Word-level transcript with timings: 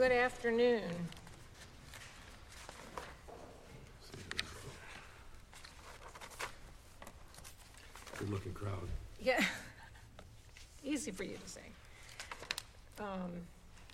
Good 0.00 0.12
afternoon. 0.12 0.80
Good-looking 8.16 8.54
crowd. 8.54 8.88
Yeah, 9.20 9.44
easy 10.84 11.10
for 11.10 11.24
you 11.24 11.36
to 11.36 11.46
say. 11.50 11.60
Um, 12.98 13.30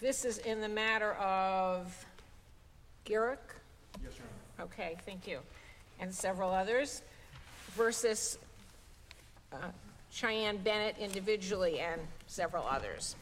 This 0.00 0.24
is 0.24 0.38
in 0.38 0.60
the 0.60 0.68
matter 0.68 1.14
of 1.14 2.06
Gierek? 3.04 3.38
Yes, 4.00 4.12
Your 4.16 4.28
Honor. 4.60 4.70
Okay, 4.72 4.96
thank 5.04 5.26
you. 5.26 5.40
And 5.98 6.14
several 6.14 6.52
others 6.52 7.02
versus 7.72 8.38
uh, 9.52 9.56
Cheyenne 10.12 10.58
Bennett 10.58 10.98
individually 11.00 11.80
and 11.80 12.00
several 12.28 12.64
others. 12.64 13.16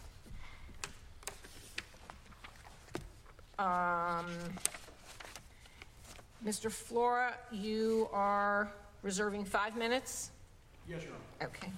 Um, 3.58 4.26
Mr. 6.45 6.70
Flora, 6.70 7.34
you 7.52 8.09
are 8.12 8.70
reserving 9.02 9.45
five 9.45 9.76
minutes? 9.76 10.30
Yes, 10.88 11.02
Your 11.02 11.12
Honor. 11.40 11.51
Okay. 11.51 11.70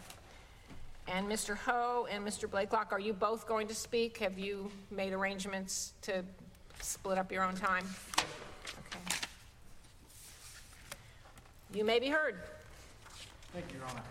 And 1.09 1.29
Mr. 1.29 1.57
Ho 1.57 2.09
and 2.11 2.27
Mr. 2.27 2.49
Blakelock, 2.49 2.91
are 2.93 2.99
you 2.99 3.13
both 3.13 3.47
going 3.47 3.69
to 3.69 3.75
speak? 3.75 4.19
Have 4.19 4.39
you 4.39 4.71
made 4.91 5.13
arrangements 5.13 5.93
to 6.03 6.25
split 6.81 7.19
up 7.19 7.31
your 7.31 7.45
own 7.45 7.55
time? 7.55 7.87
Okay. 8.19 9.19
You 11.75 11.85
may 11.85 12.01
be 12.01 12.09
heard. 12.09 12.37
Thank 13.53 13.67
you, 13.73 13.79
Your 13.79 13.89
Honor. 13.89 14.03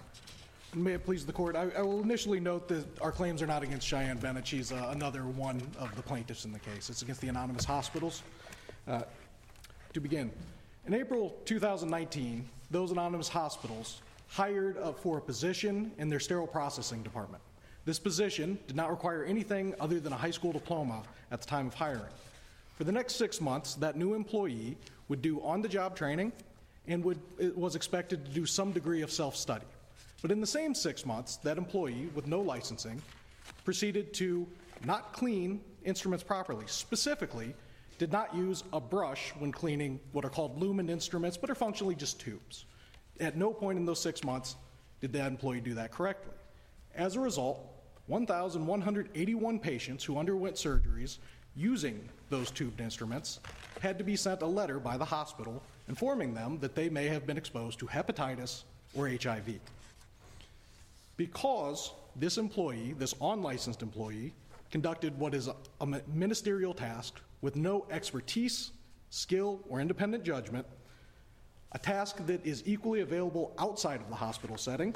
May 0.76 0.94
it 0.94 1.06
please 1.06 1.26
the 1.26 1.32
court, 1.32 1.56
I 1.56 1.70
I 1.78 1.82
will 1.82 2.02
initially 2.02 2.42
note 2.42 2.68
that 2.68 2.86
our 3.00 3.12
claims 3.12 3.42
are 3.42 3.48
not 3.48 3.64
against 3.64 3.88
Cheyenne 3.88 4.18
Bennett. 4.18 4.46
She's 4.46 4.74
uh, 4.74 4.90
another 4.90 5.24
one 5.24 5.62
of 5.80 5.96
the 5.96 6.02
plaintiffs 6.02 6.44
in 6.44 6.52
the 6.52 6.60
case. 6.60 6.90
It's 6.90 7.02
against 7.02 7.22
the 7.22 7.30
anonymous 7.30 7.64
hospitals. 7.64 8.24
Uh, 8.86 9.04
To 9.94 10.02
begin, 10.02 10.30
in 10.86 10.94
April 10.94 11.34
2019, 11.46 12.46
those 12.70 12.92
anonymous 12.92 13.30
hospitals 13.30 14.02
hired 14.28 14.78
for 15.02 15.18
a 15.20 15.22
position 15.22 15.94
in 15.98 16.10
their 16.10 16.20
sterile 16.20 16.48
processing 16.48 17.02
department. 17.02 17.42
This 17.86 17.98
position 17.98 18.60
did 18.68 18.76
not 18.76 18.90
require 18.90 19.24
anything 19.24 19.74
other 19.80 20.02
than 20.02 20.12
a 20.12 20.18
high 20.18 20.32
school 20.32 20.52
diploma 20.52 21.04
at 21.32 21.40
the 21.40 21.48
time 21.48 21.68
of 21.68 21.74
hiring. 21.74 22.12
For 22.78 22.84
the 22.84 22.92
next 22.92 23.16
six 23.16 23.40
months, 23.40 23.76
that 23.76 23.96
new 23.96 24.14
employee 24.14 24.76
would 25.08 25.22
do 25.22 25.42
on-the-job 25.42 25.96
training 25.96 26.34
and 26.88 27.02
would, 27.06 27.20
was 27.56 27.78
expected 27.78 28.26
to 28.26 28.32
do 28.32 28.46
some 28.46 28.74
degree 28.74 29.02
of 29.04 29.12
self-study. 29.12 29.66
But 30.26 30.32
in 30.32 30.42
the 30.42 30.48
same 30.48 30.74
six 30.74 31.06
months, 31.06 31.36
that 31.44 31.60
employee 31.60 32.10
with 32.16 32.26
no 32.26 32.42
licensing 32.42 33.00
proceeded 33.64 34.12
to 34.16 34.48
not 34.84 35.14
clean 35.14 35.62
instruments 35.84 36.24
properly. 36.24 36.66
Specifically, 36.66 37.54
did 38.00 38.12
not 38.12 38.34
use 38.34 38.64
a 38.74 38.82
brush 38.82 39.36
when 39.38 39.52
cleaning 39.52 40.00
what 40.14 40.26
are 40.26 40.32
called 40.32 40.60
lumen 40.60 40.90
instruments, 40.90 41.38
but 41.38 41.52
are 41.52 41.54
functionally 41.54 41.94
just 41.94 42.20
tubes. 42.20 42.66
At 43.20 43.38
no 43.38 43.54
point 43.54 43.78
in 43.78 43.86
those 43.86 44.00
six 44.00 44.24
months 44.24 44.56
did 45.00 45.14
that 45.14 45.28
employee 45.28 45.62
do 45.62 45.76
that 45.76 45.92
correctly. 45.92 46.34
As 46.96 47.16
a 47.16 47.20
result, 47.20 47.60
1,181 48.08 49.60
patients 49.60 50.04
who 50.04 50.18
underwent 50.18 50.56
surgeries 50.56 51.20
using 51.56 52.10
those 52.32 52.50
tubed 52.50 52.82
instruments 52.82 53.42
had 53.80 54.00
to 54.00 54.04
be 54.04 54.16
sent 54.16 54.42
a 54.42 54.48
letter 54.48 54.80
by 54.80 54.98
the 54.98 55.06
hospital 55.06 55.62
informing 55.88 56.34
them 56.34 56.58
that 56.62 56.74
they 56.74 56.90
may 56.90 57.06
have 57.06 57.28
been 57.28 57.38
exposed 57.38 57.78
to 57.78 57.86
hepatitis 57.86 58.64
or 58.96 59.08
HIV. 59.08 59.60
Because 61.18 61.92
this 62.16 62.38
employee, 62.38 62.94
this 62.98 63.14
unlicensed 63.22 63.82
employee, 63.82 64.34
conducted 64.72 65.18
what 65.18 65.34
is 65.34 65.48
a 65.48 65.88
ministerial 66.14 66.74
task 66.74 67.22
with 67.42 67.56
no 67.56 67.86
expertise, 67.92 68.72
skill, 69.10 69.60
or 69.70 69.80
independent 69.80 70.24
judgment, 70.24 70.66
a 71.72 71.80
task 71.80 72.26
that 72.26 72.46
is 72.46 72.64
equally 72.66 73.02
available 73.02 73.54
outside 73.58 74.02
of 74.02 74.10
the 74.10 74.16
hospital 74.16 74.58
setting. 74.58 74.96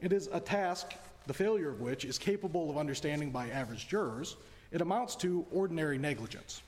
It 0.00 0.12
is 0.12 0.28
a 0.32 0.40
task, 0.40 0.94
the 1.26 1.34
failure 1.34 1.70
of 1.70 1.80
which 1.80 2.04
is 2.04 2.18
capable 2.18 2.70
of 2.70 2.78
understanding 2.78 3.30
by 3.30 3.48
average 3.50 3.88
jurors. 3.88 4.36
It 4.70 4.80
amounts 4.80 5.16
to 5.16 5.46
ordinary 5.52 5.98
negligence. 5.98 6.62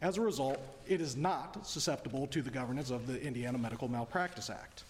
As 0.00 0.18
a 0.18 0.20
result, 0.20 0.58
it 0.88 1.00
is 1.00 1.16
not 1.16 1.66
susceptible 1.66 2.26
to 2.28 2.42
the 2.42 2.50
governance 2.50 2.90
of 2.90 3.06
the 3.06 3.20
Indiana 3.22 3.58
Medical 3.58 3.88
Malpractice 3.88 4.50
Act. 4.50 4.84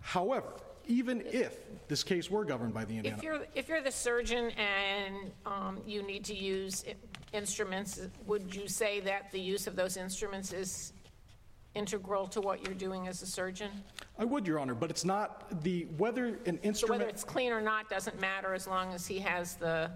However, 0.00 0.52
even 0.90 1.22
if 1.26 1.56
this 1.86 2.02
case 2.02 2.30
were 2.30 2.44
governed 2.44 2.74
by 2.74 2.84
the 2.84 2.96
Indiana... 2.96 3.16
If 3.16 3.22
you're, 3.22 3.46
if 3.54 3.68
you're 3.68 3.80
the 3.80 3.92
surgeon 3.92 4.50
and 4.50 5.30
um, 5.46 5.80
you 5.86 6.02
need 6.02 6.24
to 6.24 6.34
use 6.34 6.84
i- 6.88 6.94
instruments, 7.36 8.00
would 8.26 8.54
you 8.54 8.66
say 8.66 8.98
that 9.00 9.30
the 9.30 9.40
use 9.40 9.68
of 9.68 9.76
those 9.76 9.96
instruments 9.96 10.52
is 10.52 10.92
integral 11.76 12.26
to 12.26 12.40
what 12.40 12.64
you're 12.64 12.74
doing 12.74 13.06
as 13.06 13.22
a 13.22 13.26
surgeon? 13.26 13.70
I 14.18 14.24
would, 14.24 14.46
Your 14.46 14.58
Honor, 14.58 14.74
but 14.74 14.90
it's 14.90 15.04
not 15.04 15.62
the, 15.62 15.86
whether 15.96 16.38
an 16.46 16.74
So 16.74 16.88
whether 16.88 17.06
it's 17.06 17.22
clean 17.22 17.52
or 17.52 17.60
not 17.60 17.88
doesn't 17.88 18.20
matter 18.20 18.52
as 18.52 18.66
long 18.66 18.92
as 18.92 19.06
he 19.06 19.20
has 19.20 19.54
the 19.54 19.92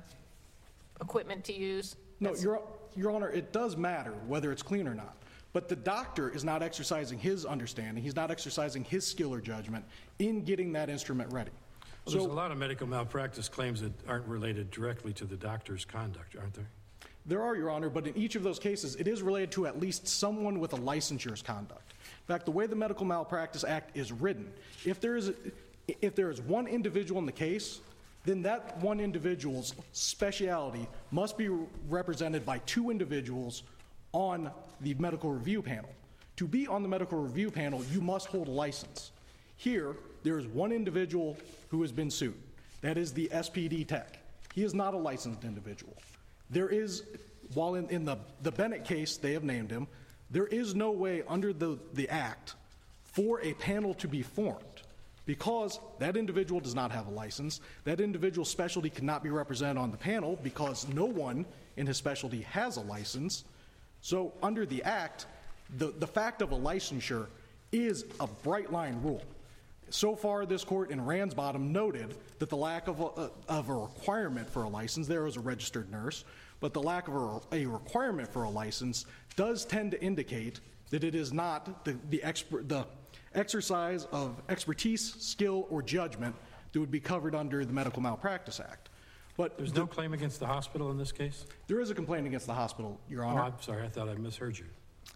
equipment 1.01 1.43
to 1.47 1.53
use? 1.53 1.97
No, 2.21 2.37
Your, 2.37 2.63
Your 2.95 3.11
Honor, 3.11 3.31
it 3.31 3.53
does 3.53 3.77
matter 3.77 4.13
whether 4.29 4.53
it's 4.53 4.63
clean 4.63 4.87
or 4.87 4.95
not. 4.95 5.17
But 5.53 5.69
the 5.69 5.77
doctor 5.77 6.31
is 6.31 6.45
not 6.45 6.65
exercising 6.65 7.17
his 7.17 7.45
understanding, 7.45 8.03
he's 8.03 8.17
not 8.17 8.31
exercising 8.31 8.85
his 8.85 9.07
skill 9.07 9.33
or 9.33 9.41
judgment 9.41 9.85
in 10.19 10.45
getting 10.45 10.73
that 10.73 10.89
instrument 10.89 11.33
ready. 11.33 11.51
Well, 12.05 12.15
there's 12.15 12.27
a 12.27 12.29
lot 12.29 12.51
of 12.51 12.59
medical 12.59 12.87
malpractice 12.87 13.49
claims 13.49 13.81
that 13.81 13.93
aren't 14.07 14.27
related 14.27 14.71
directly 14.71 15.13
to 15.15 15.25
the 15.25 15.37
doctor's 15.37 15.85
conduct, 15.85 16.37
aren't 16.37 16.55
there? 16.55 16.69
there 17.27 17.43
are, 17.43 17.57
Your 17.57 17.71
Honor, 17.71 17.89
but 17.89 18.07
in 18.07 18.17
each 18.17 18.37
of 18.37 18.43
those 18.43 18.59
cases, 18.59 18.97
it 18.97 19.09
is 19.09 19.23
related 19.23 19.51
to 19.53 19.67
at 19.67 19.81
least 19.81 20.07
someone 20.07 20.61
with 20.61 20.73
a 20.73 20.77
licensure's 20.77 21.43
conduct. 21.43 21.93
In 21.93 22.27
fact, 22.27 22.45
the 22.45 22.51
way 22.51 22.67
the 22.67 22.77
Medical 22.77 23.07
Malpractice 23.07 23.65
Act 23.65 23.97
is 23.97 24.13
written, 24.13 24.53
if 24.85 25.01
there 25.01 25.17
is, 25.17 25.33
if 26.01 26.15
there 26.15 26.31
is 26.31 26.41
one 26.43 26.67
individual 26.67 27.19
in 27.21 27.27
the 27.27 27.33
case, 27.33 27.81
then 28.25 28.43
that 28.43 28.79
one 28.81 29.01
individual's 29.01 29.75
speciality 29.93 30.87
must 31.11 31.39
be 31.39 31.49
represented 31.89 32.45
by 32.45 32.59
two 32.61 32.91
individuals 32.91 33.63
on 34.13 34.51
the 34.81 34.95
medical 34.95 35.31
review 35.31 35.63
panel. 35.63 35.91
To 36.37 36.47
be 36.47 36.67
on 36.67 36.83
the 36.83 36.89
medical 36.89 37.19
review 37.19 37.51
panel, 37.51 37.85
you 37.91 38.01
must 38.01 38.27
hold 38.27 38.49
a 38.49 38.51
license. 38.51 39.13
Here, 39.57 39.97
there 40.23 40.39
is 40.39 40.47
one 40.47 40.73
individual 40.73 41.37
who 41.71 41.83
has 41.83 41.93
been 41.93 42.11
sued. 42.11 42.35
That 42.81 42.99
is 42.99 43.13
the 43.13 43.29
SPD 43.33 43.87
tech. 43.87 44.19
He 44.55 44.63
is 44.63 44.75
not 44.75 44.95
a 44.95 44.99
licensed 44.99 45.45
individual. 45.45 45.95
There 46.51 46.69
is, 46.69 47.03
while 47.55 47.75
in, 47.75 47.89
in 47.89 48.05
the, 48.05 48.17
the 48.43 48.53
Bennett 48.53 48.85
case, 48.85 49.17
they 49.17 49.33
have 49.33 49.45
named 49.45 49.71
him, 49.71 49.87
there 50.31 50.47
is 50.47 50.75
no 50.75 50.91
way 50.91 51.23
under 51.29 51.53
the, 51.53 51.79
the 51.95 52.09
act 52.09 52.55
for 53.05 53.41
a 53.43 53.55
panel 53.55 53.95
to 53.95 54.09
be 54.09 54.23
formed 54.23 54.83
because 55.27 55.79
that 55.99 56.17
individual 56.17 56.61
does 56.61 56.75
not 56.75 56.91
have 56.91 57.07
a 57.07 57.11
license. 57.11 57.61
That 57.85 58.01
individual's 58.01 58.51
specialty 58.51 58.91
cannot 58.91 59.23
be 59.23 59.31
represented 59.31 59.79
on 59.79 59.91
the 59.91 59.97
panel 59.97 60.39
because 60.43 60.87
no 60.89 61.07
one 61.07 61.47
in 61.77 61.87
his 61.87 61.97
specialty 61.97 62.43
has 62.43 62.77
a 62.77 62.83
license. 62.83 63.45
So, 64.03 64.33
under 64.43 64.67
the 64.67 64.83
act, 64.83 65.27
the, 65.79 65.95
the 65.99 66.07
fact 66.07 66.43
of 66.43 66.53
a 66.53 66.57
licensure 66.57 67.27
is 67.73 68.05
a 68.21 68.27
bright 68.27 68.71
line 68.71 69.01
rule. 69.03 69.23
So 69.91 70.17
far, 70.17 70.45
this 70.47 70.65
court 70.65 70.91
in 70.91 71.05
Ransbottom 71.05 71.73
noted 71.73 72.17
that 72.39 72.49
the 72.49 72.57
lack 72.57 72.89
of 72.89 73.01
a, 73.01 73.05
uh, 73.05 73.29
of 73.49 73.69
a 73.69 73.75
requirement 73.75 74.49
for 74.51 74.65
a 74.65 74.69
license, 74.69 75.07
there 75.07 75.27
is 75.27 75.37
a 75.37 75.41
registered 75.41 75.91
nurse, 75.91 76.25
but 76.61 76.73
the 76.73 76.83
lack 76.83 77.09
of 77.09 77.15
a, 77.15 77.41
a 77.53 77.67
requirement 77.67 78.33
for 78.33 78.45
a 78.45 78.51
license 78.51 79.07
does 79.37 79.65
tend 79.65 79.93
to 79.93 80.03
indicate 80.03 80.61
that 80.91 81.05
it 81.05 81.15
is 81.15 81.33
not 81.33 81.85
the, 81.85 81.97
the, 82.11 82.23
expert, 82.23 82.69
the 82.69 82.87
exercise 83.35 84.07
of 84.07 84.41
expertise, 84.49 85.15
skill, 85.19 85.67
or 85.71 85.83
judgment 85.83 86.35
that 86.73 86.81
would 86.81 86.91
be 86.91 87.01
covered 87.01 87.35
under 87.35 87.65
the 87.65 87.73
Medical 87.73 88.03
Malpractice 88.03 88.61
Act. 88.61 88.89
But 89.37 89.59
There's 89.59 89.75
no 89.75 89.87
claim 89.87 90.13
against 90.13 90.39
the 90.39 90.47
hospital 90.47 90.91
in 90.91 90.99
this 90.99 91.11
case? 91.13 91.47
there 91.67 91.81
is 91.81 91.91
a 91.91 91.95
complaint 91.95 92.27
against 92.27 92.47
the 92.47 92.55
hospital, 92.55 93.01
Your 93.09 93.25
Oh, 93.25 93.29
Honor. 93.29 93.43
I'm 93.43 93.55
sorry, 93.61 93.83
I 93.85 93.89
thought 93.89 94.09
I 94.09 94.15
misheard 94.15 94.59
you. 94.59 94.67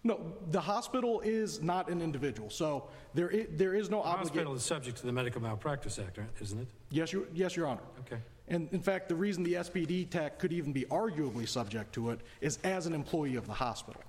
No, 0.03 0.33
the 0.51 0.61
hospital 0.61 1.19
is 1.21 1.61
not 1.61 1.89
an 1.89 2.01
individual, 2.01 2.49
so 2.49 2.87
there 3.13 3.29
is, 3.29 3.47
there 3.51 3.73
is 3.75 3.89
no 3.89 3.97
The 3.97 4.03
hospital 4.03 4.29
obligation. 4.29 4.55
is 4.57 4.63
subject 4.63 4.97
to 4.97 5.05
the 5.05 5.11
Medical 5.11 5.41
Malpractice 5.41 5.99
Act, 5.99 6.17
aren't- 6.19 6.41
isn't 6.41 6.59
it? 6.59 6.67
Yes, 6.89 7.11
Your- 7.11 7.27
yes, 7.33 7.55
Your 7.55 7.67
Honor. 7.67 7.81
Okay. 8.01 8.21
And 8.47 8.69
in 8.71 8.81
fact, 8.81 9.09
the 9.09 9.15
reason 9.15 9.43
the 9.43 9.55
SPD 9.57 10.05
tech 10.05 10.39
could 10.39 10.53
even 10.53 10.71
be 10.73 10.85
arguably 10.85 11.47
subject 11.47 11.93
to 11.93 12.11
it 12.11 12.21
is 12.41 12.57
as 12.63 12.85
an 12.87 12.93
employee 12.93 13.35
of 13.35 13.45
the 13.45 13.53
hospital. 13.53 14.01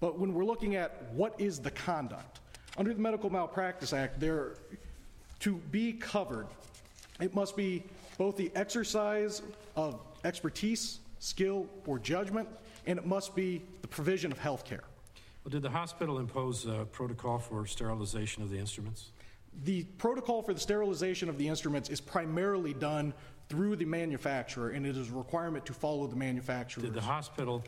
But 0.00 0.18
when 0.18 0.34
we're 0.34 0.44
looking 0.44 0.74
at 0.74 1.12
what 1.12 1.40
is 1.40 1.60
the 1.60 1.70
conduct, 1.70 2.40
under 2.76 2.92
the 2.92 3.00
Medical 3.00 3.30
Malpractice 3.30 3.92
Act, 3.92 4.18
there, 4.18 4.56
to 5.40 5.56
be 5.70 5.92
covered, 5.92 6.48
it 7.20 7.34
must 7.34 7.56
be 7.56 7.84
both 8.18 8.36
the 8.36 8.50
exercise 8.56 9.40
of 9.76 10.00
expertise, 10.24 10.98
skill, 11.20 11.66
or 11.86 11.98
judgment, 11.98 12.48
and 12.86 12.98
it 12.98 13.06
must 13.06 13.34
be 13.36 13.62
the 13.82 13.88
provision 13.88 14.32
of 14.32 14.38
health 14.38 14.64
care. 14.64 14.82
Well, 15.44 15.50
did 15.50 15.62
the 15.62 15.70
hospital 15.70 16.18
impose 16.18 16.66
a 16.66 16.86
protocol 16.92 17.38
for 17.38 17.66
sterilization 17.66 18.42
of 18.42 18.50
the 18.50 18.58
instruments? 18.58 19.10
The 19.64 19.84
protocol 19.98 20.42
for 20.42 20.54
the 20.54 20.60
sterilization 20.60 21.28
of 21.28 21.36
the 21.36 21.48
instruments 21.48 21.90
is 21.90 22.00
primarily 22.00 22.74
done 22.74 23.12
through 23.48 23.76
the 23.76 23.84
manufacturer, 23.84 24.70
and 24.70 24.86
it 24.86 24.96
is 24.96 25.10
a 25.10 25.14
requirement 25.14 25.66
to 25.66 25.72
follow 25.72 26.06
the 26.06 26.16
manufacturer. 26.16 26.82
Did 26.84 26.94
the 26.94 27.00
hospital 27.02 27.62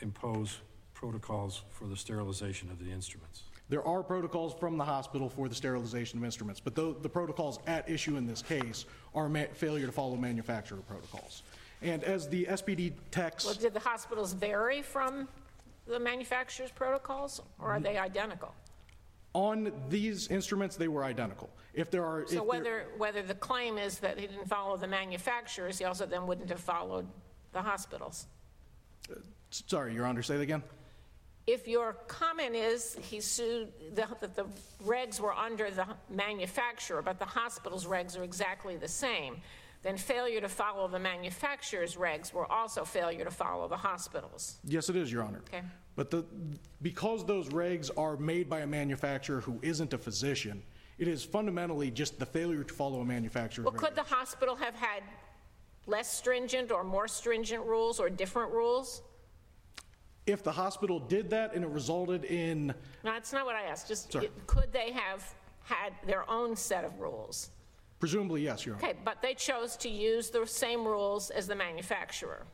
impose 0.00 0.58
protocols 0.92 1.62
for 1.70 1.86
the 1.86 1.96
sterilization 1.96 2.70
of 2.70 2.84
the 2.84 2.90
instruments? 2.90 3.44
There 3.70 3.86
are 3.86 4.02
protocols 4.02 4.52
from 4.58 4.76
the 4.76 4.84
hospital 4.84 5.28
for 5.30 5.48
the 5.48 5.54
sterilization 5.54 6.18
of 6.18 6.24
instruments, 6.24 6.60
but 6.60 6.74
tho- 6.74 6.92
the 6.92 7.08
protocols 7.08 7.60
at 7.68 7.88
issue 7.88 8.16
in 8.16 8.26
this 8.26 8.42
case 8.42 8.84
are 9.14 9.28
ma- 9.28 9.44
failure 9.54 9.86
to 9.86 9.92
follow 9.92 10.16
manufacturer 10.16 10.80
protocols. 10.88 11.44
And 11.80 12.02
as 12.02 12.28
the 12.28 12.44
SPD 12.46 12.92
text. 13.12 13.46
Well, 13.46 13.54
did 13.54 13.72
the 13.72 13.80
hospitals 13.80 14.32
vary 14.32 14.82
from 14.82 15.28
the 15.86 15.98
manufacturer's 16.00 16.70
protocols, 16.70 17.40
or 17.58 17.72
are 17.72 17.80
they 17.80 17.98
identical? 17.98 18.54
on 19.32 19.70
these 19.88 20.26
instruments, 20.26 20.74
they 20.74 20.88
were 20.88 21.04
identical. 21.04 21.48
If 21.72 21.88
there 21.88 22.04
are, 22.04 22.22
if 22.22 22.30
So 22.30 22.34
there- 22.34 22.42
whether, 22.42 22.86
whether 22.98 23.22
the 23.22 23.36
claim 23.36 23.78
is 23.78 24.00
that 24.00 24.18
he 24.18 24.26
didn't 24.26 24.48
follow 24.48 24.76
the 24.76 24.88
manufacturers, 24.88 25.78
he 25.78 25.84
also 25.84 26.04
then 26.04 26.26
wouldn't 26.26 26.48
have 26.50 26.58
followed 26.58 27.06
the 27.52 27.62
hospitals. 27.62 28.26
sorry, 29.50 29.94
Your 29.94 30.04
Honor, 30.04 30.22
say 30.24 30.34
that 30.34 30.42
again? 30.42 30.64
If 31.46 31.68
your 31.68 31.92
comment 32.08 32.56
is 32.56 32.96
he 32.96 33.20
sued, 33.20 33.72
the- 33.94 34.08
that 34.20 34.34
the 34.34 34.46
regs 34.82 35.20
were 35.20 35.32
under 35.32 35.70
the 35.70 35.86
manufacturer, 36.08 37.00
but 37.00 37.20
the 37.20 37.24
hospital's 37.24 37.86
regs 37.86 38.18
are 38.18 38.24
exactly 38.24 38.76
the 38.76 38.88
same, 38.88 39.40
then 39.82 39.96
failure 39.96 40.40
to 40.40 40.48
follow 40.48 40.88
the 40.88 40.98
manufacturer's 40.98 41.96
regs 41.96 42.32
were 42.32 42.50
also 42.50 42.84
failure 42.84 43.24
to 43.24 43.30
follow 43.30 43.66
the 43.66 43.76
hospital's. 43.76 44.58
Yes, 44.64 44.88
it 44.90 44.96
is, 44.96 45.10
Your 45.10 45.22
Honor. 45.22 45.42
Okay. 45.48 45.62
But 45.96 46.10
the, 46.10 46.24
because 46.82 47.24
those 47.24 47.48
regs 47.48 47.90
are 47.96 48.16
made 48.16 48.48
by 48.48 48.60
a 48.60 48.66
manufacturer 48.66 49.40
who 49.40 49.58
isn't 49.62 49.92
a 49.94 49.98
physician, 49.98 50.62
it 50.98 51.08
is 51.08 51.24
fundamentally 51.24 51.90
just 51.90 52.18
the 52.18 52.26
failure 52.26 52.62
to 52.62 52.74
follow 52.74 53.00
a 53.00 53.04
manufacturer's 53.04 53.66
regs. 53.66 53.72
Well, 53.72 53.80
could 53.80 53.96
the 53.96 54.02
regulations. 54.02 54.18
hospital 54.18 54.56
have 54.56 54.74
had 54.74 55.02
less 55.86 56.12
stringent 56.12 56.70
or 56.70 56.84
more 56.84 57.08
stringent 57.08 57.64
rules 57.64 57.98
or 58.00 58.10
different 58.10 58.52
rules? 58.52 59.02
If 60.26 60.42
the 60.44 60.52
hospital 60.52 61.00
did 61.00 61.30
that 61.30 61.54
and 61.54 61.64
it 61.64 61.70
resulted 61.70 62.24
in, 62.26 62.66
No, 62.68 62.74
that's 63.02 63.32
not 63.32 63.46
what 63.46 63.56
I 63.56 63.62
asked, 63.62 63.88
just, 63.88 64.12
Sorry. 64.12 64.28
could 64.46 64.72
they 64.72 64.92
have 64.92 65.34
had 65.62 65.94
their 66.06 66.28
own 66.30 66.54
set 66.54 66.84
of 66.84 67.00
rules? 67.00 67.50
Presumably, 68.00 68.42
yes, 68.42 68.66
Your 68.66 68.74
Honor. 68.76 68.84
Okay, 68.88 68.98
but 69.04 69.22
they 69.22 69.34
chose 69.34 69.76
to 69.76 69.88
use 69.88 70.30
the 70.30 70.44
same 70.46 70.84
rules 70.84 71.30
as 71.30 71.46
the 71.46 71.54
manufacturer. 71.54 72.44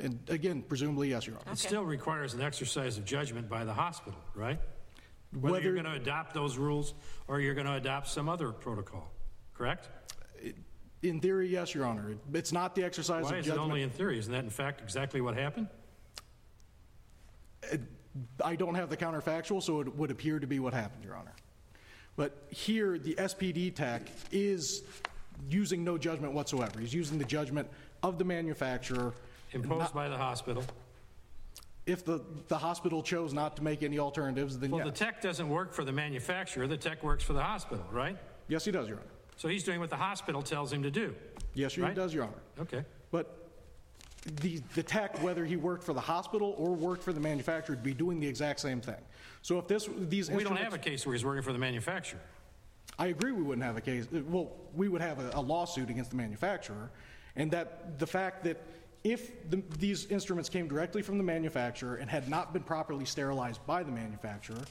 And 0.00 0.18
again, 0.28 0.62
presumably, 0.62 1.10
yes, 1.10 1.26
Your 1.26 1.36
Honor. 1.36 1.52
It 1.52 1.58
still 1.58 1.84
requires 1.84 2.32
an 2.34 2.40
exercise 2.40 2.96
of 2.96 3.04
judgment 3.04 3.48
by 3.48 3.64
the 3.64 3.74
hospital, 3.74 4.18
right? 4.34 4.60
Whether 5.38 5.60
you're 5.64 5.74
going 5.74 5.84
to 5.86 5.92
adopt 5.92 6.32
those 6.32 6.56
rules 6.56 6.94
or 7.28 7.40
you're 7.40 7.54
going 7.54 7.66
to 7.66 7.74
adopt 7.74 8.08
some 8.08 8.28
other 8.28 8.52
protocol, 8.52 9.10
correct? 9.54 9.88
In 11.02 11.20
theory, 11.20 11.48
yes, 11.48 11.74
Your 11.74 11.84
Honor. 11.84 12.12
It- 12.12 12.18
It's 12.34 12.52
not 12.52 12.74
the 12.74 12.82
exercise 12.84 13.24
Why 13.24 13.32
of 13.34 13.38
is 13.40 13.48
it 13.48 13.52
only 13.58 13.80
judgment. 13.80 13.82
in 13.82 13.90
theory? 13.90 14.18
Isn't 14.18 14.32
that 14.32 14.44
in 14.44 14.50
fact 14.50 14.80
exactly 14.80 15.20
what 15.20 15.34
happened? 15.34 15.68
I 18.42 18.56
don't 18.56 18.74
have 18.76 18.88
the 18.88 18.96
counterfactual, 18.96 19.62
so 19.62 19.80
it 19.80 19.94
would 19.94 20.10
appear 20.10 20.38
to 20.38 20.46
be 20.46 20.58
what 20.58 20.72
happened, 20.72 21.04
Your 21.04 21.16
Honor. 21.16 21.32
But 22.16 22.46
here, 22.50 22.98
the 22.98 23.14
SPD 23.14 23.74
tech 23.74 24.02
is 24.32 24.82
using 25.50 25.84
no 25.84 25.98
judgment 25.98 26.32
whatsoever. 26.32 26.80
He's 26.80 26.94
using 26.94 27.18
the 27.18 27.24
judgment 27.24 27.68
of 28.02 28.18
the 28.18 28.24
manufacturer. 28.24 29.12
Imposed 29.52 29.92
by 29.94 30.08
the 30.08 30.16
hospital? 30.16 30.64
If 31.84 32.04
the, 32.04 32.20
the 32.48 32.58
hospital 32.58 33.02
chose 33.02 33.32
not 33.32 33.56
to 33.56 33.62
make 33.62 33.82
any 33.82 33.98
alternatives, 33.98 34.58
then 34.58 34.70
Well, 34.70 34.80
the 34.80 34.90
yes. 34.90 34.98
tech 34.98 35.20
doesn't 35.22 35.48
work 35.48 35.72
for 35.72 35.84
the 35.84 35.92
manufacturer, 35.92 36.66
the 36.66 36.76
tech 36.76 37.04
works 37.04 37.22
for 37.22 37.32
the 37.32 37.42
hospital, 37.42 37.84
right? 37.92 38.16
Yes, 38.48 38.64
he 38.64 38.72
does, 38.72 38.88
Your 38.88 38.96
Honor. 38.98 39.06
So 39.36 39.46
he's 39.48 39.62
doing 39.62 39.78
what 39.78 39.90
the 39.90 39.96
hospital 39.96 40.42
tells 40.42 40.72
him 40.72 40.82
to 40.82 40.90
do. 40.90 41.14
Yes, 41.54 41.74
he 41.74 41.82
Right. 41.82 41.94
does, 41.94 42.12
Your 42.12 42.24
Honor. 42.24 42.42
Okay. 42.60 42.84
But 43.12 43.45
the, 44.40 44.60
the 44.74 44.82
tech, 44.82 45.22
whether 45.22 45.44
he 45.44 45.56
worked 45.56 45.84
for 45.84 45.92
the 45.92 46.00
hospital 46.00 46.54
or 46.58 46.74
worked 46.74 47.02
for 47.02 47.12
the 47.12 47.20
manufacturer, 47.20 47.76
would 47.76 47.84
be 47.84 47.94
doing 47.94 48.20
the 48.20 48.26
exact 48.26 48.60
same 48.60 48.80
thing. 48.80 49.00
So 49.42 49.58
if 49.58 49.68
this, 49.68 49.88
these 49.96 50.30
We 50.30 50.44
don't 50.44 50.56
have 50.56 50.74
a 50.74 50.78
case 50.78 51.06
where 51.06 51.14
he's 51.14 51.24
working 51.24 51.42
for 51.42 51.52
the 51.52 51.58
manufacturer. 51.58 52.20
I 52.98 53.08
agree 53.08 53.32
we 53.32 53.42
wouldn't 53.42 53.64
have 53.64 53.76
a 53.76 53.80
case, 53.80 54.06
uh, 54.14 54.20
well, 54.28 54.52
we 54.74 54.88
would 54.88 55.00
have 55.00 55.18
a 55.18 55.30
a 55.34 55.40
lawsuit 55.40 55.90
against 55.90 56.10
the 56.10 56.16
manufacturer, 56.16 56.90
and 57.36 57.50
that 57.50 57.98
the 57.98 58.06
fact 58.06 58.42
that 58.44 58.62
if 59.04 59.48
the, 59.50 59.62
these 59.78 60.06
instruments 60.06 60.48
came 60.48 60.66
directly 60.66 61.02
from 61.02 61.18
the 61.18 61.24
manufacturer 61.24 61.96
and 61.96 62.10
had 62.10 62.28
not 62.28 62.52
been 62.52 62.62
properly 62.62 63.04
sterilized 63.04 63.64
by 63.66 63.82
the 63.82 63.92
manufacturer, 63.92 64.62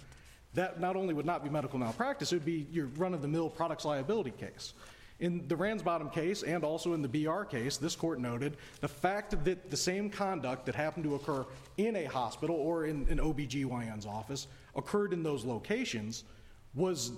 that 0.53 0.79
not 0.79 0.95
only 0.95 1.13
would 1.13 1.25
not 1.25 1.43
be 1.43 1.49
medical 1.49 1.77
malpractice, 1.79 2.31
it 2.31 2.37
would 2.37 2.45
be 2.45 2.67
your 2.71 2.87
run-of-the-mill 2.97 3.49
products 3.49 3.85
liability 3.85 4.31
case. 4.31 4.73
In 5.19 5.47
the 5.47 5.55
Ransbottom 5.55 6.09
case 6.09 6.43
and 6.43 6.63
also 6.65 6.93
in 6.93 7.01
the 7.01 7.07
BR 7.07 7.43
case, 7.43 7.77
this 7.77 7.95
court 7.95 8.19
noted 8.19 8.57
the 8.81 8.87
fact 8.87 9.43
that 9.45 9.69
the 9.69 9.77
same 9.77 10.09
conduct 10.09 10.65
that 10.65 10.75
happened 10.75 11.05
to 11.05 11.15
occur 11.15 11.45
in 11.77 11.95
a 11.95 12.05
hospital 12.05 12.55
or 12.57 12.85
in 12.85 13.07
an 13.09 13.19
OBGYN's 13.19 14.05
office 14.05 14.47
occurred 14.75 15.13
in 15.13 15.23
those 15.23 15.45
locations 15.45 16.25
was, 16.75 17.13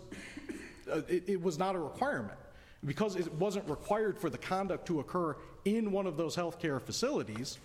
uh, 0.92 1.02
it, 1.08 1.42
was 1.42 1.58
not 1.58 1.76
a 1.76 1.80
requirement. 1.80 2.38
Because 2.86 3.16
it 3.16 3.34
wasn't 3.34 3.68
required 3.68 4.20
for 4.20 4.30
the 4.30 4.38
conduct 4.38 4.86
to 4.88 5.00
occur 5.00 5.36
in 5.66 5.92
one 5.92 6.06
of 6.06 6.16
those 6.16 6.36
healthcare 6.36 6.80
facilities, 6.80 7.58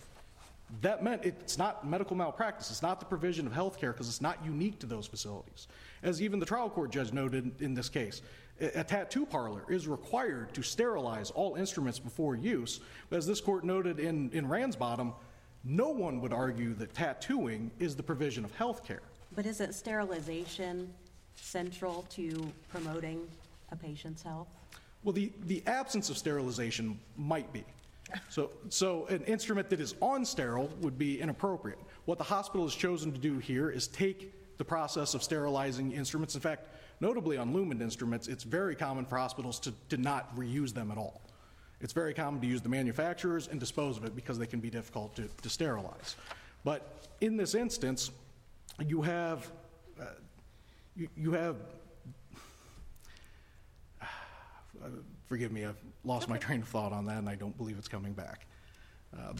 that 0.80 1.04
meant 1.04 1.26
it's 1.26 1.58
not 1.58 1.86
medical 1.86 2.16
malpractice. 2.16 2.70
It's 2.70 2.80
not 2.80 2.98
the 2.98 3.04
provision 3.04 3.46
of 3.46 3.52
health 3.52 3.78
care 3.78 3.92
because 3.92 4.08
it's 4.08 4.22
not 4.22 4.42
unique 4.42 4.78
to 4.78 4.86
those 4.86 5.06
facilities. 5.06 5.68
As 6.02 6.22
even 6.22 6.38
the 6.38 6.46
trial 6.46 6.70
court 6.70 6.90
judge 6.90 7.12
noted 7.12 7.60
in 7.60 7.74
this 7.74 7.90
case, 7.90 8.22
a 8.60 8.84
tattoo 8.84 9.26
parlor 9.26 9.64
is 9.68 9.88
required 9.88 10.52
to 10.54 10.62
sterilize 10.62 11.30
all 11.30 11.56
instruments 11.56 11.98
before 11.98 12.36
use. 12.36 12.80
But 13.10 13.16
as 13.16 13.26
this 13.26 13.40
court 13.40 13.64
noted 13.64 13.98
in, 13.98 14.30
in 14.32 14.48
Ransbottom, 14.48 15.14
no 15.64 15.90
one 15.90 16.20
would 16.20 16.32
argue 16.32 16.74
that 16.74 16.94
tattooing 16.94 17.70
is 17.78 17.96
the 17.96 18.02
provision 18.02 18.44
of 18.44 18.54
health 18.54 18.84
care. 18.84 19.02
But 19.34 19.46
isn't 19.46 19.74
sterilization 19.74 20.92
central 21.34 22.02
to 22.10 22.52
promoting 22.68 23.26
a 23.70 23.76
patient's 23.76 24.22
health? 24.22 24.48
Well, 25.02 25.12
the, 25.12 25.32
the 25.46 25.62
absence 25.66 26.10
of 26.10 26.18
sterilization 26.18 27.00
might 27.16 27.52
be. 27.52 27.64
So, 28.28 28.50
so 28.68 29.06
an 29.06 29.24
instrument 29.24 29.70
that 29.70 29.80
is 29.80 29.94
on 30.00 30.24
sterile 30.24 30.68
would 30.80 30.98
be 30.98 31.20
inappropriate. 31.20 31.78
What 32.04 32.18
the 32.18 32.24
hospital 32.24 32.66
has 32.66 32.74
chosen 32.74 33.12
to 33.12 33.18
do 33.18 33.38
here 33.38 33.70
is 33.70 33.88
take 33.88 34.34
the 34.58 34.64
process 34.64 35.14
of 35.14 35.22
sterilizing 35.22 35.92
instruments. 35.92 36.34
In 36.34 36.40
fact, 36.40 36.68
notably 37.02 37.36
on 37.36 37.52
lumen 37.52 37.82
instruments, 37.82 38.28
it's 38.28 38.44
very 38.44 38.76
common 38.76 39.04
for 39.04 39.18
hospitals 39.18 39.58
to, 39.58 39.74
to 39.90 39.96
not 39.96 40.34
reuse 40.36 40.72
them 40.72 40.90
at 40.92 40.96
all. 40.96 41.20
It's 41.80 41.92
very 41.92 42.14
common 42.14 42.40
to 42.40 42.46
use 42.46 42.62
the 42.62 42.68
manufacturers 42.68 43.48
and 43.48 43.58
dispose 43.58 43.96
of 43.96 44.04
it 44.04 44.14
because 44.14 44.38
they 44.38 44.46
can 44.46 44.60
be 44.60 44.70
difficult 44.70 45.16
to, 45.16 45.28
to 45.42 45.50
sterilize. 45.50 46.14
But 46.62 47.08
in 47.20 47.36
this 47.36 47.56
instance, 47.56 48.12
you 48.86 49.02
have, 49.02 49.50
uh, 50.00 50.04
you, 50.94 51.08
you 51.16 51.32
have 51.32 51.56
forgive 55.26 55.50
me, 55.50 55.64
I've 55.64 55.74
lost 56.04 56.28
my 56.28 56.38
train 56.38 56.62
of 56.62 56.68
thought 56.68 56.92
on 56.92 57.04
that, 57.06 57.18
and 57.18 57.28
I 57.28 57.34
don't 57.34 57.56
believe 57.58 57.76
it's 57.78 57.88
coming 57.88 58.12
back. 58.12 58.46
Uh, 59.12 59.32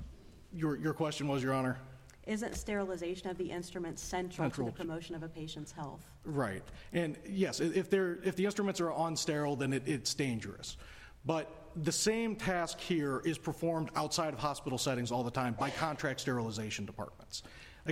Your, 0.52 0.76
your 0.76 0.94
question 0.94 1.28
was, 1.28 1.44
Your 1.44 1.54
Honor? 1.54 1.78
Isn't 2.26 2.54
sterilization 2.54 3.30
of 3.30 3.38
the 3.38 3.50
instruments 3.50 4.02
central 4.02 4.48
to 4.50 4.64
the 4.64 4.70
promotion 4.70 5.14
of 5.14 5.24
a 5.24 5.28
patient's 5.28 5.72
health? 5.72 6.04
Right. 6.24 6.62
And 6.92 7.16
yes, 7.28 7.58
if 7.58 7.90
they're, 7.90 8.20
if 8.22 8.36
the 8.36 8.44
instruments 8.44 8.80
are 8.80 8.92
on 8.92 9.16
sterile, 9.16 9.56
then 9.56 9.72
it, 9.72 9.82
it's 9.86 10.14
dangerous. 10.14 10.76
But 11.24 11.50
the 11.76 11.92
same 11.92 12.36
task 12.36 12.78
here 12.78 13.22
is 13.24 13.38
performed 13.38 13.90
outside 13.96 14.32
of 14.32 14.38
hospital 14.38 14.78
settings 14.78 15.10
all 15.10 15.24
the 15.24 15.30
time 15.30 15.56
by 15.58 15.70
contract 15.70 16.20
sterilization 16.20 16.84
departments. 16.84 17.42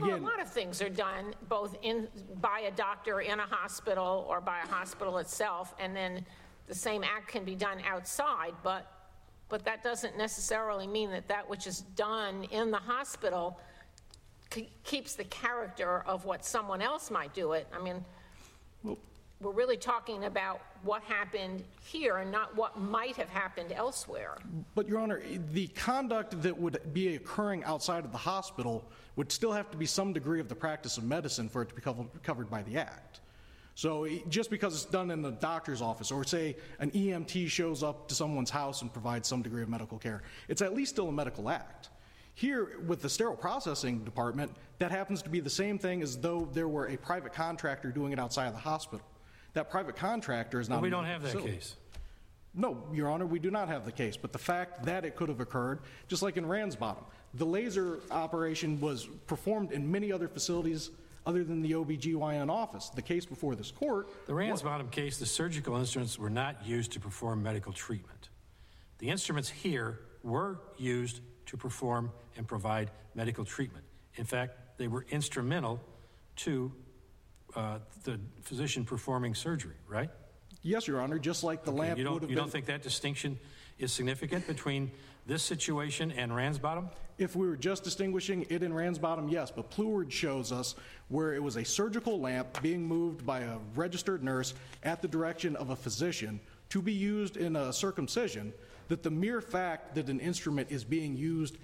Well, 0.01 0.15
a 0.15 0.19
lot 0.19 0.41
of 0.41 0.49
things 0.49 0.81
are 0.81 0.89
done 0.89 1.35
both 1.49 1.77
in, 1.83 2.07
by 2.41 2.61
a 2.61 2.71
doctor 2.71 3.23
in 3.23 3.41
a 3.41 3.47
hospital 3.47 4.25
or 4.29 4.41
by 4.41 4.61
a 4.61 4.67
hospital 4.67 5.19
itself, 5.19 5.75
and 5.81 5.97
then 5.97 6.25
the 6.69 6.75
same 6.75 7.03
act 7.03 7.27
can 7.27 7.45
be 7.45 7.57
done 7.57 7.79
outside, 7.85 8.53
but, 8.63 9.11
but 9.49 9.65
that 9.65 9.83
doesn't 9.83 10.17
necessarily 10.17 10.87
mean 10.87 11.11
that 11.11 11.27
that 11.27 11.49
which 11.49 11.67
is 11.67 11.81
done 11.97 12.45
in 12.53 12.71
the 12.71 12.79
hospital 12.79 13.59
ke- 14.51 14.69
keeps 14.85 15.15
the 15.15 15.25
character 15.25 16.01
of 16.07 16.25
what 16.25 16.45
someone 16.45 16.83
else 16.83 17.11
might 17.11 17.33
do 17.35 17.53
it. 17.53 17.67
I 17.73 17.83
mean, 17.83 18.05
we're 19.41 19.53
really 19.53 19.77
talking 19.79 20.25
about 20.25 20.61
what 20.83 21.03
happened 21.03 21.65
here 21.83 22.19
and 22.19 22.31
not 22.31 22.55
what 22.57 22.79
might 22.79 23.17
have 23.17 23.31
happened 23.31 23.73
elsewhere. 23.73 24.37
But, 24.75 24.87
Your 24.87 24.99
Honor, 24.99 25.23
the 25.53 25.69
conduct 25.69 26.43
that 26.43 26.59
would 26.59 26.93
be 26.93 27.15
occurring 27.15 27.65
outside 27.65 28.05
of 28.05 28.13
the 28.13 28.19
hospital 28.19 28.85
would 29.17 29.33
still 29.33 29.53
have 29.53 29.71
to 29.71 29.79
be 29.79 29.87
some 29.87 30.13
degree 30.13 30.41
of 30.41 30.49
the 30.49 30.55
practice 30.55 30.99
of 30.99 31.05
medicine 31.05 31.49
for 31.49 31.63
it 31.63 31.71
to 31.71 31.75
be 31.75 31.81
covered- 31.81 32.23
covered 32.23 32.51
by 32.51 32.63
the 32.63 32.77
Act. 32.77 33.21
So 33.75 34.07
just 34.29 34.51
because 34.51 34.75
it's 34.75 34.85
done 34.85 35.11
in 35.11 35.23
the 35.23 35.31
doctor's 35.31 35.81
office, 35.81 36.11
or 36.11 36.23
say 36.25 36.57
an 36.81 36.91
EMT 36.91 37.49
shows 37.49 37.83
up 37.83 38.09
to 38.09 38.15
someone's 38.15 38.51
house 38.51 38.83
and 38.83 38.93
provides 38.93 39.27
some 39.27 39.41
degree 39.41 39.63
of 39.63 39.71
medical 39.71 39.99
care, 39.99 40.23
it's 40.49 40.61
at 40.61 40.75
least 40.75 40.93
still 40.93 41.09
a 41.09 41.13
medical 41.13 41.49
act. 41.49 41.89
Here, 42.35 42.79
with 42.87 43.03
the 43.03 43.09
sterile 43.09 43.37
processing 43.37 44.05
department, 44.05 44.53
that 44.79 44.91
happens 44.91 45.23
to 45.23 45.31
be 45.31 45.41
the 45.41 45.51
same 45.51 45.79
thing 45.79 46.03
as 46.03 46.17
though 46.19 46.49
there 46.53 46.69
were 46.69 46.87
a 46.87 46.97
private 46.97 47.33
contractor 47.33 47.91
doing 47.91 48.13
it 48.13 48.19
outside 48.19 48.47
of 48.47 48.55
the 48.55 48.61
hospital. 48.61 49.07
That 49.53 49.71
private 49.71 49.97
contractor 49.97 50.61
is 50.61 50.69
not. 50.69 50.77
But 50.77 50.83
we 50.83 50.91
don't 50.91 51.05
have 51.05 51.23
that 51.23 51.43
case. 51.43 51.77
No, 52.55 52.83
Your 52.93 53.09
Honor, 53.09 53.27
we 53.27 53.39
do 53.39 53.51
not 53.51 53.69
have 53.69 53.85
the 53.85 53.93
case, 53.93 54.17
but 54.17 54.33
the 54.33 54.39
fact 54.39 54.85
that 54.85 55.05
it 55.05 55.15
could 55.15 55.29
have 55.29 55.41
occurred, 55.41 55.81
just 56.09 56.23
like 56.23 56.37
in 56.37 56.47
Ransbottom, 56.47 57.05
the 57.35 57.47
laser 57.47 58.01
operation 58.11 58.81
was 58.81 59.07
performed 59.27 59.71
in 59.71 59.91
many 59.91 60.11
other 60.11 60.27
facilities 60.27 60.91
other 61.27 61.45
than 61.45 61.63
the 61.63 61.73
OBGYN 61.73 62.51
office. 62.51 62.89
The 62.89 63.03
case 63.03 63.25
before 63.25 63.55
this 63.55 63.71
court, 63.71 64.09
The 64.27 64.35
Ransbottom 64.35 64.89
case, 64.89 65.19
the 65.19 65.27
surgical 65.27 65.77
instruments 65.77 66.19
were 66.19 66.31
not 66.31 66.67
used 66.67 66.93
to 66.93 67.01
perform 67.01 67.43
medical 67.43 67.73
treatment. 67.73 68.31
The 68.99 69.11
instruments 69.11 69.49
here 69.49 70.01
were 70.25 70.61
used 70.77 71.21
to 71.51 71.57
perform 71.57 72.13
and 72.37 72.47
provide 72.47 72.91
medical 73.15 73.45
treatment. 73.45 73.85
In 74.15 74.25
fact, 74.25 74.57
they 74.79 74.87
were 74.87 75.05
instrumental 75.11 75.81
to 76.37 76.73
uh, 77.57 77.79
the 78.05 78.19
physician 78.43 78.85
performing 78.85 79.35
surgery, 79.35 79.75
right? 79.89 80.11
yes, 80.63 80.87
Your 80.87 81.01
Honor, 81.01 81.19
just 81.19 81.43
like 81.43 81.65
the 81.65 81.73
Okay, 81.73 81.81
lamp 81.81 81.99
You 81.99 82.05
would 82.05 82.11
don't, 82.11 82.21
have 82.23 82.31
you 82.31 82.37
don't 82.37 82.51
think 82.51 82.67
that 82.67 82.83
distinction 82.83 83.39
is 83.79 83.93
significant 83.93 84.47
between 84.47 84.91
this 85.27 85.43
situation 85.43 86.13
and 86.13 86.35
Ransbottom? 86.35 86.89
if 87.19 87.37
we 87.37 87.47
were 87.47 87.57
just 87.57 87.85
distinguishing 87.85 88.47
it 88.49 88.63
in 88.63 88.73
Ransbottom, 88.73 89.29
yes, 89.29 89.51
but 89.51 89.71
Pluard 89.71 90.11
shows 90.11 90.53
us 90.53 90.75
where 91.09 91.35
it 91.35 91.43
was 91.43 91.57
a 91.57 91.65
surgical 91.65 92.19
lamp 92.19 92.63
being 92.63 92.83
moved 92.87 93.27
by 93.27 93.41
a 93.41 93.59
registered 93.75 94.23
nurse 94.25 94.55
at 94.85 95.03
the 95.03 95.09
direction 95.09 95.55
of 95.57 95.69
a 95.69 95.77
physician 95.77 96.41
to 96.71 96.81
be 96.81 96.95
used 96.95 97.37
in 97.37 97.57
a 97.57 97.73
circumcision, 97.75 98.55
that 98.91 99.05
the 99.05 99.11
mere 99.11 99.41
fact 99.41 99.95
that 99.95 100.09
an 100.09 100.19
instrument 100.19 100.69
is 100.71 100.83
being 100.83 101.17
used 101.17 101.57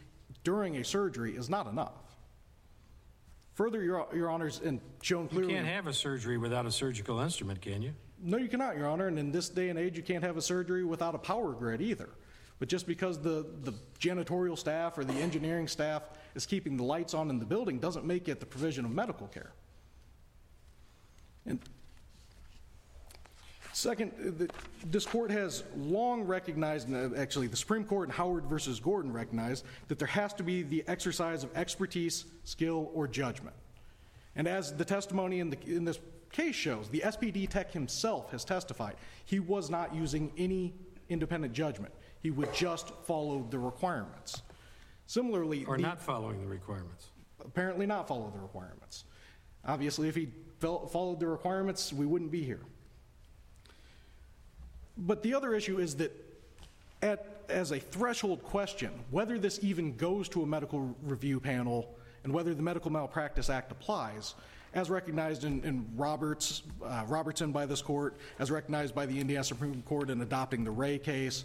during 0.45 0.76
a 0.76 0.85
surgery 0.85 1.37
is 1.37 1.50
not 1.50 1.66
enough. 1.66 1.90
Further, 3.54 3.83
Your, 3.83 4.06
Your 4.14 4.30
Honors, 4.30 4.61
and 4.64 4.80
shown 5.02 5.28
You 5.33 5.49
can't 5.49 5.66
have 5.66 5.88
a 5.88 5.92
surgery 5.92 6.38
without 6.38 6.66
a 6.66 6.71
surgical 6.71 7.18
instrument, 7.18 7.61
can 7.61 7.83
you? 7.83 7.92
No, 8.23 8.37
you 8.37 8.49
cannot, 8.49 8.76
Your 8.76 8.87
Honor, 8.87 9.09
and 9.09 9.18
in 9.18 9.33
this 9.33 9.49
day 9.49 9.71
and 9.71 9.78
age, 9.78 9.97
you 9.97 10.04
can't 10.04 10.23
have 10.23 10.37
a 10.37 10.42
surgery 10.42 10.85
without 10.85 11.16
a 11.16 11.18
power 11.18 11.52
grid 11.52 11.83
either. 11.83 12.09
But 12.61 12.68
just 12.68 12.87
because 12.87 13.18
the, 13.18 13.45
the 13.64 13.75
janitorial 13.99 14.56
staff 14.56 14.97
or 14.97 15.04
the 15.04 15.14
engineering 15.14 15.66
staff 15.66 16.04
is 16.37 16.47
keeping 16.47 16.76
the 16.76 16.85
lights 16.85 17.12
on 17.12 17.28
in 17.28 17.40
the 17.40 17.45
building 17.45 17.80
doesn't 17.80 18.04
make 18.04 18.28
it 18.28 18.38
the 18.38 18.47
provision 18.47 18.85
of 18.85 18.92
medical 18.92 19.26
care. 19.26 19.50
And 21.45 21.59
second, 23.76 24.12
uh, 24.18 24.30
the- 24.38 24.50
this 24.87 25.04
court 25.04 25.30
has 25.30 25.62
long 25.76 26.23
recognized, 26.23 26.88
and 26.88 27.14
uh, 27.14 27.18
actually, 27.18 27.47
the 27.47 27.56
Supreme 27.56 27.85
Court 27.85 28.09
in 28.09 28.14
Howard 28.14 28.45
versus 28.47 28.80
Gordon 28.80 29.12
recognized 29.12 29.64
that 29.88 29.99
there 29.99 30.09
has 30.09 30.33
to 30.35 30.42
be 30.42 30.62
the 30.62 30.83
exercise 30.88 31.45
of 31.45 31.54
expertise, 31.56 32.25
skill, 32.45 32.90
or 32.95 33.06
judgment. 33.06 33.54
And 34.35 34.49
as 34.49 34.75
the 34.75 34.85
testimony 34.85 35.40
in, 35.40 35.50
the, 35.50 35.59
in 35.66 35.85
this 35.85 35.99
case 36.33 36.54
shows, 36.54 36.88
the 36.88 37.00
SPD 37.00 37.49
tech 37.49 37.71
himself 37.73 38.30
has 38.33 38.45
testified 38.45 38.97
he 39.25 39.40
was 39.40 39.71
not 39.71 39.95
using 39.95 40.33
any 40.37 40.75
independent 41.09 41.52
judgment. 41.52 41.92
He 42.21 42.30
would 42.30 42.52
just 42.52 42.90
follow 43.04 43.47
the 43.50 43.59
requirements. 43.59 44.42
Similarly, 45.06 45.64
Or 45.66 45.76
the- 45.76 45.83
not 45.83 46.00
following 46.00 46.40
the 46.40 46.49
requirements? 46.49 47.11
apparently 47.45 47.87
not 47.87 48.09
follow 48.09 48.30
the 48.35 48.40
requirements. 48.40 49.04
Obviously, 49.64 50.09
if 50.09 50.14
he 50.16 50.28
followed 50.61 51.21
the 51.21 51.26
requirements, 51.28 51.92
we 51.92 52.06
wouldn't 52.06 52.30
be 52.30 52.42
here. 52.42 52.61
But 54.96 55.22
the 55.22 55.34
other 55.34 55.54
issue 55.54 55.78
is 55.78 55.96
that, 55.96 56.12
at, 57.02 57.44
as 57.48 57.72
a 57.72 57.78
threshold 57.78 58.42
question, 58.42 58.90
whether 59.10 59.38
this 59.38 59.58
even 59.62 59.96
goes 59.96 60.28
to 60.30 60.42
a 60.42 60.46
medical 60.46 60.94
review 61.02 61.40
panel 61.40 61.94
and 62.24 62.32
whether 62.32 62.54
the 62.54 62.62
Medical 62.62 62.90
Malpractice 62.90 63.50
Act 63.50 63.70
applies, 63.70 64.34
as 64.74 64.90
recognized 64.90 65.44
in, 65.44 65.62
in 65.64 65.86
Roberts, 65.96 66.62
uh, 66.84 67.04
Robertson 67.06 67.52
by 67.52 67.66
this 67.66 67.80
court, 67.80 68.16
as 68.38 68.50
recognized 68.50 68.94
by 68.94 69.06
the 69.06 69.18
Indiana 69.20 69.44
Supreme 69.44 69.82
Court 69.82 70.10
in 70.10 70.20
adopting 70.20 70.64
the 70.64 70.70
Ray 70.70 70.98
case, 70.98 71.44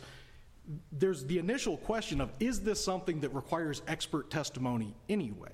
there's 0.91 1.25
the 1.25 1.37
initial 1.37 1.77
question 1.77 2.21
of 2.21 2.31
is 2.39 2.61
this 2.61 2.83
something 2.83 3.19
that 3.21 3.29
requires 3.29 3.81
expert 3.87 4.29
testimony 4.29 4.93
anyway? 5.09 5.51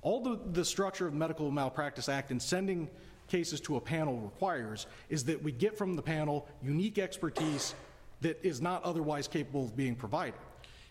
All 0.00 0.20
the, 0.20 0.38
the 0.52 0.64
structure 0.64 1.06
of 1.06 1.14
Medical 1.14 1.50
Malpractice 1.50 2.08
Act 2.08 2.30
and 2.30 2.40
sending 2.40 2.88
cases 3.32 3.60
to 3.62 3.76
a 3.76 3.80
panel 3.80 4.18
requires 4.18 4.86
is 5.08 5.24
that 5.24 5.42
we 5.42 5.50
get 5.50 5.76
from 5.78 5.96
the 5.96 6.02
panel 6.02 6.46
unique 6.62 6.98
expertise 6.98 7.74
that 8.20 8.38
is 8.46 8.60
not 8.60 8.84
otherwise 8.84 9.26
capable 9.26 9.64
of 9.64 9.74
being 9.74 9.94
provided. 9.96 10.38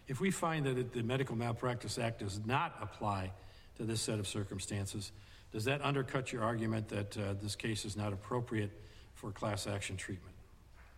If 0.07 0.19
we 0.19 0.31
find 0.31 0.65
that 0.65 0.75
it- 0.77 0.91
the 0.91 1.03
Medical 1.03 1.35
Malpractice 1.35 1.99
Act 1.99 2.19
does 2.19 2.43
not 2.43 2.75
apply 2.81 3.31
to 3.77 3.83
this 3.83 4.01
set 4.01 4.17
of 4.17 4.27
circumstances, 4.27 5.11
does 5.51 5.65
that 5.65 5.85
undercut 5.85 6.33
your 6.33 6.43
argument 6.43 6.89
that 6.89 7.15
uh, 7.15 7.33
this 7.39 7.55
case 7.55 7.85
is 7.85 7.95
not 7.95 8.11
appropriate 8.11 8.71
for 9.13 9.31
class 9.31 9.67
action 9.67 9.95
treatment? 9.95 10.35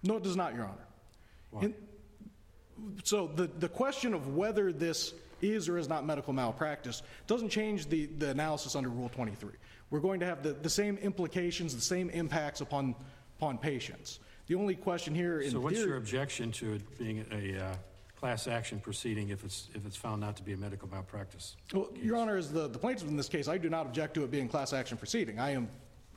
No, 0.01 0.15
it 0.15 0.23
does 0.23 0.37
not, 0.37 0.55
Your 0.55 0.63
Honor. 0.63 0.87
Why? 1.51 1.61
In- 1.63 1.75
So 3.03 3.27
the, 3.27 3.47
the 3.59 3.69
question 3.69 4.13
of 4.13 4.33
whether 4.35 4.71
this 4.71 5.13
is 5.41 5.67
or 5.67 5.77
is 5.77 5.89
not 5.89 6.05
medical 6.05 6.31
malpractice 6.31 7.03
doesn't 7.27 7.49
change 7.49 7.87
the, 7.87 8.05
the 8.05 8.29
analysis 8.29 8.75
under 8.75 8.89
Rule 8.89 9.09
23. 9.09 9.51
We're 9.93 9.99
going 9.99 10.21
to 10.21 10.25
have 10.25 10.41
the, 10.41 10.53
the 10.53 10.71
same 10.71 10.97
implications, 10.97 11.75
the 11.75 11.79
same 11.81 12.09
impacts 12.09 12.61
upon, 12.61 12.95
upon 13.37 13.59
patients. 13.59 14.21
The 14.47 14.55
only 14.55 14.73
question 14.73 15.13
here 15.13 15.41
in 15.41 15.51
So 15.51 15.59
what's 15.59 15.75
theory- 15.75 15.89
your 15.89 15.97
objection 15.97 16.51
to 16.53 16.73
it 16.73 16.97
being 16.97 17.23
a 17.31 17.63
uh, 17.63 17.75
class 18.19 18.47
action 18.47 18.79
proceeding 18.79 19.29
if 19.29 19.43
it's, 19.43 19.69
if 19.75 19.85
it's 19.85 19.95
found 19.95 20.19
not 20.19 20.35
to 20.37 20.43
be 20.43 20.53
a 20.53 20.57
medical 20.57 20.89
malpractice? 20.89 21.57
Well, 21.75 21.89
Your 21.95 22.17
Honor, 22.17 22.37
as 22.37 22.51
the, 22.51 22.67
the 22.67 22.79
plaintiff 22.79 23.07
in 23.07 23.15
this 23.15 23.29
case, 23.29 23.47
I 23.47 23.59
do 23.59 23.69
not 23.69 23.85
object 23.85 24.15
to 24.15 24.23
it 24.23 24.31
being 24.31 24.47
class 24.47 24.73
action 24.73 24.97
proceeding. 24.97 25.39
I 25.39 25.51
am 25.51 25.69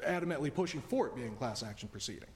adamantly 0.02 0.54
pushing 0.54 0.80
for 0.80 1.09
it 1.09 1.14
being 1.14 1.37
class 1.37 1.62
action 1.62 1.90
proceeding. 1.90 2.30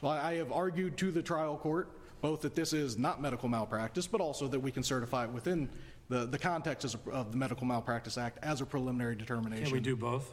Well, 0.00 0.12
I 0.12 0.34
have 0.36 0.52
argued 0.52 0.96
to 0.98 1.10
the 1.10 1.22
trial 1.22 1.56
court 1.56 1.88
both 2.20 2.42
that 2.42 2.54
this 2.54 2.72
is 2.72 2.96
not 2.96 3.20
medical 3.20 3.48
malpractice, 3.48 4.06
but 4.06 4.20
also 4.20 4.46
that 4.46 4.60
we 4.60 4.70
can 4.70 4.84
certify 4.84 5.24
it 5.24 5.30
within 5.30 5.68
the, 6.08 6.24
the 6.24 6.38
context 6.38 6.84
as 6.84 6.94
a- 6.94 7.10
of 7.10 7.32
the 7.32 7.36
Medical 7.36 7.66
Malpractice 7.66 8.16
Act 8.16 8.38
as 8.44 8.60
a 8.60 8.66
preliminary 8.66 9.16
determination. 9.16 9.64
Can 9.64 9.72
we 9.72 9.80
do 9.80 9.96
both? 9.96 10.32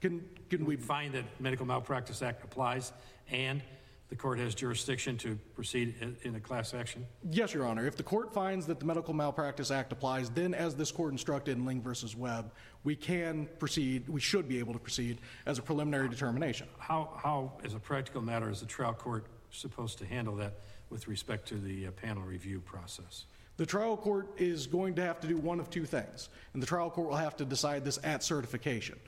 Can, 0.00 0.24
can 0.48 0.64
we, 0.64 0.76
Find 0.76 1.12
that 1.14 1.24
Medical 1.40 1.66
Malpractice 1.66 2.22
Act 2.22 2.42
applies 2.42 2.92
and 3.30 3.62
the 4.08 4.16
court 4.16 4.38
has 4.38 4.54
jurisdiction 4.54 5.16
to 5.18 5.36
proceed 5.54 5.94
in- 6.00 6.16
in 6.22 6.34
a 6.34 6.40
class 6.40 6.74
action? 6.74 7.06
yes, 7.30 7.54
Your 7.54 7.66
Honor, 7.66 7.86
if 7.86 7.96
the 7.96 8.02
court 8.02 8.32
finds 8.32 8.66
that 8.66 8.80
the 8.80 8.86
Medical 8.86 9.14
Malpractice 9.14 9.70
Act 9.70 9.92
applies, 9.92 10.30
then 10.30 10.54
as 10.54 10.74
this 10.74 10.90
court 10.90 11.12
instructed 11.12 11.56
in 11.56 11.64
Ling 11.64 11.82
versus 11.82 12.16
Webb, 12.16 12.50
we 12.82 12.96
can 12.96 13.46
proceed, 13.58 14.08
we 14.08 14.20
should 14.20 14.48
be 14.48 14.58
able 14.58 14.72
to 14.72 14.78
proceed 14.78 15.20
as 15.46 15.58
a 15.58 15.62
preliminary 15.62 16.08
determination. 16.08 16.66
How, 16.78 17.12
how, 17.22 17.52
as 17.62 17.74
a 17.74 17.78
practical 17.78 18.22
matter, 18.22 18.50
is 18.50 18.60
the 18.60 18.66
trial 18.66 18.94
court 18.94 19.26
supposed 19.50 19.98
to 19.98 20.06
handle 20.06 20.34
that 20.36 20.54
with 20.88 21.06
respect 21.06 21.46
to 21.48 21.56
the 21.56 21.88
uh, 21.88 21.90
panel 21.90 22.22
review 22.22 22.60
process? 22.60 23.26
The 23.58 23.66
trial 23.66 23.96
court 23.96 24.28
is 24.38 24.66
going 24.66 24.94
to 24.94 25.02
have 25.02 25.20
to 25.20 25.28
do 25.28 25.36
one 25.36 25.60
of 25.60 25.68
two 25.68 25.84
things, 25.84 26.30
and 26.54 26.62
the 26.62 26.66
trial 26.66 26.90
court 26.90 27.10
will 27.10 27.16
have 27.16 27.36
to 27.36 27.44
decide 27.44 27.84
this 27.84 27.98
at 28.02 28.24
certification. 28.24 28.98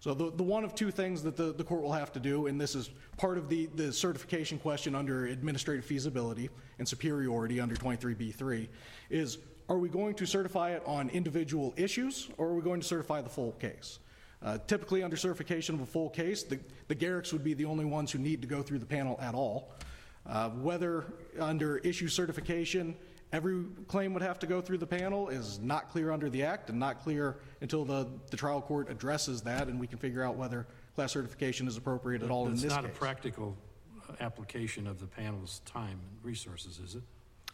So 0.00 0.14
the, 0.14 0.32
the 0.32 0.42
one 0.42 0.64
of 0.64 0.74
two 0.74 0.90
things 0.90 1.22
that 1.24 1.36
the, 1.36 1.52
the 1.52 1.62
court 1.62 1.82
will 1.82 1.92
have 1.92 2.10
to 2.12 2.20
do, 2.20 2.46
and 2.46 2.58
this 2.58 2.74
is 2.74 2.88
part 3.18 3.36
of 3.36 3.50
the, 3.50 3.66
the 3.74 3.92
certification 3.92 4.58
question 4.58 4.94
under 4.94 5.26
administrative 5.26 5.84
feasibility 5.84 6.48
and 6.78 6.88
superiority 6.88 7.60
under 7.60 7.74
23B3, 7.74 8.66
is 9.10 9.38
are 9.68 9.76
we 9.76 9.90
going 9.90 10.14
to 10.14 10.26
certify 10.26 10.70
it 10.70 10.82
on 10.86 11.10
individual 11.10 11.74
issues, 11.76 12.30
or 12.38 12.48
are 12.48 12.54
we 12.54 12.62
going 12.62 12.80
to 12.80 12.86
certify 12.86 13.20
the 13.20 13.28
full 13.28 13.52
case? 13.52 13.98
Uh, 14.42 14.56
typically, 14.66 15.02
under 15.02 15.18
certification 15.18 15.74
of 15.74 15.82
a 15.82 15.86
full 15.86 16.08
case, 16.08 16.44
the, 16.44 16.58
the 16.88 16.94
Giereks 16.94 17.30
would 17.30 17.44
be 17.44 17.52
the 17.52 17.66
only 17.66 17.84
ones 17.84 18.10
who 18.10 18.18
need 18.18 18.40
to 18.40 18.48
go 18.48 18.62
through 18.62 18.78
the 18.78 18.86
panel 18.86 19.18
at 19.20 19.34
all. 19.34 19.70
Uh, 20.26 20.48
whether 20.48 21.12
under 21.38 21.76
issue 21.78 22.08
certification, 22.08 22.96
every 23.32 23.64
claim 23.86 24.12
would 24.12 24.22
have 24.22 24.38
to 24.40 24.46
go 24.46 24.60
through 24.60 24.78
the 24.78 24.86
panel 24.86 25.28
is 25.28 25.58
not 25.60 25.90
clear 25.90 26.10
under 26.10 26.28
the 26.28 26.42
Act 26.42 26.70
and 26.70 26.78
not 26.78 27.02
clear 27.02 27.36
until 27.60 27.84
the, 27.84 28.08
the 28.30 28.36
trial 28.36 28.60
court 28.60 28.90
addresses 28.90 29.42
that 29.42 29.68
and 29.68 29.78
we 29.78 29.86
can 29.86 29.98
figure 29.98 30.22
out 30.22 30.36
whether 30.36 30.66
class 30.94 31.12
certification 31.12 31.68
is 31.68 31.76
appropriate 31.76 32.22
at 32.22 32.30
all 32.30 32.46
in 32.46 32.54
this 32.54 32.64
It's 32.64 32.74
not 32.74 32.84
a 32.84 32.88
practical 32.88 33.56
uh, 34.08 34.14
application 34.20 34.86
of 34.86 34.98
the 34.98 35.06
panel's 35.06 35.60
time 35.64 36.00
and 36.00 36.24
resources, 36.24 36.78
is 36.78 36.96
it? 36.96 37.02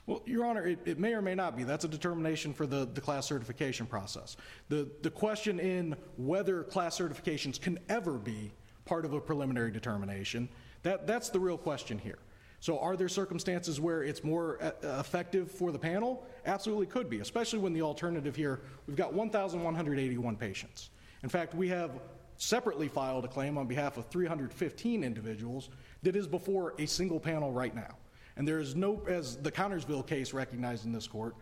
Well, 0.06 0.22
Your 0.24 0.44
Honor, 0.44 0.64
it, 0.64 0.78
it 0.84 0.98
may 1.00 1.14
or 1.14 1.22
may 1.22 1.34
not 1.34 1.56
be. 1.56 1.64
That's 1.64 1.84
a 1.84 1.88
determination 1.88 2.54
for 2.54 2.64
the, 2.64 2.86
the 2.86 3.00
class 3.00 3.26
certification 3.26 3.86
process. 3.86 4.36
The, 4.68 4.88
the 5.02 5.10
question 5.10 5.58
in 5.58 5.96
whether 6.16 6.62
class 6.62 6.98
certifications 6.98 7.60
can 7.60 7.78
ever 7.88 8.12
be 8.12 8.52
part 8.84 9.04
of 9.04 9.12
a 9.12 9.20
preliminary 9.20 9.72
determination, 9.72 10.48
that, 10.84 11.08
that's 11.08 11.28
the 11.28 11.40
real 11.40 11.58
question 11.58 11.98
here. 11.98 12.18
So 12.60 12.78
are 12.78 12.96
there 12.96 13.08
circumstances 13.08 13.80
where 13.80 14.02
it's 14.02 14.24
more 14.24 14.62
uh, 14.62 14.98
effective 14.98 15.50
for 15.50 15.72
the 15.72 15.78
panel? 15.78 16.26
Absolutely 16.46 16.86
could 16.86 17.10
be, 17.10 17.20
especially 17.20 17.58
when 17.58 17.72
the 17.72 17.82
alternative 17.82 18.34
here, 18.34 18.60
we've 18.86 18.96
got 18.96 19.12
1,181 19.12 20.36
patients. 20.36 20.90
In 21.22 21.28
fact, 21.28 21.54
we 21.54 21.68
have 21.68 21.90
separately 22.38 22.88
filed 22.88 23.24
a 23.24 23.28
claim 23.28 23.56
on 23.58 23.66
behalf 23.66 23.96
of 23.96 24.06
315 24.08 25.04
individuals 25.04 25.70
that 26.02 26.16
is 26.16 26.26
before 26.26 26.74
a 26.78 26.86
single 26.86 27.20
panel 27.20 27.52
right 27.52 27.74
now. 27.74 27.96
And 28.36 28.46
there 28.46 28.58
is 28.58 28.76
no, 28.76 29.02
as 29.08 29.36
the 29.36 29.50
Connersville 29.50 30.06
case 30.06 30.32
recognized 30.32 30.84
in 30.84 30.92
this 30.92 31.06
court, 31.06 31.34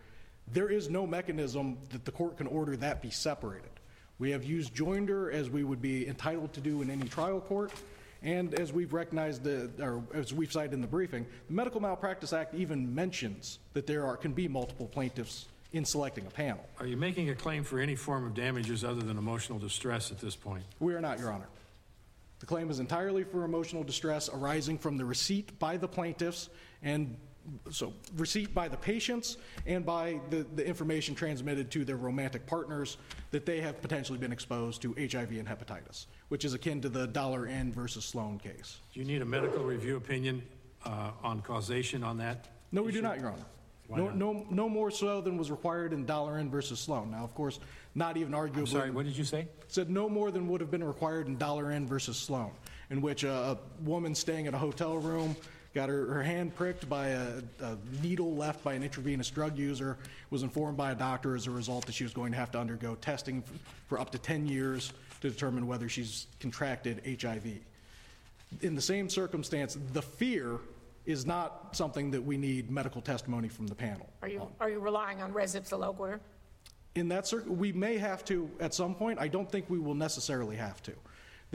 there 0.47 0.69
is 0.69 0.89
no 0.89 1.05
mechanism 1.05 1.77
that 1.89 2.05
the 2.05 2.11
court 2.11 2.37
can 2.37 2.47
order 2.47 2.77
that 2.77 3.01
be 3.01 3.09
separated. 3.09 3.69
We 4.17 4.31
have 4.31 4.43
used 4.43 4.73
joinder 4.73 5.31
as 5.33 5.49
we 5.49 5.63
would 5.63 5.81
be 5.81 6.07
entitled 6.07 6.53
to 6.53 6.61
do 6.61 6.81
in 6.81 6.89
any 6.89 7.07
trial 7.09 7.41
court, 7.41 7.73
And 8.21 8.53
as 8.55 8.73
we've 8.73 8.93
recognized, 8.93 9.47
uh, 9.47 9.67
or 9.79 10.03
as 10.13 10.33
we've 10.33 10.51
cited 10.51 10.73
in 10.73 10.81
the 10.81 10.87
briefing, 10.87 11.25
the 11.47 11.53
Medical 11.53 11.81
Malpractice 11.81 12.33
Act 12.33 12.55
even 12.55 12.93
mentions 12.93 13.59
that 13.73 13.85
there 13.87 14.05
are, 14.05 14.17
can 14.17 14.33
be 14.33 14.47
multiple 14.47 14.87
plaintiffs 14.87 15.47
in 15.73 15.85
selecting 15.85 16.25
a 16.25 16.29
panel. 16.29 16.65
Are 16.79 16.87
you 16.87 16.97
making 16.97 17.29
a 17.29 17.35
claim 17.35 17.63
for 17.63 17.79
any 17.79 17.95
form 17.95 18.25
of 18.25 18.33
damages 18.33 18.83
other 18.83 19.01
than 19.01 19.17
emotional 19.17 19.59
distress 19.59 20.11
at 20.11 20.19
this 20.19 20.35
point? 20.35 20.63
We 20.79 20.93
are 20.93 21.01
not, 21.01 21.19
Your 21.19 21.31
Honor. 21.31 21.47
The 22.39 22.45
claim 22.45 22.69
is 22.69 22.79
entirely 22.79 23.23
for 23.23 23.43
emotional 23.43 23.83
distress 23.83 24.29
arising 24.31 24.77
from 24.77 24.97
the 24.97 25.05
receipt 25.05 25.57
by 25.59 25.77
the 25.77 25.87
plaintiffs 25.87 26.49
and 26.81 27.17
so 27.71 27.93
receipt 28.17 28.53
by 28.53 28.67
the 28.67 28.77
patients 28.77 29.37
and 29.65 29.85
by 29.85 30.19
the, 30.29 30.45
the 30.55 30.65
information 30.65 31.15
transmitted 31.15 31.71
to 31.71 31.85
their 31.85 31.97
romantic 31.97 32.45
partners 32.45 32.97
that 33.31 33.45
they 33.45 33.61
have 33.61 33.81
potentially 33.81 34.17
been 34.17 34.31
exposed 34.31 34.81
to 34.81 34.93
HIV 34.93 35.31
and 35.31 35.47
hepatitis, 35.47 36.05
which 36.29 36.45
is 36.45 36.53
akin 36.53 36.81
to 36.81 36.89
the 36.89 37.07
Dollar 37.07 37.47
Inn 37.47 37.71
versus 37.71 38.05
Slone 38.05 38.39
case. 38.39 38.79
Do 38.93 38.99
you 38.99 39.05
need 39.05 39.21
a 39.21 39.25
medical 39.25 39.63
review 39.63 39.97
opinion 39.97 40.43
uh, 40.85 41.11
on 41.23 41.41
causation 41.41 42.03
on 42.03 42.17
that? 42.17 42.47
No, 42.71 42.81
we 42.81 42.91
do 42.91 43.01
not, 43.01 43.19
Your 43.19 43.29
Honor. 43.29 43.45
Why 43.87 43.97
No, 43.97 44.05
not? 44.05 44.17
no, 44.17 44.45
no 44.49 44.69
more 44.69 44.89
so 44.89 45.21
than 45.21 45.37
was 45.37 45.51
required 45.51 45.93
in 45.93 46.05
Dollar 46.05 46.39
Inn 46.39 46.49
versus 46.49 46.79
Slone. 46.79 47.11
Now, 47.11 47.23
of 47.23 47.35
course, 47.35 47.59
not 47.93 48.17
even 48.17 48.33
arguably. 48.33 48.57
I'm 48.57 48.67
sorry, 48.67 48.91
what 48.91 49.05
did 49.05 49.17
you 49.17 49.23
say? 49.23 49.47
said 49.67 49.89
no 49.89 50.09
more 50.09 50.31
than 50.31 50.47
would 50.47 50.61
have 50.61 50.71
been 50.71 50.83
required 50.83 51.27
in 51.27 51.37
Dollar 51.37 51.71
Inn 51.71 51.87
versus 51.87 52.17
Slone, 52.17 52.51
in 52.89 53.01
which 53.01 53.23
a, 53.23 53.31
a 53.31 53.57
woman 53.83 54.15
staying 54.15 54.45
in 54.47 54.53
a 54.53 54.57
hotel 54.57 54.97
room 54.97 55.35
got 55.75 55.89
her, 55.89 56.05
her 56.05 56.23
hand 56.23 56.55
pricked 56.55 56.89
by 56.89 57.09
a, 57.09 57.41
a 57.59 57.77
needle 58.01 58.33
left 58.33 58.63
by 58.63 58.73
an 58.73 58.81
intravenous 58.81 59.29
drug 59.29 59.57
user, 59.57 59.97
was 60.29 60.41
informed 60.41 60.77
by 60.77 60.91
a 60.91 60.95
doctor 60.95 61.35
as 61.35 61.45
a 61.45 61.51
result 61.51 61.85
that 61.85 61.93
she 61.93 62.05
was 62.05 62.13
going 62.13 62.31
to 62.31 62.37
have 62.37 62.49
to 62.51 62.57
undergo 62.57 62.95
testing 62.95 63.43
for 63.87 63.99
up 63.99 64.09
to 64.09 64.17
10 64.17 64.47
years 64.47 64.93
to 65.19 65.29
determine 65.29 65.67
whether 65.67 65.89
she's 65.89 66.27
contracted 66.39 67.01
HIV. 67.21 67.59
In 68.61 68.73
the 68.73 68.81
same 68.81 69.09
circumstance, 69.09 69.77
the 69.91 70.01
fear 70.01 70.59
is 71.05 71.25
not 71.25 71.75
something 71.75 72.09
that 72.11 72.23
we 72.23 72.37
need 72.37 72.71
medical 72.71 73.01
testimony 73.01 73.49
from 73.49 73.67
the 73.67 73.75
panel. 73.75 74.09
Are 74.21 74.29
you, 74.29 74.47
are 74.61 74.69
you 74.69 74.79
relying 74.79 75.21
on 75.21 75.33
res 75.33 75.55
ipsa 75.55 75.77
loquitur? 75.77 76.19
In 76.95 77.09
that 77.09 77.27
circ, 77.27 77.43
we 77.47 77.73
may 77.73 77.97
have 77.97 78.23
to 78.25 78.49
at 78.61 78.73
some 78.73 78.95
point. 78.95 79.19
I 79.19 79.27
don't 79.27 79.51
think 79.51 79.69
we 79.69 79.79
will 79.79 79.93
necessarily 79.93 80.55
have 80.55 80.81
to. 80.83 80.93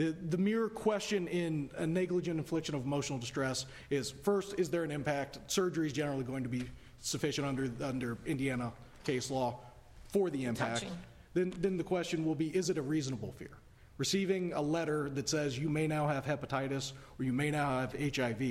The, 0.01 0.15
the 0.29 0.37
mere 0.39 0.67
question 0.67 1.27
in 1.27 1.69
a 1.77 1.85
negligent 1.85 2.39
infliction 2.39 2.73
of 2.73 2.83
emotional 2.83 3.19
distress 3.19 3.67
is 3.91 4.09
first, 4.09 4.59
is 4.59 4.67
there 4.67 4.83
an 4.83 4.89
impact? 4.89 5.37
Surgery 5.45 5.85
is 5.85 5.93
generally 5.93 6.23
going 6.23 6.41
to 6.41 6.49
be 6.49 6.63
sufficient 7.01 7.45
under, 7.45 7.69
under 7.83 8.17
Indiana 8.25 8.73
case 9.03 9.29
law 9.29 9.59
for 10.09 10.31
the 10.31 10.45
impact. 10.45 10.79
Touching. 10.79 10.97
Then, 11.35 11.53
then 11.59 11.77
the 11.77 11.83
question 11.83 12.25
will 12.25 12.33
be, 12.33 12.47
is 12.47 12.71
it 12.71 12.79
a 12.79 12.81
reasonable 12.81 13.31
fear? 13.33 13.51
Receiving 13.99 14.53
a 14.53 14.61
letter 14.61 15.07
that 15.11 15.29
says 15.29 15.59
you 15.59 15.69
may 15.69 15.85
now 15.85 16.07
have 16.07 16.25
hepatitis 16.25 16.93
or 17.19 17.25
you 17.25 17.33
may 17.33 17.51
now 17.51 17.81
have 17.81 17.93
HIV, 17.93 18.41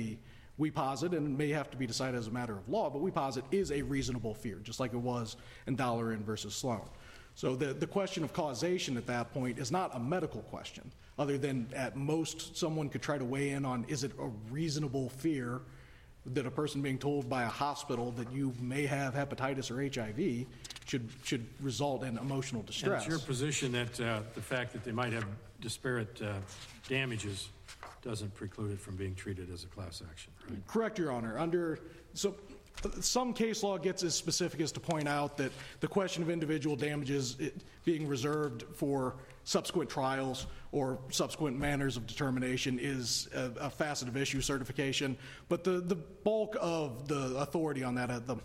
we 0.57 0.71
posit, 0.71 1.11
and 1.11 1.27
it 1.27 1.37
may 1.37 1.49
have 1.49 1.69
to 1.71 1.75
be 1.75 1.85
decided 1.85 2.17
as 2.17 2.27
a 2.27 2.31
matter 2.31 2.53
of 2.53 2.69
law, 2.69 2.89
but 2.89 3.01
we 3.01 3.11
posit 3.11 3.43
is 3.51 3.73
a 3.73 3.81
reasonable 3.81 4.33
fear, 4.33 4.59
just 4.63 4.79
like 4.79 4.93
it 4.93 5.01
was 5.01 5.35
in 5.67 5.75
Dollar 5.75 6.13
Inn 6.13 6.23
versus 6.23 6.55
Slone. 6.55 6.87
So 7.35 7.55
the, 7.55 7.73
the 7.73 7.87
question 7.87 8.23
of 8.23 8.33
causation 8.33 8.97
at 8.97 9.07
that 9.07 9.33
point 9.33 9.57
is 9.57 9.71
not 9.71 9.95
a 9.95 9.99
medical 9.99 10.41
question, 10.43 10.91
other 11.21 11.37
than 11.37 11.67
at 11.75 11.95
most 11.95 12.57
someone 12.57 12.89
could 12.89 13.01
try 13.01 13.17
to 13.17 13.23
weigh 13.23 13.51
in 13.51 13.63
on 13.63 13.85
is 13.87 14.03
it 14.03 14.11
a 14.19 14.27
reasonable 14.49 15.07
fear 15.09 15.61
that 16.25 16.45
a 16.47 16.51
person 16.51 16.81
being 16.81 16.97
told 16.97 17.29
by 17.29 17.43
a 17.43 17.47
hospital 17.47 18.11
that 18.11 18.31
you 18.31 18.53
may 18.59 18.85
have 18.85 19.13
hepatitis 19.13 19.69
or 19.71 19.81
HIV 19.81 20.45
should, 20.85 21.07
should 21.23 21.45
result 21.61 22.03
in 22.03 22.17
emotional 22.17 22.61
And 22.61 22.67
distress. 22.67 23.03
it's 23.03 23.09
your 23.09 23.19
position 23.19 23.71
that 23.71 23.99
uh, 24.01 24.21
the 24.35 24.41
fact 24.41 24.73
that 24.73 24.83
they 24.83 24.91
might 24.91 25.13
have 25.13 25.25
disparate 25.61 26.21
uh, 26.21 26.33
damages 26.87 27.49
doesn't 28.01 28.33
preclude 28.33 28.71
it 28.71 28.79
from 28.79 28.95
being 28.95 29.13
treated 29.13 29.51
as 29.53 29.63
a 29.63 29.67
class 29.67 30.01
action, 30.09 30.31
right? 30.49 30.67
Correct, 30.67 30.97
Your 30.97 31.11
Honor. 31.11 31.37
Under, 31.37 31.79
so, 32.15 32.35
some 32.99 33.31
case 33.33 33.61
law 33.61 33.77
gets 33.77 34.01
as 34.03 34.15
specific 34.15 34.59
as 34.59 34.71
to 34.71 34.79
point 34.79 35.07
out 35.07 35.37
that 35.37 35.51
the 35.81 35.87
question 35.87 36.23
of 36.23 36.29
individual 36.31 36.75
damages 36.75 37.35
it 37.39 37.61
being 37.85 38.07
reserved 38.07 38.63
for 38.73 39.15
subsequent 39.43 39.89
trials 39.89 40.47
or 40.71 40.99
subsequent 41.09 41.57
manners 41.57 41.97
of 41.97 42.07
determination 42.07 42.79
is 42.79 43.29
a, 43.33 43.51
a 43.59 43.69
facet 43.69 44.07
of 44.07 44.15
issue 44.15 44.41
certification. 44.41 45.17
But 45.49 45.63
the, 45.63 45.81
the 45.81 45.95
bulk 45.95 46.55
of 46.59 47.07
the 47.07 47.35
authority 47.37 47.83
on 47.83 47.95
that, 47.95 48.09
uh, 48.09 48.19
the 48.19 48.37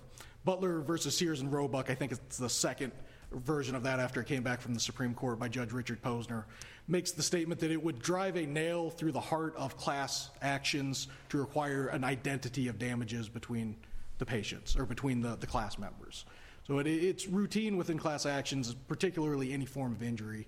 Butler 0.45 0.81
versus 0.81 1.17
Sears 1.17 1.41
and 1.41 1.53
Roebuck, 1.53 1.91
I 1.91 1.95
think 1.95 2.13
it's 2.13 2.39
the 2.39 2.49
second 2.49 2.93
version 3.33 3.75
of 3.75 3.83
that 3.83 3.99
after 3.99 4.21
it 4.21 4.27
came 4.27 4.43
back 4.43 4.61
from 4.61 4.75
the 4.75 4.81
Supreme 4.81 5.15
Court 5.15 5.39
by 5.39 5.49
Judge 5.49 5.73
Richard 5.73 6.01
Posner, 6.01 6.45
makes 6.89 7.11
the 7.11 7.23
statement 7.23 7.61
that 7.61 7.73
it 7.73 7.83
would 7.83 7.99
drive 7.99 8.37
a 8.37 8.47
nail 8.47 8.91
through 8.91 9.13
the 9.13 9.21
heart 9.21 9.55
of 9.57 9.77
class 9.77 10.31
actions 10.43 11.09
to 11.29 11.39
require 11.39 11.89
an 11.89 12.05
identity 12.05 12.69
of 12.69 12.79
damages 12.79 13.29
between 13.29 13.77
the 14.19 14.27
patients 14.27 14.77
or 14.77 14.87
between 14.87 15.21
the, 15.21 15.37
the 15.37 15.47
class 15.47 15.79
members. 15.79 16.25
So 16.67 16.79
it, 16.79 16.87
it's 16.87 17.27
routine 17.27 17.77
within 17.77 17.99
class 17.99 18.27
actions, 18.27 18.75
particularly 18.89 19.53
any 19.53 19.67
form 19.67 19.93
of 19.93 20.03
injury, 20.03 20.47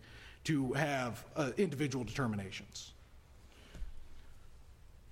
to 0.49 0.73
have 0.73 1.23
uh, 1.37 1.51
individual 1.59 2.07
determinations. 2.07 2.93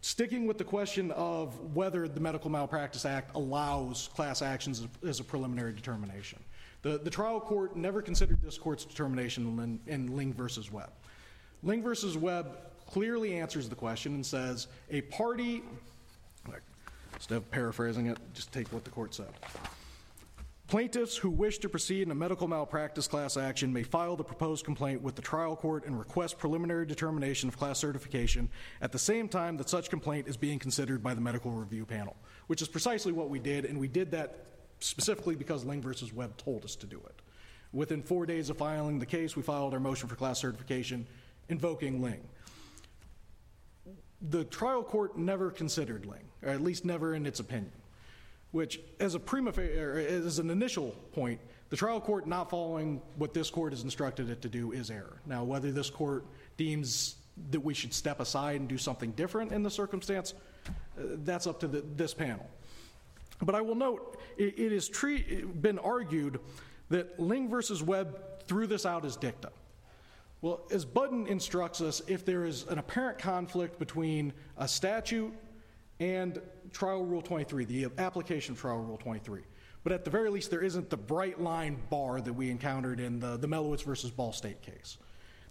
Sticking 0.01 0.46
with 0.46 0.57
the 0.57 0.64
question 0.64 1.11
of 1.11 1.75
whether 1.75 2.09
the 2.09 2.20
Medical 2.20 2.49
Malpractice 2.49 3.05
Act 3.05 3.37
allows 3.37 4.09
class 4.14 4.40
actions 4.40 4.87
as- 5.07 5.20
a 5.20 5.25
preliminary 5.25 5.75
determination. 5.75 6.38
The, 6.81 6.96
the 6.96 7.11
trial 7.11 7.38
court 7.38 7.77
never 7.77 8.01
considered 8.01 8.40
this 8.40 8.57
court's 8.57 8.87
determination 8.87 9.79
in, 9.87 9.92
in 9.92 10.16
Ling 10.16 10.33
versus 10.33 10.72
Webb. 10.72 10.92
Ling 11.62 11.83
versus 11.83 12.16
Webb 12.16 12.57
clearly 12.87 13.35
answers 13.35 13.68
the 13.68 13.75
question 13.75 14.14
and 14.14 14.25
says 14.25 14.68
a 14.90 15.03
party, 15.03 15.62
instead 17.12 17.37
of 17.37 17.51
paraphrasing 17.51 18.07
it, 18.07 18.16
just 18.33 18.53
take 18.53 18.72
what 18.72 18.85
the 18.85 18.90
court 18.90 19.14
said. 19.14 19.29
Plaintiffs 20.68 21.16
who 21.16 21.31
wish 21.31 21.59
to 21.59 21.68
proceed 21.68 22.02
in 22.02 22.11
a 22.11 22.14
medical 22.14 22.48
malpractice 22.48 23.07
class 23.07 23.37
action 23.37 23.72
may 23.72 23.85
file 23.85 24.16
the 24.16 24.24
proposed 24.24 24.64
complaint 24.64 25.00
with 25.00 25.14
the 25.14 25.22
trial 25.22 25.55
court 25.55 25.87
and 25.87 25.96
request 25.96 26.38
preliminary 26.38 26.85
determination 26.85 27.48
of 27.48 27.57
class 27.57 27.79
certification 27.79 28.48
at 28.81 28.90
the 28.90 28.98
same 28.98 29.29
time 29.29 29.57
that 29.59 29.68
such 29.68 29.90
complaint 29.90 30.26
is 30.26 30.37
being 30.37 30.59
considered 30.59 31.05
by 31.05 31.14
the 31.14 31.20
medical 31.20 31.52
review 31.52 31.87
panel, 31.87 32.16
which 32.48 32.62
is 32.62 32.66
precisely 32.66 33.12
what 33.12 33.31
we 33.31 33.38
did, 33.38 33.64
and 33.64 33.79
we 33.79 33.87
did 33.87 34.11
that 34.11 34.46
specifically 34.81 35.37
because 35.37 35.64
Ling 35.64 35.81
versus 35.81 36.12
Webb 36.12 36.37
told 36.37 36.64
us 36.64 36.74
to 36.74 36.87
do 36.87 36.96
it. 36.96 37.22
Within 37.72 38.02
four 38.02 38.26
days 38.26 38.50
of 38.50 38.59
filing 38.59 38.98
the 38.98 39.07
case, 39.07 39.37
we 39.37 39.42
filed 39.42 39.72
our 39.72 39.79
motion 39.79 40.09
for 40.09 40.16
class 40.16 40.40
certification 40.40 41.07
invoking 41.48 42.02
Ling. 42.02 42.24
The 44.31 44.42
trial 44.42 44.83
court 44.83 45.16
never 45.16 45.52
considered 45.52 46.07
Ling, 46.07 46.24
or 46.42 46.48
at 46.48 46.61
least 46.61 46.85
never 46.85 47.14
in 47.14 47.24
its 47.24 47.38
opinion 47.38 47.70
which, 48.52 48.80
as 49.00 49.14
a 49.14 49.20
prima 49.20 49.50
as 49.50 50.38
an 50.38 50.50
initial 50.50 50.92
point, 51.12 51.40
the 51.68 51.76
trial 51.76 52.00
court 52.00 52.26
not 52.26 52.48
following 52.48 53.02
what 53.16 53.35
this 53.35 53.50
court 53.50 53.72
has 53.72 53.82
instructed 53.82 54.30
it 54.30 54.40
to 54.42 54.48
do 54.48 54.72
is 54.72 54.90
error. 54.90 55.20
Now, 55.26 55.44
whether 55.44 55.72
this 55.72 55.90
court 55.90 56.24
deems 56.56 57.16
that 57.50 57.61
we 57.61 57.74
should 57.74 57.92
step 57.92 58.20
aside 58.20 58.61
and 58.61 58.68
do 58.68 58.78
something 58.78 59.11
different 59.12 59.52
in 59.52 59.62
the 59.62 59.70
circumstance, 59.70 60.35
uh, 60.66 61.02
that's 61.24 61.46
up 61.46 61.61
to 61.61 61.68
the, 61.68 61.85
this 61.96 62.14
panel. 62.14 62.48
But 63.42 63.54
I 63.54 63.61
will 63.61 63.74
note, 63.74 64.18
it, 64.38 64.59
it 64.59 64.72
has 64.72 64.88
been 64.88 65.78
argued 65.78 66.40
that 66.88 67.18
Ling 67.20 67.50
versus 67.50 67.82
Webb 67.82 68.18
threw 68.46 68.66
this 68.66 68.87
out 68.87 69.04
as 69.04 69.16
dicta. 69.16 69.50
Well, 70.40 70.61
as 70.70 70.85
Budden 70.85 71.26
instructs 71.26 71.80
us, 71.80 72.00
if 72.06 72.24
there 72.24 72.44
is 72.44 72.66
an 72.68 72.78
apparent 72.78 73.18
conflict 73.18 73.78
between 73.78 74.32
a 74.56 74.68
statute 74.68 75.32
and 75.98 76.40
Trial 76.72 77.05
Rule 77.05 77.22
23, 77.22 77.64
the 77.64 77.87
application 77.98 78.55
of 78.55 78.61
Trial 78.61 78.79
Rule 78.79 78.98
23, 78.98 79.42
but 79.83 79.92
at 79.92 80.05
the 80.05 80.11
very 80.11 80.31
least, 80.31 80.50
there 80.50 80.62
isn't 80.62 80.90
the 80.90 80.96
bright 80.96 81.40
line 81.40 81.79
bar 81.90 82.20
that 82.20 82.33
we 82.33 82.50
encountered 82.50 82.98
in 83.00 83.20
the, 83.20 83.37
the 83.37 83.46
Mellowitz 83.46 83.85
versus 83.85 84.11
Ball 84.11 84.33
State 84.33 84.61
case. 84.62 84.98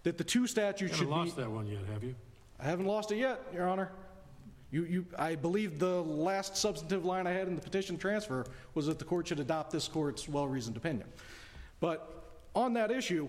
That 0.02 0.18
the 0.18 0.24
two 0.24 0.46
statutes 0.46 0.80
You 0.80 0.88
should 0.88 1.08
haven't 1.08 1.26
lost 1.26 1.36
that 1.36 1.50
one 1.50 1.66
yet, 1.66 1.80
have 1.92 2.04
you? 2.04 2.14
I 2.60 2.64
haven't 2.64 2.86
lost 2.86 3.12
it 3.12 3.16
yet, 3.16 3.40
Your 3.54 3.68
Honor. 3.68 3.90
You, 4.70 4.84
you, 4.84 5.06
I 5.18 5.36
believe 5.36 5.78
the 5.78 6.02
last 6.02 6.56
substantive 6.56 7.04
line 7.04 7.26
I 7.26 7.30
had 7.30 7.48
in 7.48 7.54
the 7.54 7.62
petition 7.62 7.96
transfer 7.96 8.44
was 8.74 8.86
that 8.86 8.98
the 8.98 9.04
court 9.04 9.28
should 9.28 9.40
adopt 9.40 9.70
this 9.70 9.88
court's 9.88 10.28
well-reasoned 10.28 10.76
opinion. 10.76 11.06
But 11.80 12.40
on 12.54 12.72
that 12.74 12.90
issue, 12.90 13.28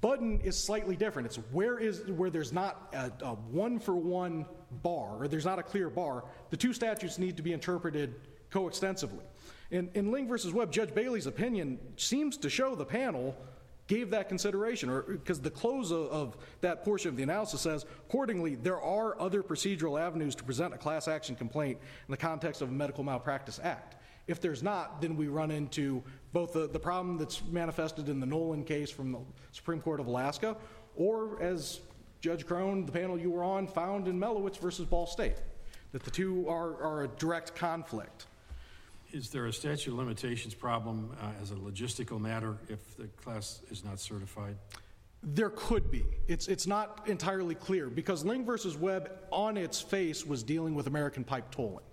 Budden 0.00 0.40
is 0.42 0.56
slightly 0.56 0.96
different. 0.96 1.26
It's 1.26 1.36
where 1.50 1.78
is 1.78 2.02
where 2.06 2.30
there's 2.30 2.52
not 2.52 2.94
a, 2.94 3.10
a 3.24 3.34
one-for-one 3.34 4.46
bar, 4.82 5.16
or 5.20 5.28
there's 5.28 5.44
not 5.44 5.58
a 5.58 5.62
clear 5.62 5.90
bar. 5.90 6.24
The 6.50 6.56
two 6.56 6.72
statutes 6.72 7.18
need 7.18 7.36
to 7.36 7.42
be 7.42 7.52
interpreted 7.52 8.14
coextensively. 8.50 9.24
In, 9.70 9.90
in 9.94 10.12
Ling 10.12 10.28
versus 10.28 10.52
Webb, 10.52 10.70
Judge 10.70 10.94
Bailey's 10.94 11.26
opinion 11.26 11.78
seems 11.96 12.36
to 12.38 12.50
show 12.50 12.74
the 12.74 12.84
panel 12.84 13.36
gave 13.88 14.10
that 14.10 14.28
consideration, 14.28 14.88
or 14.88 15.02
because 15.02 15.40
the 15.40 15.50
close 15.50 15.90
of, 15.90 16.06
of 16.06 16.36
that 16.60 16.84
portion 16.84 17.08
of 17.08 17.16
the 17.16 17.22
analysis 17.22 17.60
says, 17.60 17.84
accordingly, 18.08 18.54
there 18.54 18.80
are 18.80 19.20
other 19.20 19.42
procedural 19.42 20.00
avenues 20.00 20.34
to 20.36 20.44
present 20.44 20.72
a 20.72 20.78
class 20.78 21.08
action 21.08 21.34
complaint 21.34 21.78
in 22.06 22.12
the 22.12 22.16
context 22.16 22.62
of 22.62 22.68
a 22.68 22.72
medical 22.72 23.02
malpractice 23.02 23.60
act. 23.62 23.96
If 24.28 24.40
there's 24.40 24.62
not, 24.62 25.00
then 25.02 25.16
we 25.16 25.26
run 25.26 25.50
into 25.50 26.02
both 26.32 26.52
the, 26.52 26.66
the 26.66 26.78
problem 26.78 27.18
that's 27.18 27.42
manifested 27.50 28.08
in 28.08 28.20
the 28.20 28.26
Nolan 28.26 28.64
case 28.64 28.90
from 28.90 29.12
the 29.12 29.18
Supreme 29.52 29.80
Court 29.80 30.00
of 30.00 30.06
Alaska, 30.06 30.56
or 30.96 31.40
as 31.42 31.80
Judge 32.20 32.46
Crone, 32.46 32.86
the 32.86 32.92
panel 32.92 33.18
you 33.18 33.30
were 33.30 33.44
on, 33.44 33.66
found 33.66 34.08
in 34.08 34.18
Mellowitz 34.18 34.58
versus 34.58 34.86
Ball 34.86 35.06
State, 35.06 35.36
that 35.92 36.02
the 36.04 36.10
two 36.10 36.48
are, 36.48 36.82
are 36.82 37.02
a 37.04 37.08
direct 37.08 37.54
conflict. 37.54 38.26
Is 39.12 39.28
there 39.28 39.46
a 39.46 39.52
statute 39.52 39.92
of 39.92 39.98
limitations 39.98 40.54
problem 40.54 41.14
uh, 41.20 41.30
as 41.42 41.50
a 41.50 41.54
logistical 41.54 42.18
matter 42.18 42.56
if 42.68 42.96
the 42.96 43.08
class 43.22 43.60
is 43.70 43.84
not 43.84 44.00
certified? 44.00 44.56
There 45.22 45.50
could 45.50 45.90
be. 45.90 46.04
It's, 46.28 46.48
it's 46.48 46.66
not 46.66 47.06
entirely 47.06 47.54
clear 47.54 47.90
because 47.90 48.24
Ling 48.24 48.44
versus 48.44 48.76
Webb 48.76 49.12
on 49.30 49.56
its 49.56 49.80
face 49.80 50.24
was 50.26 50.42
dealing 50.42 50.74
with 50.74 50.86
American 50.86 51.24
pipe 51.24 51.50
tolling. 51.50 51.84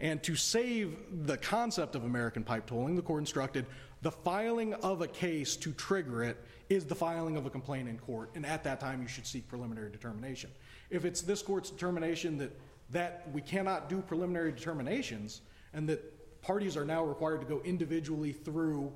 And 0.00 0.22
to 0.24 0.34
save 0.34 0.96
the 1.26 1.36
concept 1.36 1.94
of 1.94 2.04
American 2.04 2.42
pipe 2.42 2.66
tolling, 2.66 2.96
the 2.96 3.02
court 3.02 3.20
instructed 3.20 3.66
the 4.02 4.10
filing 4.10 4.74
of 4.74 5.00
a 5.00 5.06
case 5.06 5.56
to 5.56 5.72
trigger 5.72 6.24
it 6.24 6.36
is 6.68 6.84
the 6.84 6.94
filing 6.94 7.36
of 7.36 7.46
a 7.46 7.50
complaint 7.50 7.88
in 7.88 7.98
court. 7.98 8.30
And 8.34 8.44
at 8.44 8.64
that 8.64 8.80
time, 8.80 9.00
you 9.00 9.08
should 9.08 9.26
seek 9.26 9.46
preliminary 9.48 9.90
determination. 9.90 10.50
If 10.90 11.04
it's 11.04 11.20
this 11.20 11.42
court's 11.42 11.70
determination 11.70 12.36
that, 12.38 12.58
that 12.90 13.28
we 13.32 13.40
cannot 13.40 13.88
do 13.88 14.00
preliminary 14.00 14.52
determinations 14.52 15.42
and 15.72 15.88
that 15.88 16.42
parties 16.42 16.76
are 16.76 16.84
now 16.84 17.04
required 17.04 17.40
to 17.40 17.46
go 17.46 17.60
individually 17.64 18.32
through 18.32 18.92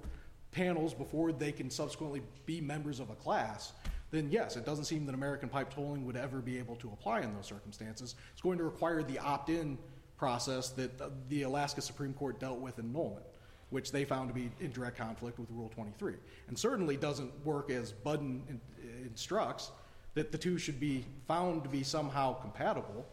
panels 0.50 0.92
before 0.92 1.32
they 1.32 1.52
can 1.52 1.70
subsequently 1.70 2.22
be 2.46 2.60
members 2.60 2.98
of 2.98 3.10
a 3.10 3.14
class, 3.14 3.72
then 4.10 4.28
yes, 4.30 4.56
it 4.56 4.64
doesn't 4.64 4.84
seem 4.84 5.04
that 5.06 5.14
American 5.14 5.48
pipe 5.48 5.72
tolling 5.72 6.04
would 6.04 6.16
ever 6.16 6.38
be 6.38 6.58
able 6.58 6.76
to 6.76 6.88
apply 6.88 7.20
in 7.20 7.34
those 7.34 7.46
circumstances. 7.46 8.14
It's 8.32 8.40
going 8.40 8.58
to 8.58 8.64
require 8.64 9.02
the 9.02 9.18
opt-in 9.18 9.78
process 10.16 10.70
that 10.70 11.28
the 11.28 11.42
Alaska 11.42 11.80
Supreme 11.80 12.14
Court 12.14 12.40
dealt 12.40 12.58
with 12.58 12.78
in 12.78 12.92
Nolan, 12.92 13.22
which 13.70 13.92
they 13.92 14.04
found 14.04 14.28
to 14.28 14.34
be 14.34 14.50
in 14.60 14.72
direct 14.72 14.96
conflict 14.96 15.38
with 15.38 15.50
Rule 15.50 15.68
23. 15.74 16.14
And 16.48 16.58
certainly 16.58 16.96
doesn't 16.96 17.32
work 17.44 17.70
as 17.70 17.92
Budden 17.92 18.42
in- 18.48 18.60
instructs, 19.06 19.70
that 20.14 20.32
the 20.32 20.38
two 20.38 20.56
should 20.58 20.80
be 20.80 21.04
found 21.28 21.62
to 21.64 21.68
be 21.68 21.82
somehow 21.82 22.34
compatible. 22.34 23.06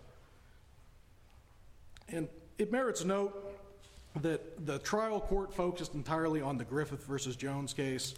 And 2.08 2.30
it 2.58 2.72
merits 2.72 3.04
note 3.04 3.34
that 4.22 4.66
the 4.66 4.80
trial 4.80 5.20
court 5.20 5.54
focused 5.54 5.96
entirely 5.96 6.42
on 6.42 6.58
the 6.58 6.64
Griffith 6.64 7.04
versus 7.06 7.36
Jones 7.36 7.74
case, 7.74 8.14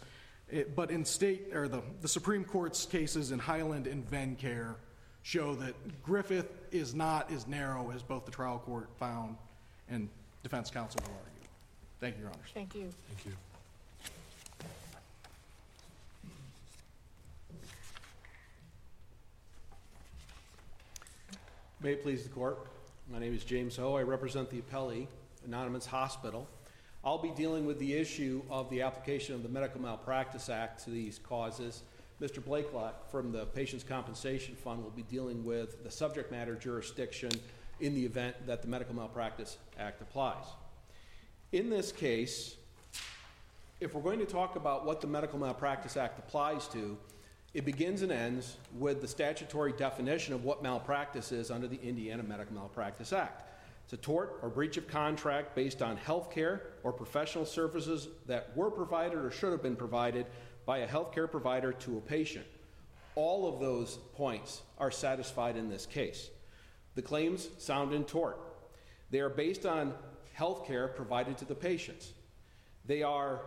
it- 0.50 0.76
but 0.76 0.92
in 0.92 1.06
state, 1.06 1.56
or 1.56 1.68
the, 1.68 1.82
the 2.02 2.08
Supreme 2.08 2.44
Court's 2.44 2.86
cases 2.86 3.32
in 3.32 3.40
Highland 3.40 3.88
and 3.88 4.06
Vencare 4.10 4.76
show 5.26 5.56
that 5.56 5.74
Griffith 6.04 6.52
is 6.72 6.94
not 6.94 7.32
as 7.32 7.48
narrow 7.48 7.92
as 7.96 8.04
both 8.04 8.26
the 8.26 8.32
trial 8.32 8.62
court 8.64 8.88
found 9.00 9.36
and 9.90 10.08
defense 10.44 10.70
counsel 10.70 11.02
will 11.04 11.16
argue. 11.16 11.50
Thank 12.00 12.18
you, 12.18 12.22
Your 12.22 12.30
Honors. 12.30 12.52
Thank 12.54 12.76
you. 12.76 12.90
Thank 13.08 13.26
you. 13.26 13.32
May 21.82 21.94
it 21.94 22.04
please 22.04 22.22
the 22.22 22.30
court. 22.30 22.60
My 23.12 23.18
name 23.18 23.34
is 23.34 23.44
James 23.44 23.76
Ho. 23.78 23.96
I 23.96 24.04
represent 24.04 24.52
the 24.52 24.62
appellee, 24.62 25.08
Anonymous 25.44 25.88
Hospital. 25.88 26.48
I'll 27.04 27.18
be 27.18 27.32
dealing 27.32 27.66
with 27.66 27.80
the 27.80 27.96
issue 27.96 28.44
of 28.52 28.70
the 28.70 28.84
application 28.84 29.34
of 29.34 29.42
the 29.42 29.50
Medical 29.50 29.82
Malpractice 29.82 30.50
Act 30.50 30.84
to 30.84 30.92
these 30.92 31.18
causes. 31.18 31.82
Mr. 32.22 32.40
Blakelock 32.40 32.94
from 33.12 33.34
the 33.34 33.46
Patients 33.48 33.84
Compensation 33.84 34.56
Fund 34.56 34.82
will 34.82 34.92
be 34.92 35.04
dealing 35.04 35.44
with 35.44 35.84
the 35.84 35.92
subject 35.92 36.32
matter 36.32 36.56
jurisdiction 36.56 37.30
in 37.82 37.94
the 37.94 38.06
event 38.06 38.36
that 38.48 38.62
the 38.62 38.70
Medical 38.70 38.96
Malpractice 38.96 39.58
Act 39.78 40.02
applies. 40.02 40.46
In 41.52 41.70
this 41.70 41.92
case, 41.92 42.56
if 43.82 43.94
we're 43.94 44.02
going 44.02 44.20
to 44.20 44.26
talk 44.26 44.56
about 44.56 44.86
what 44.86 45.02
the 45.02 45.08
Medical 45.08 45.40
Malpractice 45.40 45.98
Act 45.98 46.18
applies 46.20 46.68
to, 46.70 46.98
it 47.54 47.66
begins 47.66 48.02
and 48.02 48.14
ends 48.14 48.58
with 48.78 49.02
the 49.02 49.08
statutory 49.08 49.74
definition 49.74 50.34
of 50.34 50.46
what 50.46 50.64
malpractice 50.64 51.34
is 51.34 51.52
under 51.52 51.68
the 51.68 51.82
Indiana 51.82 52.24
Medical 52.24 52.56
Malpractice 52.56 53.12
Act. 53.12 53.44
It's 53.84 53.94
a 53.94 53.98
tort 53.98 54.40
or 54.42 54.50
breach 54.50 54.78
of 54.78 54.88
contract 54.88 55.54
based 55.54 55.82
on 55.82 55.98
health 55.98 56.32
care 56.32 56.64
or 56.84 56.92
professional 56.92 57.46
services 57.46 58.08
that 58.26 58.56
were 58.56 58.72
provided 58.72 59.20
or 59.20 59.32
should 59.32 59.52
have 59.52 59.62
been 59.62 59.76
provided 59.76 60.26
by 60.66 60.80
a 60.80 60.88
healthcare 60.88 61.30
provider 61.30 61.72
to 61.72 61.98
a 61.98 62.02
patient. 62.02 62.46
All 63.16 63.48
of 63.48 63.60
those 63.60 63.98
points 64.16 64.62
are 64.78 64.92
satisfied 64.92 65.56
in 65.56 65.70
this 65.70 65.86
case. 65.86 66.30
The 66.96 67.02
claims 67.02 67.50
sound 67.58 67.94
in 67.94 68.04
tort. 68.04 68.40
They 69.12 69.20
are 69.20 69.30
based 69.30 69.66
on 69.66 69.94
health 70.34 70.66
care 70.66 70.88
provided 70.88 71.38
to 71.38 71.46
the 71.46 71.56
patients. 71.56 72.14
They 72.86 73.04
are 73.04 73.42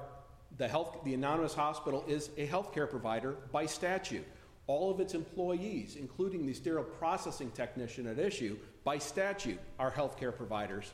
the 0.56 0.66
health 0.66 0.98
the 1.04 1.12
anonymous 1.12 1.54
hospital 1.54 2.04
is 2.08 2.30
a 2.38 2.46
healthcare 2.46 2.88
provider 2.88 3.32
by 3.52 3.66
statute. 3.66 4.26
All 4.66 4.90
of 4.90 5.00
its 5.00 5.14
employees, 5.14 5.96
including 5.96 6.46
the 6.46 6.54
sterile 6.54 6.84
processing 6.84 7.50
technician 7.50 8.06
at 8.06 8.18
issue, 8.18 8.58
by 8.84 8.98
statute 8.98 9.58
are 9.78 9.90
healthcare 9.90 10.34
providers. 10.34 10.92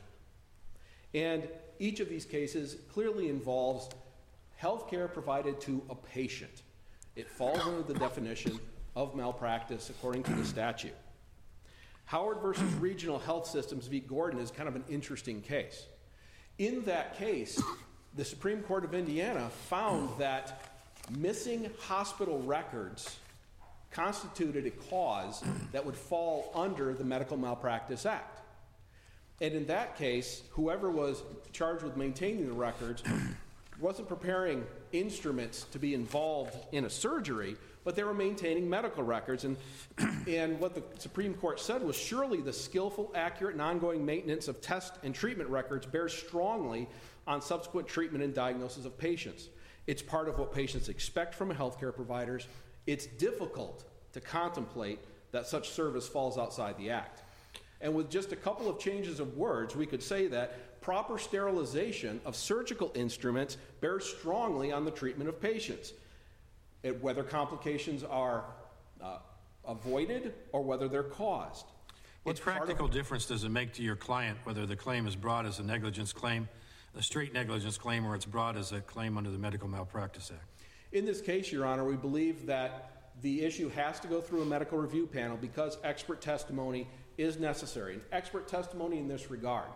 And 1.13 1.47
each 1.79 1.99
of 1.99 2.09
these 2.09 2.25
cases 2.25 2.77
clearly 2.91 3.29
involves 3.29 3.89
health 4.55 4.89
care 4.89 5.07
provided 5.07 5.59
to 5.61 5.81
a 5.89 5.95
patient. 5.95 6.63
It 7.15 7.29
falls 7.29 7.59
under 7.59 7.83
the 7.83 7.93
definition 7.93 8.59
of 8.95 9.15
malpractice 9.15 9.89
according 9.89 10.23
to 10.23 10.33
the 10.33 10.45
statute. 10.45 10.95
Howard 12.05 12.39
versus 12.41 12.71
Regional 12.75 13.19
Health 13.19 13.47
Systems 13.47 13.87
v. 13.87 13.99
Gordon 13.99 14.39
is 14.39 14.51
kind 14.51 14.69
of 14.69 14.75
an 14.75 14.83
interesting 14.89 15.41
case. 15.41 15.87
In 16.57 16.83
that 16.83 17.17
case, 17.17 17.61
the 18.15 18.23
Supreme 18.23 18.61
Court 18.61 18.85
of 18.85 18.93
Indiana 18.93 19.49
found 19.67 20.09
that 20.19 20.61
missing 21.17 21.69
hospital 21.79 22.39
records 22.43 23.17
constituted 23.91 24.65
a 24.65 24.71
cause 24.89 25.43
that 25.71 25.85
would 25.85 25.95
fall 25.95 26.51
under 26.53 26.93
the 26.93 27.03
Medical 27.03 27.37
Malpractice 27.37 28.05
Act. 28.05 28.41
And 29.41 29.53
in 29.53 29.65
that 29.67 29.97
case, 29.97 30.43
whoever 30.51 30.89
was 30.89 31.23
charged 31.51 31.83
with 31.83 31.97
maintaining 31.97 32.47
the 32.47 32.53
records 32.53 33.03
wasn't 33.79 34.07
preparing 34.07 34.65
instruments 34.91 35.65
to 35.71 35.79
be 35.79 35.93
involved 35.93 36.55
in 36.71 36.85
a 36.85 36.89
surgery, 36.89 37.57
but 37.83 37.95
they 37.95 38.03
were 38.03 38.13
maintaining 38.13 38.69
medical 38.69 39.03
records. 39.03 39.43
And, 39.43 39.57
and 40.27 40.59
what 40.59 40.75
the 40.75 40.83
Supreme 40.99 41.33
Court 41.33 41.59
said 41.59 41.83
was 41.83 41.95
surely 41.95 42.41
the 42.41 42.53
skillful, 42.53 43.11
accurate, 43.15 43.53
and 43.53 43.61
ongoing 43.61 44.05
maintenance 44.05 44.47
of 44.47 44.61
test 44.61 44.93
and 45.03 45.13
treatment 45.13 45.49
records 45.49 45.85
bears 45.85 46.13
strongly 46.13 46.87
on 47.27 47.41
subsequent 47.41 47.87
treatment 47.87 48.23
and 48.23 48.33
diagnosis 48.33 48.85
of 48.85 48.97
patients. 48.97 49.49
It's 49.87 50.01
part 50.01 50.27
of 50.27 50.39
what 50.39 50.53
patients 50.53 50.89
expect 50.89 51.35
from 51.35 51.53
healthcare 51.53 51.93
providers. 51.93 52.47
It's 52.87 53.05
difficult 53.05 53.83
to 54.13 54.21
contemplate 54.21 54.99
that 55.31 55.47
such 55.47 55.69
service 55.69 56.07
falls 56.07 56.37
outside 56.37 56.77
the 56.77 56.89
Act. 56.89 57.21
And 57.81 57.93
with 57.93 58.09
just 58.09 58.31
a 58.31 58.35
couple 58.35 58.69
of 58.69 58.79
changes 58.79 59.19
of 59.19 59.35
words, 59.37 59.75
we 59.75 59.85
could 59.85 60.01
say 60.01 60.27
that 60.27 60.57
proper 60.85 61.17
sterilization 61.17 62.21
of 62.25 62.35
surgical 62.35 62.91
instruments 62.93 63.57
bears 63.81 64.05
strongly 64.05 64.71
on 64.71 64.85
the 64.85 64.91
treatment 64.91 65.27
of 65.27 65.41
patients, 65.41 65.93
it, 66.83 67.01
whether 67.01 67.23
complications 67.23 68.03
are 68.03 68.45
uh, 69.01 69.17
avoided 69.67 70.35
or 70.51 70.61
whether 70.61 70.87
they're 70.87 71.01
caused. 71.01 71.65
What 72.21 72.33
It's 72.33 72.39
part 72.39 72.57
of- 72.57 72.65
practical 72.65 72.87
difference 72.87 73.25
does 73.25 73.43
it 73.43 73.49
make 73.49 73.73
to 73.73 73.81
your 73.81 73.95
client 73.95 74.37
whether 74.43 74.67
the 74.67 74.75
claim 74.75 75.07
is 75.07 75.15
brought 75.15 75.47
as 75.47 75.57
a 75.57 75.63
negligence 75.63 76.13
claim, 76.13 76.47
a 76.95 77.01
straight 77.01 77.33
negligence 77.33 77.79
claim, 77.79 78.05
or 78.05 78.13
it's 78.13 78.25
brought 78.27 78.55
as 78.55 78.71
a 78.71 78.79
claim 78.81 79.17
under 79.17 79.31
the 79.31 79.39
Medical 79.39 79.67
Malpractice 79.67 80.29
Act? 80.31 80.45
In 80.91 81.03
this 81.03 81.19
case, 81.19 81.51
Your 81.51 81.65
Honor, 81.65 81.83
we 81.83 81.95
believe 81.95 82.45
that 82.45 83.09
the 83.23 83.41
issue 83.43 83.69
has 83.69 83.99
to 84.01 84.07
go 84.07 84.21
through 84.21 84.43
a 84.43 84.45
medical 84.45 84.77
review 84.77 85.07
panel 85.07 85.35
because 85.35 85.79
expert 85.83 86.21
testimony 86.21 86.87
is 87.17 87.39
necessary. 87.39 87.93
And 87.93 88.03
expert 88.11 88.47
testimony 88.47 88.99
in 88.99 89.07
this 89.07 89.31
regard. 89.31 89.71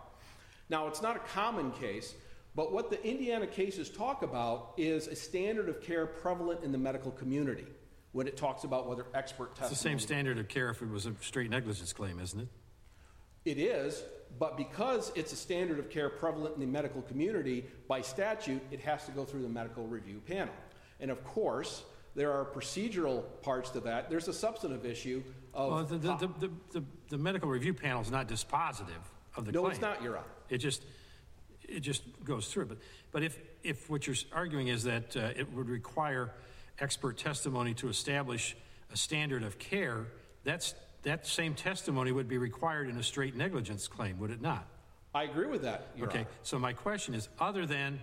Now, 0.70 0.86
it's 0.86 1.02
not 1.02 1.16
a 1.16 1.18
common 1.18 1.72
case, 1.72 2.14
but 2.54 2.72
what 2.72 2.90
the 2.90 3.04
Indiana 3.04 3.46
cases 3.46 3.90
talk 3.90 4.22
about 4.22 4.72
is 4.76 5.08
a 5.08 5.16
standard 5.16 5.68
of 5.68 5.82
care 5.82 6.06
prevalent 6.06 6.62
in 6.62 6.70
the 6.70 6.78
medical 6.78 7.10
community 7.10 7.66
when 8.12 8.28
it 8.28 8.36
talks 8.36 8.62
about 8.64 8.88
whether 8.88 9.06
expert 9.12 9.50
testimony. 9.50 9.72
It's 9.72 9.82
the 9.82 9.88
same 9.88 9.98
standard 9.98 10.38
of 10.38 10.48
care 10.48 10.70
if 10.70 10.80
it 10.80 10.88
was 10.88 11.06
a 11.06 11.14
straight 11.20 11.50
negligence 11.50 11.92
claim, 11.92 12.20
isn't 12.20 12.40
it? 12.40 12.48
It 13.44 13.58
is, 13.58 14.02
but 14.38 14.56
because 14.56 15.12
it's 15.16 15.32
a 15.32 15.36
standard 15.36 15.78
of 15.78 15.90
care 15.90 16.08
prevalent 16.08 16.54
in 16.54 16.60
the 16.60 16.66
medical 16.66 17.02
community, 17.02 17.64
by 17.88 18.00
statute, 18.00 18.62
it 18.70 18.80
has 18.80 19.04
to 19.06 19.12
go 19.12 19.24
through 19.24 19.42
the 19.42 19.48
medical 19.48 19.86
review 19.86 20.20
panel. 20.24 20.54
And 21.00 21.10
of 21.10 21.24
course, 21.24 21.82
there 22.14 22.32
are 22.32 22.44
procedural 22.44 23.24
parts 23.42 23.70
to 23.70 23.80
that. 23.80 24.10
There's 24.10 24.28
a 24.28 24.32
substantive 24.32 24.84
issue 24.84 25.22
of. 25.54 25.72
Well, 25.72 25.84
the, 25.84 25.98
the, 25.98 26.16
the, 26.16 26.26
the, 26.26 26.50
the, 26.72 26.84
the 27.08 27.18
medical 27.18 27.48
review 27.48 27.74
panel 27.74 28.02
is 28.02 28.10
not 28.10 28.28
dispositive 28.28 29.02
of 29.36 29.46
the 29.46 29.52
claim. 29.52 29.64
no, 29.64 29.68
it's 29.68 29.80
not, 29.80 30.02
Your 30.02 30.18
Honor. 30.18 30.26
It 30.50 30.58
just, 30.58 30.84
it 31.62 31.80
just 31.80 32.02
goes 32.24 32.48
through. 32.48 32.66
But, 32.66 32.78
but 33.12 33.22
if, 33.22 33.38
if 33.62 33.88
what 33.88 34.06
you're 34.06 34.16
arguing 34.32 34.68
is 34.68 34.84
that 34.84 35.16
uh, 35.16 35.30
it 35.36 35.52
would 35.54 35.68
require 35.68 36.30
expert 36.78 37.16
testimony 37.16 37.74
to 37.74 37.88
establish 37.88 38.56
a 38.92 38.96
standard 38.96 39.42
of 39.42 39.58
care, 39.58 40.06
that's, 40.44 40.74
that 41.02 41.26
same 41.26 41.54
testimony 41.54 42.12
would 42.12 42.28
be 42.28 42.38
required 42.38 42.88
in 42.88 42.96
a 42.96 43.02
straight 43.02 43.36
negligence 43.36 43.86
claim, 43.88 44.18
would 44.18 44.30
it 44.30 44.42
not? 44.42 44.66
I 45.14 45.24
agree 45.24 45.46
with 45.46 45.62
that, 45.62 45.88
Your 45.96 46.08
Okay, 46.08 46.20
Honor. 46.20 46.28
so 46.42 46.58
my 46.58 46.72
question 46.72 47.14
is, 47.14 47.28
other 47.38 47.66
than 47.66 48.00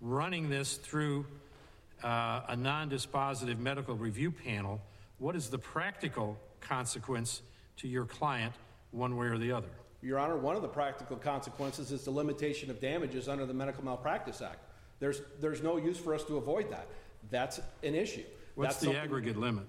running 0.00 0.48
this 0.48 0.76
through 0.76 1.26
uh, 2.02 2.42
a 2.48 2.56
non-dispositive 2.56 3.58
medical 3.58 3.94
review 3.94 4.30
panel, 4.30 4.80
What 5.18 5.34
is 5.34 5.48
the 5.48 5.58
practical 5.58 6.38
consequence 6.60 7.42
to 7.78 7.88
your 7.88 8.04
client, 8.04 8.54
one 8.90 9.16
way 9.16 9.26
or 9.26 9.38
the 9.38 9.52
other? 9.52 9.68
Your 10.06 10.20
Honor, 10.20 10.36
one 10.36 10.54
of 10.54 10.62
the 10.62 10.68
practical 10.68 11.16
consequences 11.16 11.90
is 11.90 12.04
the 12.04 12.12
limitation 12.12 12.70
of 12.70 12.80
damages 12.80 13.28
under 13.28 13.44
the 13.44 13.52
Medical 13.52 13.84
Malpractice 13.84 14.40
Act. 14.40 14.60
There's, 15.00 15.20
there's 15.40 15.64
no 15.64 15.78
use 15.78 15.98
for 15.98 16.14
us 16.14 16.22
to 16.24 16.36
avoid 16.36 16.70
that. 16.70 16.86
That's 17.28 17.58
an 17.82 17.96
issue. 17.96 18.22
What's 18.54 18.76
That's 18.76 18.92
the 18.92 18.96
aggregate 18.96 19.36
limit? 19.36 19.66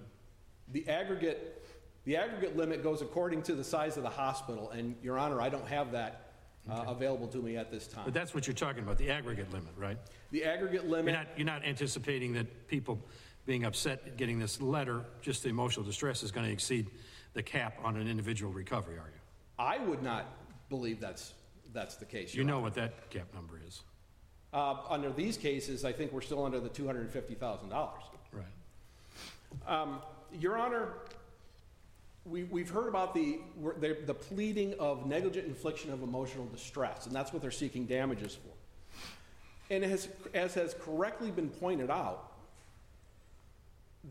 The 0.70 0.88
aggregate, 0.88 1.66
the 2.04 2.16
aggregate 2.16 2.56
limit 2.56 2.84
goes 2.84 3.02
according 3.02 3.42
to 3.42 3.56
the 3.56 3.64
size 3.64 3.96
of 3.96 4.04
the 4.04 4.10
hospital, 4.10 4.70
and 4.70 4.94
Your 5.02 5.18
Honor, 5.18 5.40
I 5.40 5.48
don't 5.48 5.66
have 5.66 5.90
that 5.90 6.30
uh, 6.70 6.84
available 6.86 7.26
to 7.28 7.38
me 7.38 7.56
at 7.56 7.72
this 7.72 7.88
time. 7.88 8.04
But 8.04 8.14
that's 8.14 8.32
what 8.32 8.46
you're 8.46 8.54
talking 8.54 8.84
about, 8.84 8.96
the 8.96 9.10
aggregate 9.10 9.52
limit, 9.52 9.72
right? 9.76 9.98
The 10.30 10.44
aggregate 10.44 10.82
You're 10.82 10.92
limit, 10.92 11.14
not, 11.14 11.26
you're 11.36 11.46
not 11.46 11.64
anticipating 11.64 12.34
that 12.34 12.68
people 12.68 13.00
being 13.44 13.64
upset 13.64 14.02
at 14.06 14.16
getting 14.16 14.38
this 14.38 14.60
letter, 14.60 15.04
just 15.20 15.42
the 15.42 15.48
emotional 15.48 15.84
distress 15.84 16.22
is 16.22 16.30
going 16.30 16.46
to 16.46 16.52
exceed 16.52 16.86
the 17.32 17.42
cap 17.42 17.76
on 17.82 17.96
an 17.96 18.06
individual 18.06 18.52
recovery, 18.52 18.98
are 18.98 19.10
you? 19.12 19.17
I 19.58 19.78
would 19.78 20.02
not 20.02 20.26
believe 20.68 21.00
that's, 21.00 21.32
that's 21.72 21.96
the 21.96 22.04
case, 22.04 22.34
You 22.34 22.38
Your 22.38 22.46
know 22.46 22.54
Honor. 22.56 22.62
what 22.64 22.74
that 22.74 23.10
cap 23.10 23.26
number 23.34 23.60
is, 23.66 23.82
Uh, 24.52 24.76
Under 24.88 25.10
these 25.10 25.36
cases, 25.36 25.84
I 25.84 25.92
think 25.92 26.12
we're 26.12 26.20
still 26.22 26.44
under 26.44 26.60
the 26.60 26.68
$250,000. 26.70 27.70
right? 28.32 28.44
Um, 29.66 30.00
Your 30.40 30.56
Honor, 30.58 30.94
we, 32.24 32.44
we've 32.44 32.70
heard 32.70 32.88
about 32.88 33.14
the, 33.14 33.38
the 33.80 33.96
the 34.06 34.14
pleading 34.14 34.74
of 34.78 35.06
negligent 35.06 35.46
infliction 35.46 35.90
of 35.92 36.02
emotional 36.02 36.44
distress, 36.46 37.06
and 37.06 37.14
that's 37.14 37.32
what 37.32 37.40
they're 37.42 37.50
seeking 37.50 37.86
damages 37.86 38.34
for. 38.36 39.74
And 39.74 39.82
as, 39.84 40.08
as 40.34 40.54
has 40.54 40.74
correctly 40.80 41.30
been 41.30 41.48
pointed 41.48 41.90
out, 41.90 42.32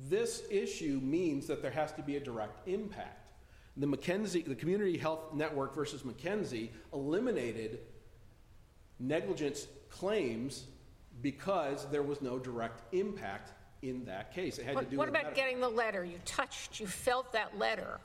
this 0.09 0.43
issue 0.51 0.99
means 1.03 1.47
that 1.47 1.61
there 1.61 1.71
has 1.71 1.91
to 1.93 2.01
be 2.01 2.15
a 2.17 2.19
direct 2.19 2.67
impact. 2.67 3.26
The 3.77 3.85
McKenzie, 3.85 4.43
the 4.45 4.55
Community 4.55 4.97
Health 4.97 5.33
Network 5.33 5.75
versus 5.75 6.01
McKenzie 6.01 6.69
eliminated 6.93 7.79
negligence 8.99 9.67
claims 9.89 10.65
because 11.21 11.85
there 11.91 12.01
was 12.01 12.21
no 12.21 12.39
direct 12.39 12.81
impact 12.93 13.51
in 13.83 14.03
that 14.05 14.33
case. 14.33 14.57
It 14.57 14.65
had 14.65 14.71
to 14.71 14.75
What 14.77 14.89
do 14.89 14.97
what 14.97 15.09
about 15.09 15.23
medical- 15.25 15.43
getting 15.43 15.59
the 15.59 15.69
letter? 15.69 16.03
You 16.03 16.17
touched, 16.25 16.79
you 16.79 16.87
felt 16.87 17.31
that 17.33 17.57
letter. 17.59 17.99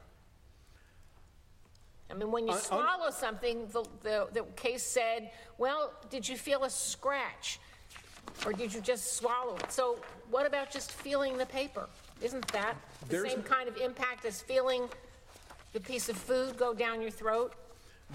I 2.11 2.15
mean, 2.15 2.31
when 2.31 2.45
you 2.47 2.51
Un- 2.53 2.59
un- 2.59 2.63
swallow 2.63 3.11
something, 3.11 3.67
the, 3.69 3.85
the, 4.03 4.29
the 4.33 4.43
case 4.55 4.83
said, 4.83 5.31
well, 5.57 5.95
did 6.11 6.29
you 6.29 6.37
feel 6.37 6.65
a 6.65 6.71
scratch? 6.71 7.59
Or 8.45 8.53
did 8.53 8.75
you 8.75 8.83
just 8.83 9.15
swallow 9.17 9.57
it? 9.57 9.73
So 9.73 9.97
what 10.31 10.47
about 10.47 10.71
just 10.71 10.93
feeling 10.93 11.39
the 11.39 11.47
paper? 11.47 11.89
Isn't 12.21 12.47
that 12.53 12.75
the 13.09 13.27
same 13.27 13.43
kind 13.43 13.69
of 13.69 13.79
impact 13.79 14.27
as 14.27 14.43
feeling 14.43 14.89
the 15.73 15.81
piece 15.81 16.09
of 16.09 16.17
food 16.17 16.57
go 16.57 16.75
down 16.75 17.01
your 17.01 17.11
throat? 17.11 17.55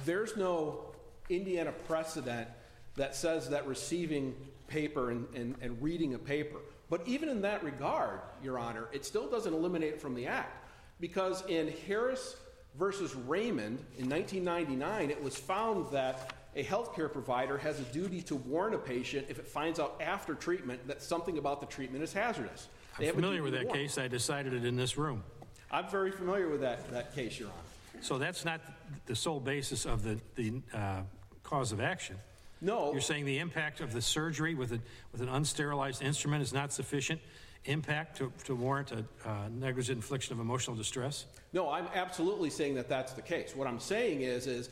There's 0.06 0.38
no 0.38 0.86
Indiana 1.30 1.72
precedent 1.88 2.48
that 2.96 3.16
says 3.16 3.50
that 3.50 3.68
receiving 3.68 4.36
paper 4.68 5.12
and, 5.12 5.28
and, 5.36 5.56
and 5.62 5.82
reading 5.82 6.14
a 6.14 6.20
paper. 6.20 6.58
But 6.90 7.02
even 7.06 7.30
in 7.30 7.42
that 7.42 7.64
regard, 7.64 8.20
Your 8.44 8.58
Honor, 8.58 8.88
it 8.94 9.06
still 9.06 9.30
doesn't 9.30 9.54
eliminate 9.54 9.94
it 9.94 10.02
from 10.02 10.16
the 10.16 10.28
act. 10.28 10.66
Because 11.00 11.46
in 11.48 11.74
Harris 11.88 12.36
versus 12.78 13.14
Raymond 13.16 13.80
in 13.98 14.10
1999, 14.10 15.12
it 15.12 15.22
was 15.22 15.36
found 15.36 15.92
that 15.92 16.34
a 16.56 16.64
healthcare 16.64 17.12
provider 17.12 17.58
has 17.58 17.80
a 17.80 17.84
duty 17.84 18.22
to 18.24 18.36
warn 18.36 18.74
a 18.74 18.78
patient 18.78 19.28
if 19.30 19.38
it 19.38 19.48
finds 19.48 19.80
out 19.80 20.00
after 20.02 20.34
treatment 20.34 20.88
that 20.88 21.02
something 21.02 21.38
about 21.38 21.60
the 21.60 21.68
treatment 21.68 22.04
is 22.04 22.14
hazardous. 22.14 22.68
They 22.98 23.10
I'm 23.10 23.16
familiar 23.16 23.44
with 23.44 23.54
that 23.54 23.66
warn. 23.66 23.78
case, 23.78 23.98
I 23.98 24.08
decided 24.08 24.54
it 24.54 24.66
in 24.66 24.76
this 24.76 24.98
room. 24.98 25.24
I'm 25.72 25.90
very 25.90 26.12
familiar 26.12 26.48
with 26.48 26.62
that, 26.62 26.90
that 26.92 27.14
case, 27.14 27.40
Your 27.40 27.50
Honor. 27.50 28.02
So 28.02 28.18
that's 28.18 28.46
not 28.46 28.62
the 29.06 29.16
sole 29.16 29.40
basis 29.40 29.86
of 29.86 30.04
the, 30.04 30.20
the 30.36 30.62
uh, 30.74 31.02
cause 31.44 31.72
of 31.72 31.82
action. 31.82 32.16
No. 32.62 32.92
You're 32.92 33.02
saying 33.02 33.26
the 33.26 33.40
impact 33.40 33.82
of 33.82 33.94
the 33.94 34.02
surgery 34.02 34.56
with, 34.56 34.72
a, 34.72 34.80
with 35.12 35.22
an 35.22 35.28
unsterilized 35.28 36.02
instrument 36.02 36.42
is 36.42 36.54
not 36.54 36.72
sufficient 36.72 37.22
impact 37.66 38.18
to, 38.18 38.32
to 38.46 38.56
warrant 38.56 38.92
a 38.92 39.06
uh, 39.28 39.50
negligent 39.52 39.98
infliction 39.98 40.34
of 40.34 40.40
emotional 40.40 40.76
distress? 40.76 41.26
No, 41.54 41.70
I'm 41.70 41.88
absolutely 41.94 42.50
saying 42.50 42.76
that 42.76 42.90
that's 42.90 43.14
the 43.14 43.22
case. 43.22 43.56
What 43.56 43.68
I'm 43.68 43.80
saying 43.80 44.22
is, 44.22 44.48
is 44.48 44.70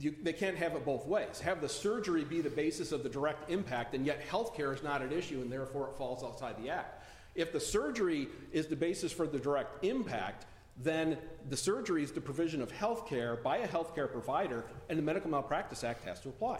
you, 0.00 0.14
they 0.22 0.32
can't 0.32 0.56
have 0.56 0.74
it 0.74 0.84
both 0.84 1.06
ways. 1.06 1.40
Have 1.40 1.60
the 1.60 1.68
surgery 1.68 2.24
be 2.24 2.40
the 2.40 2.50
basis 2.50 2.92
of 2.92 3.02
the 3.02 3.08
direct 3.08 3.50
impact, 3.50 3.94
and 3.94 4.04
yet 4.04 4.20
healthcare 4.28 4.74
is 4.74 4.82
not 4.82 5.00
at 5.00 5.12
issue, 5.12 5.40
and 5.40 5.50
therefore 5.50 5.88
it 5.88 5.96
falls 5.96 6.24
outside 6.24 6.56
the 6.62 6.70
act. 6.70 7.03
If 7.34 7.52
the 7.52 7.60
surgery 7.60 8.28
is 8.52 8.66
the 8.66 8.76
basis 8.76 9.12
for 9.12 9.26
the 9.26 9.38
direct 9.38 9.84
impact, 9.84 10.46
then 10.76 11.18
the 11.48 11.56
surgery 11.56 12.02
is 12.02 12.12
the 12.12 12.20
provision 12.20 12.60
of 12.62 12.72
healthcare 12.72 13.42
by 13.42 13.58
a 13.58 13.68
healthcare 13.68 14.10
provider, 14.10 14.64
and 14.88 14.98
the 14.98 15.02
Medical 15.02 15.30
Malpractice 15.30 15.84
Act 15.84 16.04
has 16.04 16.20
to 16.20 16.28
apply. 16.28 16.58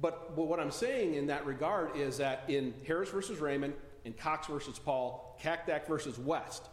But, 0.00 0.36
but 0.36 0.46
what 0.46 0.60
I'm 0.60 0.70
saying 0.70 1.14
in 1.14 1.26
that 1.26 1.44
regard 1.44 1.96
is 1.96 2.18
that 2.18 2.44
in 2.48 2.72
Harris 2.86 3.10
versus 3.10 3.38
Raymond, 3.38 3.74
in 4.04 4.12
Cox 4.12 4.46
versus 4.46 4.78
Paul, 4.78 5.38
Cactac 5.42 5.86
versus 5.86 6.18
West, 6.18 6.68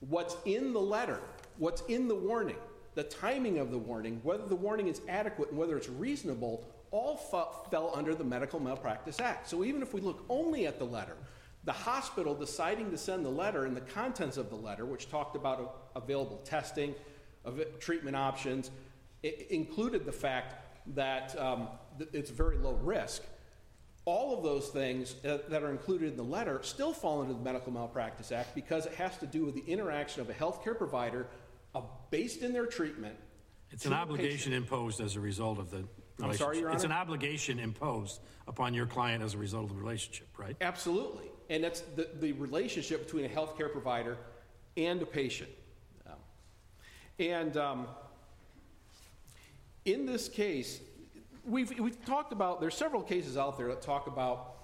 what's 0.00 0.36
in 0.44 0.72
the 0.72 0.80
letter, 0.80 1.20
what's 1.58 1.82
in 1.88 2.08
the 2.08 2.14
warning, 2.14 2.56
the 2.94 3.02
timing 3.02 3.58
of 3.58 3.70
the 3.70 3.78
warning, 3.78 4.20
whether 4.22 4.46
the 4.46 4.56
warning 4.56 4.88
is 4.88 5.00
adequate 5.08 5.50
and 5.50 5.58
whether 5.58 5.76
it's 5.76 5.88
reasonable, 5.88 6.64
all 6.90 7.16
fe- 7.16 7.70
fell 7.70 7.92
under 7.94 8.14
the 8.14 8.24
Medical 8.24 8.60
Malpractice 8.60 9.20
Act. 9.20 9.48
So 9.48 9.64
even 9.64 9.82
if 9.82 9.92
we 9.92 10.00
look 10.00 10.24
only 10.28 10.66
at 10.66 10.78
the 10.78 10.84
letter, 10.84 11.16
the 11.68 11.72
hospital 11.74 12.34
deciding 12.34 12.90
to 12.90 12.96
send 12.96 13.22
the 13.26 13.30
letter 13.30 13.66
and 13.66 13.76
the 13.76 13.82
contents 13.82 14.38
of 14.38 14.48
the 14.48 14.56
letter, 14.56 14.86
which 14.86 15.10
talked 15.10 15.36
about 15.36 15.90
available 15.94 16.38
testing, 16.38 16.94
of 17.44 17.62
treatment 17.78 18.16
options, 18.16 18.70
included 19.50 20.06
the 20.06 20.12
fact 20.12 20.54
that 20.94 21.38
um, 21.38 21.68
it's 22.14 22.30
very 22.30 22.56
low 22.56 22.72
risk. 22.82 23.22
All 24.06 24.34
of 24.34 24.42
those 24.42 24.68
things 24.68 25.16
uh, 25.26 25.40
that 25.50 25.62
are 25.62 25.70
included 25.70 26.12
in 26.12 26.16
the 26.16 26.22
letter 26.22 26.58
still 26.62 26.94
fall 26.94 27.20
under 27.20 27.34
the 27.34 27.40
Medical 27.40 27.70
Malpractice 27.70 28.32
Act 28.32 28.54
because 28.54 28.86
it 28.86 28.94
has 28.94 29.18
to 29.18 29.26
do 29.26 29.44
with 29.44 29.54
the 29.54 29.70
interaction 29.70 30.22
of 30.22 30.30
a 30.30 30.34
healthcare 30.34 30.76
provider 30.76 31.26
uh, 31.74 31.82
based 32.10 32.40
in 32.40 32.54
their 32.54 32.64
treatment. 32.64 33.14
It's 33.70 33.84
an 33.84 33.92
obligation 33.92 34.54
imposed 34.54 35.02
as 35.02 35.16
a 35.16 35.20
result 35.20 35.58
of 35.58 35.70
the 35.70 35.84
I'm 36.22 36.32
sorry, 36.32 36.60
Your 36.60 36.70
It's 36.70 36.84
an 36.84 36.92
obligation 36.92 37.58
imposed 37.58 38.22
upon 38.46 38.72
your 38.72 38.86
client 38.86 39.22
as 39.22 39.34
a 39.34 39.38
result 39.38 39.64
of 39.64 39.76
the 39.76 39.82
relationship, 39.82 40.28
right? 40.38 40.56
Absolutely. 40.62 41.30
And 41.50 41.64
that's 41.64 41.80
the, 41.96 42.08
the 42.20 42.32
relationship 42.32 43.04
between 43.04 43.24
a 43.24 43.28
healthcare 43.28 43.72
provider 43.72 44.16
and 44.76 45.00
a 45.02 45.06
patient. 45.06 45.50
Um, 46.06 46.18
And 47.18 47.56
um, 47.56 47.86
in 49.84 50.06
this 50.06 50.28
case, 50.28 50.80
we've, 51.44 51.76
we've 51.78 52.04
talked 52.04 52.32
about, 52.32 52.60
there's 52.60 52.76
several 52.76 53.02
cases 53.02 53.36
out 53.36 53.56
there 53.58 53.68
that 53.68 53.82
talk 53.82 54.06
about 54.06 54.54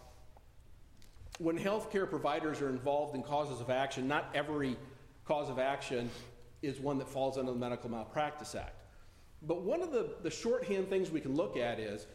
when 1.39 1.59
healthcare 1.59 2.09
providers 2.09 2.61
are 2.61 2.69
involved 2.69 3.17
in 3.17 3.23
causes 3.23 3.61
of 3.61 3.71
action, 3.71 4.07
not 4.07 4.31
every 4.35 4.77
cause 5.25 5.51
of 5.51 5.59
action 5.59 6.09
is 6.63 6.79
one 6.79 6.99
that 6.99 7.09
falls 7.09 7.37
under 7.39 7.53
the 7.53 7.59
Medical 7.59 7.91
Malpractice 7.91 8.55
Act. 8.55 8.77
But 9.43 9.63
one 9.63 9.83
of 9.83 9.91
the, 9.91 10.11
the 10.23 10.31
shorthand 10.31 10.89
things 10.89 11.11
we 11.11 11.21
can 11.21 11.35
look 11.35 11.57
at 11.57 11.81
is, 11.81 12.07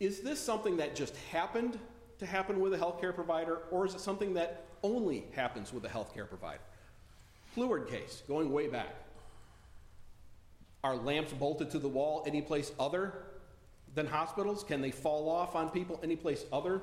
is 0.00 0.20
this 0.20 0.38
something 0.38 0.76
that 0.76 0.94
just 0.94 1.16
happened 1.30 1.78
to 2.22 2.26
happen 2.26 2.60
with 2.60 2.72
a 2.72 2.78
healthcare 2.78 3.14
provider, 3.14 3.62
or 3.70 3.84
is 3.84 3.94
it 3.94 4.00
something 4.00 4.34
that 4.34 4.64
only 4.82 5.24
happens 5.32 5.72
with 5.72 5.84
a 5.84 5.88
healthcare 5.88 6.28
provider? 6.28 6.62
Pluard 7.54 7.88
case, 7.88 8.22
going 8.28 8.52
way 8.52 8.68
back. 8.68 8.94
Are 10.84 10.96
lamps 10.96 11.32
bolted 11.32 11.70
to 11.70 11.78
the 11.78 11.88
wall 11.88 12.22
any 12.26 12.40
place 12.40 12.72
other 12.78 13.12
than 13.94 14.06
hospitals? 14.06 14.62
Can 14.64 14.80
they 14.80 14.90
fall 14.90 15.28
off 15.28 15.54
on 15.56 15.68
people 15.70 15.98
any 16.02 16.16
place 16.16 16.44
other 16.52 16.80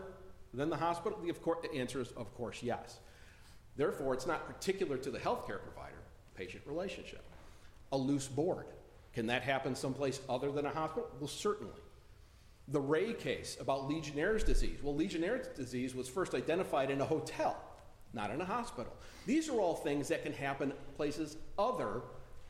than 0.54 0.69
the 0.69 0.75
hospital? 0.75 1.17
The, 1.23 1.30
of 1.30 1.41
course, 1.41 1.60
the 1.63 1.80
answer 1.80 2.02
is, 2.02 2.12
of 2.12 2.34
course, 2.36 2.62
yes. 2.62 2.99
Therefore, 3.78 4.13
it's 4.13 4.28
not 4.28 4.45
particular 4.45 4.97
to 4.97 5.10
the 5.10 5.19
healthcare 5.19 5.62
provider-patient 5.62 6.63
relationship. 6.65 7.23
A 7.93 7.97
loose 7.97 8.28
board, 8.28 8.65
can 9.13 9.28
that 9.28 9.41
happen 9.41 9.73
someplace 9.73 10.19
other 10.30 10.52
than 10.52 10.65
a 10.65 10.69
hospital? 10.69 11.10
Well, 11.19 11.30
certainly. 11.30 11.73
The 12.71 12.79
Ray 12.79 13.13
case 13.13 13.58
about 13.60 13.88
Legionnaire's 13.88 14.43
disease. 14.43 14.79
Well, 14.84 14.95
Legionnaire's 14.95 15.47
disease 15.55 15.95
was 15.95 16.08
first 16.08 16.36
identified 16.36 16.91
in 16.91 17.01
a 17.01 17.05
hotel, 17.05 17.58
not 18.13 18.29
in 18.29 18.41
a 18.41 18.45
hospital. 18.45 18.93
These 19.25 19.49
are 19.49 19.60
all 19.60 19.75
things 19.75 20.08
that 20.10 20.23
can 20.23 20.34
happen 20.34 20.73
places 20.95 21.38
other 21.58 22.01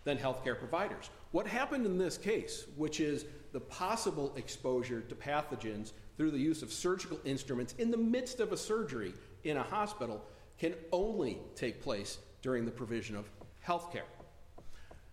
than 0.03 0.17
healthcare 0.17 0.57
providers. 0.57 1.09
What 1.31 1.47
happened 1.47 1.85
in 1.85 1.97
this 1.97 2.17
case, 2.17 2.65
which 2.75 2.99
is 2.99 3.25
the 3.53 3.59
possible 3.59 4.33
exposure 4.35 5.01
to 5.01 5.15
pathogens 5.15 5.93
through 6.17 6.31
the 6.31 6.37
use 6.37 6.63
of 6.63 6.73
surgical 6.73 7.19
instruments 7.23 7.73
in 7.77 7.89
the 7.89 7.97
midst 7.97 8.39
of 8.39 8.51
a 8.51 8.57
surgery 8.57 9.13
in 9.43 9.57
a 9.57 9.63
hospital, 9.63 10.21
can 10.57 10.73
only 10.91 11.39
take 11.55 11.81
place 11.81 12.17
during 12.41 12.65
the 12.65 12.71
provision 12.71 13.15
of 13.15 13.29
healthcare. 13.65 14.07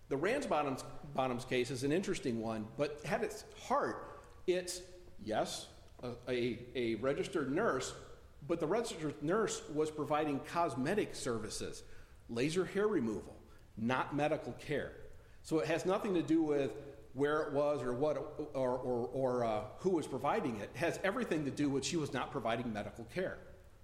The 0.08 0.16
Ransbottom's 0.16 0.84
Bottoms 1.14 1.44
case 1.44 1.70
is 1.70 1.82
an 1.84 1.92
interesting 1.92 2.40
one, 2.40 2.66
but 2.76 3.00
at 3.04 3.22
its 3.22 3.44
heart, 3.66 4.20
it's, 4.46 4.82
yes, 5.24 5.66
a, 6.02 6.10
a, 6.28 6.58
a 6.74 6.94
registered 6.96 7.50
nurse, 7.52 7.92
But 8.46 8.60
the 8.60 8.66
registered 8.66 9.22
nurse 9.22 9.62
was 9.74 9.90
providing 9.90 10.40
cosmetic 10.52 11.14
services, 11.14 11.82
laser 12.28 12.64
hair 12.64 12.86
removal, 12.86 13.36
not 13.76 14.14
medical 14.14 14.52
care. 14.52 14.92
So 15.42 15.58
it 15.58 15.66
has 15.66 15.84
nothing 15.84 16.14
to 16.14 16.22
do 16.22 16.42
with 16.42 16.72
where 17.14 17.42
it 17.42 17.52
was 17.52 17.82
or 17.82 17.92
what 17.92 18.16
or, 18.54 18.76
or, 18.78 19.08
or 19.12 19.44
uh, 19.44 19.60
who 19.78 19.90
was 19.90 20.06
providing 20.06 20.56
it. 20.56 20.70
It 20.74 20.78
has 20.78 21.00
everything 21.02 21.44
to 21.44 21.50
do 21.50 21.70
with 21.70 21.84
she 21.84 21.96
was 21.96 22.12
not 22.12 22.30
providing 22.30 22.72
medical 22.72 23.04
care. 23.04 23.38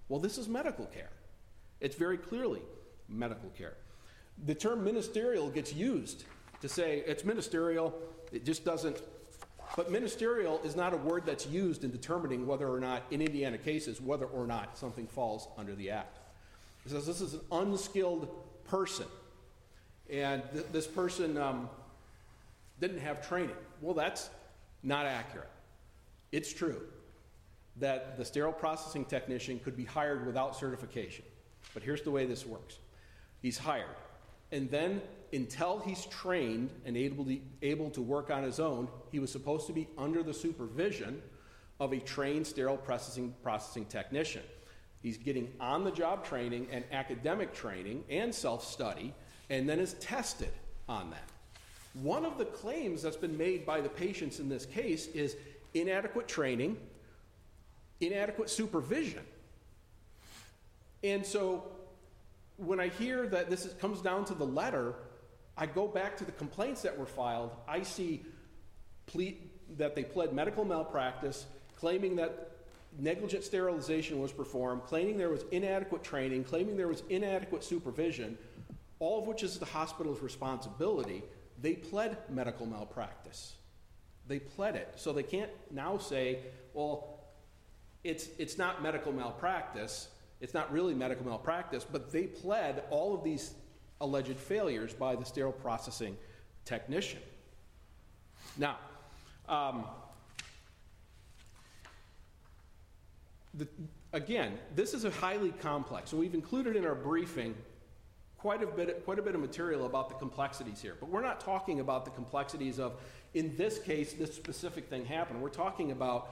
Well, 0.07 0.19
this 0.19 0.37
is 0.37 0.47
medical 0.47 0.85
care. 0.85 1.09
It's 1.79 1.95
very 1.95 2.17
clearly 2.17 2.61
medical 3.09 3.49
care. 3.49 3.75
The 4.45 4.55
term 4.55 4.83
ministerial 4.83 5.49
gets 5.49 5.73
used 5.73 6.25
to 6.61 6.69
say 6.69 7.03
it's 7.05 7.25
ministerial, 7.25 7.93
it 8.31 8.45
just 8.45 8.63
doesn't. 8.63 9.01
But 9.75 9.91
ministerial 9.91 10.61
is 10.63 10.75
not 10.75 10.93
a 10.93 10.97
word 10.97 11.23
that's 11.25 11.47
used 11.47 11.83
in 11.83 11.91
determining 11.91 12.45
whether 12.45 12.67
or 12.67 12.79
not, 12.79 13.03
in 13.09 13.21
Indiana 13.21 13.57
cases, 13.57 13.99
whether 13.99 14.25
or 14.25 14.45
not 14.45 14.77
something 14.77 15.07
falls 15.07 15.47
under 15.57 15.73
the 15.73 15.89
act. 15.89 16.19
It 16.85 16.91
says 16.91 17.07
this 17.07 17.21
is 17.21 17.33
an 17.33 17.41
unskilled 17.51 18.29
person, 18.65 19.07
and 20.11 20.43
th- 20.53 20.65
this 20.71 20.85
person 20.85 21.37
um, 21.37 21.69
didn't 22.79 22.99
have 22.99 23.27
training. 23.27 23.55
Well, 23.81 23.95
that's 23.95 24.29
not 24.83 25.05
accurate. 25.05 25.49
It's 26.31 26.53
true 26.53 26.81
that 27.77 28.17
the 28.17 28.25
sterile 28.25 28.53
processing 28.53 29.05
technician 29.05 29.59
could 29.59 29.75
be 29.75 29.85
hired 29.85 30.25
without 30.27 30.55
certification. 30.55 31.25
But 31.73 31.81
here's 31.81 32.01
the 32.01 32.11
way 32.11 32.25
this 32.25 32.45
works 32.45 32.77
he's 33.41 33.57
hired. 33.57 33.95
And 34.51 34.69
then, 34.69 35.01
until 35.33 35.79
he's 35.79 36.05
trained 36.05 36.69
and 36.85 36.95
able 36.95 37.25
to, 37.25 37.39
able 37.61 37.89
to 37.89 38.01
work 38.01 38.29
on 38.29 38.43
his 38.43 38.59
own, 38.59 38.87
he 39.11 39.19
was 39.19 39.31
supposed 39.31 39.67
to 39.67 39.73
be 39.73 39.87
under 39.97 40.23
the 40.23 40.33
supervision 40.33 41.21
of 41.79 41.91
a 41.91 41.99
trained 41.99 42.45
sterile 42.45 42.77
processing, 42.77 43.33
processing 43.43 43.85
technician. 43.85 44.43
He's 45.01 45.17
getting 45.17 45.51
on 45.59 45.83
the 45.83 45.91
job 45.91 46.23
training 46.23 46.67
and 46.71 46.83
academic 46.91 47.53
training 47.53 48.03
and 48.09 48.33
self 48.33 48.65
study, 48.65 49.13
and 49.49 49.67
then 49.67 49.79
is 49.79 49.93
tested 49.95 50.51
on 50.87 51.09
that. 51.09 51.29
One 52.01 52.25
of 52.25 52.37
the 52.37 52.45
claims 52.45 53.01
that's 53.01 53.17
been 53.17 53.37
made 53.37 53.65
by 53.65 53.81
the 53.81 53.89
patients 53.89 54.39
in 54.39 54.49
this 54.49 54.65
case 54.65 55.07
is 55.07 55.35
inadequate 55.73 56.27
training, 56.27 56.77
inadequate 57.99 58.49
supervision. 58.49 59.23
And 61.03 61.25
so 61.25 61.63
when 62.57 62.79
I 62.79 62.87
hear 62.87 63.27
that 63.27 63.49
this 63.49 63.65
is, 63.65 63.73
comes 63.73 64.01
down 64.01 64.25
to 64.25 64.33
the 64.33 64.45
letter, 64.45 64.95
I 65.57 65.65
go 65.65 65.87
back 65.87 66.17
to 66.17 66.25
the 66.25 66.31
complaints 66.31 66.81
that 66.81 66.97
were 66.97 67.05
filed. 67.05 67.51
I 67.67 67.83
see 67.83 68.25
ple- 69.05 69.33
that 69.77 69.95
they 69.95 70.03
pled 70.03 70.33
medical 70.33 70.65
malpractice, 70.65 71.45
claiming 71.77 72.15
that 72.17 72.51
negligent 72.99 73.43
sterilization 73.43 74.19
was 74.19 74.31
performed, 74.31 74.83
claiming 74.83 75.17
there 75.17 75.29
was 75.29 75.45
inadequate 75.51 76.03
training, 76.03 76.43
claiming 76.43 76.77
there 76.77 76.87
was 76.87 77.03
inadequate 77.09 77.63
supervision, 77.63 78.37
all 78.99 79.19
of 79.19 79.27
which 79.27 79.43
is 79.43 79.57
the 79.59 79.65
hospital's 79.65 80.21
responsibility. 80.21 81.23
They 81.61 81.73
pled 81.73 82.17
medical 82.29 82.65
malpractice. 82.65 83.55
They 84.27 84.39
pled 84.39 84.75
it. 84.75 84.93
So 84.95 85.13
they 85.13 85.23
can't 85.23 85.51
now 85.71 85.97
say, 85.97 86.39
well, 86.73 87.19
it's, 88.03 88.27
it's 88.37 88.57
not 88.57 88.81
medical 88.81 89.11
malpractice. 89.11 90.09
It's 90.41 90.53
not 90.53 90.71
really 90.71 90.93
medical 90.93 91.25
malpractice, 91.25 91.85
but 91.89 92.11
they 92.11 92.23
pled 92.23 92.83
all 92.89 93.13
of 93.13 93.23
these 93.23 93.53
alleged 94.01 94.37
failures 94.37 94.93
by 94.93 95.15
the 95.15 95.25
sterile 95.25 95.51
processing 95.51 96.17
technician. 96.65 97.19
Now, 98.57 98.77
um, 99.47 99.85
the, 103.53 103.67
again, 104.13 104.57
this 104.75 104.93
is 104.93 105.05
a 105.05 105.11
highly 105.11 105.51
complex. 105.51 106.11
So 106.11 106.17
we've 106.17 106.33
included 106.33 106.75
in 106.75 106.85
our 106.85 106.95
briefing 106.95 107.55
quite 108.37 108.61
a 108.61 108.67
bit, 108.67 109.05
quite 109.05 109.19
a 109.19 109.21
bit 109.21 109.35
of 109.35 109.41
material 109.41 109.85
about 109.85 110.09
the 110.09 110.15
complexities 110.15 110.81
here. 110.81 110.97
But 110.99 111.09
we're 111.09 111.21
not 111.21 111.39
talking 111.39 111.79
about 111.79 112.03
the 112.03 112.11
complexities 112.11 112.79
of, 112.79 112.93
in 113.33 113.55
this 113.55 113.79
case, 113.79 114.13
this 114.13 114.33
specific 114.33 114.89
thing 114.89 115.05
happened. 115.05 115.41
We're 115.41 115.49
talking 115.49 115.91
about 115.91 116.29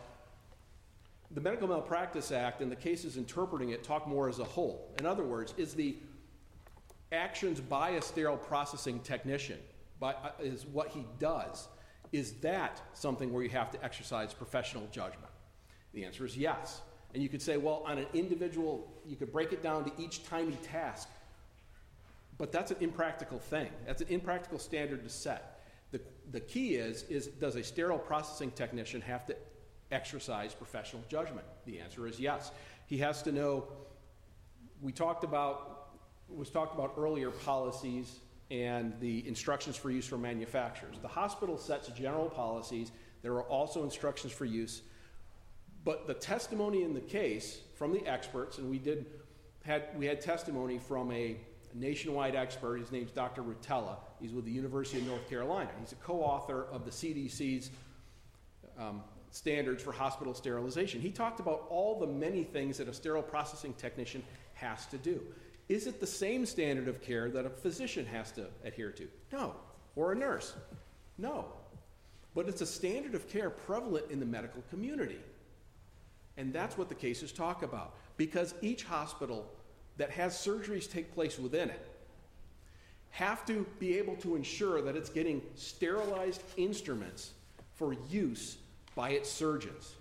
the 1.34 1.40
Medical 1.40 1.70
Malpractice 1.70 2.32
Act 2.32 2.62
and 2.62 2.70
the 2.70 2.76
cases 2.76 3.16
interpreting 3.16 3.70
it 3.70 3.84
talk 3.84 4.08
more 4.08 4.28
as 4.28 4.40
a 4.40 4.44
whole. 4.44 4.90
In 5.00 5.06
other 5.06 5.24
words, 5.24 5.54
is 5.58 5.74
the 5.74 5.96
actions 7.12 7.60
by 7.60 7.92
a 7.92 8.02
sterile 8.02 8.38
processing 8.38 9.00
technician, 9.00 9.60
by, 10.00 10.14
uh, 10.14 10.32
is 10.40 10.66
what 10.66 10.90
he 10.90 11.06
does, 11.20 11.68
is 12.12 12.34
that 12.34 12.82
something 12.94 13.32
where 13.32 13.44
you 13.44 13.50
have 13.50 13.72
to 13.72 13.84
exercise 13.84 14.34
professional 14.34 14.88
judgment? 14.92 15.32
The 15.94 16.06
answer 16.06 16.26
is 16.26 16.38
yes. 16.38 16.82
And 17.14 17.22
you 17.22 17.30
could 17.30 17.42
say, 17.42 17.58
well, 17.58 17.84
on 17.86 17.98
an 17.98 18.08
individual, 18.14 18.92
you 19.06 19.16
could 19.16 19.32
break 19.32 19.52
it 19.52 19.62
down 19.62 19.84
to 19.86 19.92
each 20.02 20.26
tiny 20.26 20.58
task. 20.64 21.10
But 22.38 22.52
that's 22.52 22.72
an 22.72 22.78
impractical 22.80 23.40
thing. 23.40 23.70
That's 23.86 24.02
an 24.02 24.08
impractical 24.10 24.58
standard 24.58 25.04
to 25.04 25.10
set. 25.10 25.60
The, 25.92 26.02
the 26.32 26.40
key 26.40 26.76
is, 26.76 27.04
is 27.04 27.28
does 27.28 27.56
a 27.56 27.64
sterile 27.64 28.00
processing 28.00 28.52
technician 28.52 29.02
have 29.02 29.26
to 29.28 29.36
exercise 29.92 30.54
professional 30.54 31.04
judgment? 31.10 31.46
The 31.66 31.80
answer 31.80 32.08
is 32.08 32.20
yes. 32.20 32.52
He 32.88 32.98
has 33.00 33.22
to 33.24 33.32
know, 33.32 33.66
we 34.82 34.92
talked 34.92 35.24
about, 35.24 35.91
was 36.36 36.50
talked 36.50 36.74
about 36.74 36.94
earlier 36.98 37.32
policies 37.32 38.20
and 38.50 38.94
the 39.00 39.28
instructions 39.28 39.78
for 39.78 39.90
use 39.90 40.06
for 40.06 40.18
manufacturers. 40.18 40.98
The 41.02 41.08
hospital 41.08 41.58
sets 41.58 41.88
general 41.90 42.30
policies. 42.30 42.92
There 43.22 43.34
are 43.34 43.44
also 43.44 43.84
instructions 43.84 44.34
for 44.34 44.46
use. 44.46 44.82
But 45.84 46.06
the 46.06 46.14
testimony 46.14 46.84
in 46.84 46.94
the 46.94 47.02
case 47.02 47.62
from 47.76 47.94
the 47.94 48.06
experts, 48.06 48.58
and 48.58 48.70
we 48.70 48.78
did 48.78 49.06
had 49.64 49.90
we 49.96 50.06
had 50.06 50.22
testimony 50.22 50.80
from 50.80 51.12
a 51.12 51.38
nationwide 51.74 52.36
expert. 52.36 52.80
His 52.80 52.92
name's 52.92 53.12
Dr. 53.12 53.42
Rutala. 53.42 53.98
He's 54.20 54.34
with 54.34 54.46
the 54.46 54.52
University 54.52 55.00
of 55.00 55.08
North 55.08 55.30
Carolina. 55.30 55.70
He's 55.80 55.94
a 55.94 55.96
co-author 55.96 56.66
of 56.72 56.86
the 56.86 56.92
CDC's 56.92 57.72
um, 58.78 59.02
standards 59.32 59.82
for 59.82 59.92
hospital 59.92 60.34
sterilization. 60.34 61.00
He 61.00 61.12
talked 61.12 61.40
about 61.40 61.66
all 61.70 62.00
the 62.00 62.08
many 62.08 62.44
things 62.44 62.78
that 62.78 62.88
a 62.88 62.94
sterile 62.94 63.24
processing 63.24 63.74
technician 63.76 64.24
has 64.54 64.86
to 64.88 64.98
do. 64.98 65.22
Is 65.70 65.88
it 65.88 66.00
the 66.00 66.08
same 66.08 66.46
standard 66.46 66.88
of 66.88 67.02
care 67.02 67.30
that 67.30 67.46
a 67.46 67.50
physician 67.50 68.06
has 68.06 68.32
to 68.34 68.48
adhere 68.64 68.92
to? 68.92 69.08
No. 69.32 69.56
Or 69.96 70.12
a 70.12 70.16
nurse? 70.16 70.54
No. 71.18 71.46
But 72.34 72.48
it's 72.48 72.62
a 72.62 72.66
standard 72.66 73.16
of 73.16 73.28
care 73.30 73.50
prevalent 73.50 74.10
in 74.10 74.20
the 74.20 74.26
medical 74.26 74.64
community. 74.70 75.20
And 76.38 76.54
that's 76.54 76.78
what 76.78 76.90
the 76.90 76.96
cases 76.96 77.32
talk 77.32 77.64
about. 77.64 77.96
Because 78.18 78.54
each 78.62 78.84
hospital 78.84 79.50
that 79.98 80.10
has 80.10 80.36
surgeries 80.36 80.92
take 80.92 81.14
place 81.14 81.38
within 81.38 81.70
it 81.70 81.88
have 83.12 83.46
to 83.46 83.66
be 83.78 83.98
able 83.98 84.16
to 84.16 84.36
ensure 84.36 84.82
that 84.82 84.96
it's 84.96 85.10
getting 85.10 85.42
sterilized 85.56 86.44
instruments 86.58 87.32
for 87.76 87.94
use 88.10 88.58
by 88.96 89.12
its 89.12 89.30
surgeons. 89.30 89.96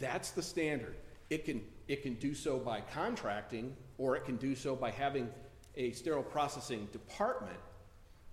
That's 0.00 0.30
the 0.30 0.42
standard. 0.42 0.96
It 1.30 1.44
can, 1.44 1.62
it 1.86 2.02
can 2.02 2.14
do 2.14 2.34
so 2.34 2.58
by 2.58 2.80
contracting, 2.92 3.76
or 4.02 4.16
it 4.16 4.24
can 4.24 4.36
do 4.36 4.56
so 4.56 4.74
by 4.74 4.90
having 4.90 5.30
a 5.76 5.92
sterile 5.92 6.24
processing 6.24 6.88
department, 6.90 7.56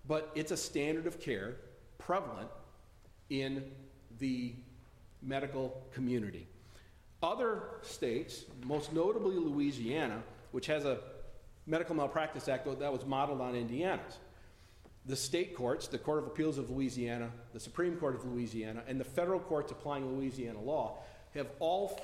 but 0.07 0.31
it's 0.33 0.51
a 0.51 0.57
standard 0.57 1.05
of 1.05 1.21
care 1.21 1.57
prevalent 1.99 2.49
in 3.29 3.63
the 4.17 4.55
medical 5.21 5.79
community. 5.93 6.47
Other 7.21 7.61
states, 7.83 8.45
most 8.65 8.91
notably 8.93 9.35
Louisiana, 9.35 10.23
which 10.51 10.65
has 10.65 10.85
a 10.85 10.97
medical 11.67 11.95
malpractice 11.95 12.47
act 12.47 12.65
that 12.79 12.91
was 12.91 13.05
modeled 13.05 13.39
on 13.39 13.53
Indiana's, 13.53 14.17
the 15.05 15.15
state 15.15 15.55
courts, 15.55 15.87
the 15.87 15.99
Court 15.99 16.17
of 16.17 16.25
Appeals 16.25 16.57
of 16.57 16.71
Louisiana, 16.71 17.29
the 17.53 17.59
Supreme 17.59 17.95
Court 17.95 18.15
of 18.15 18.25
Louisiana, 18.25 18.81
and 18.87 18.99
the 18.99 19.03
federal 19.05 19.39
courts 19.39 19.71
applying 19.71 20.17
Louisiana 20.17 20.59
law 20.59 20.97
have 21.35 21.47
all 21.59 22.01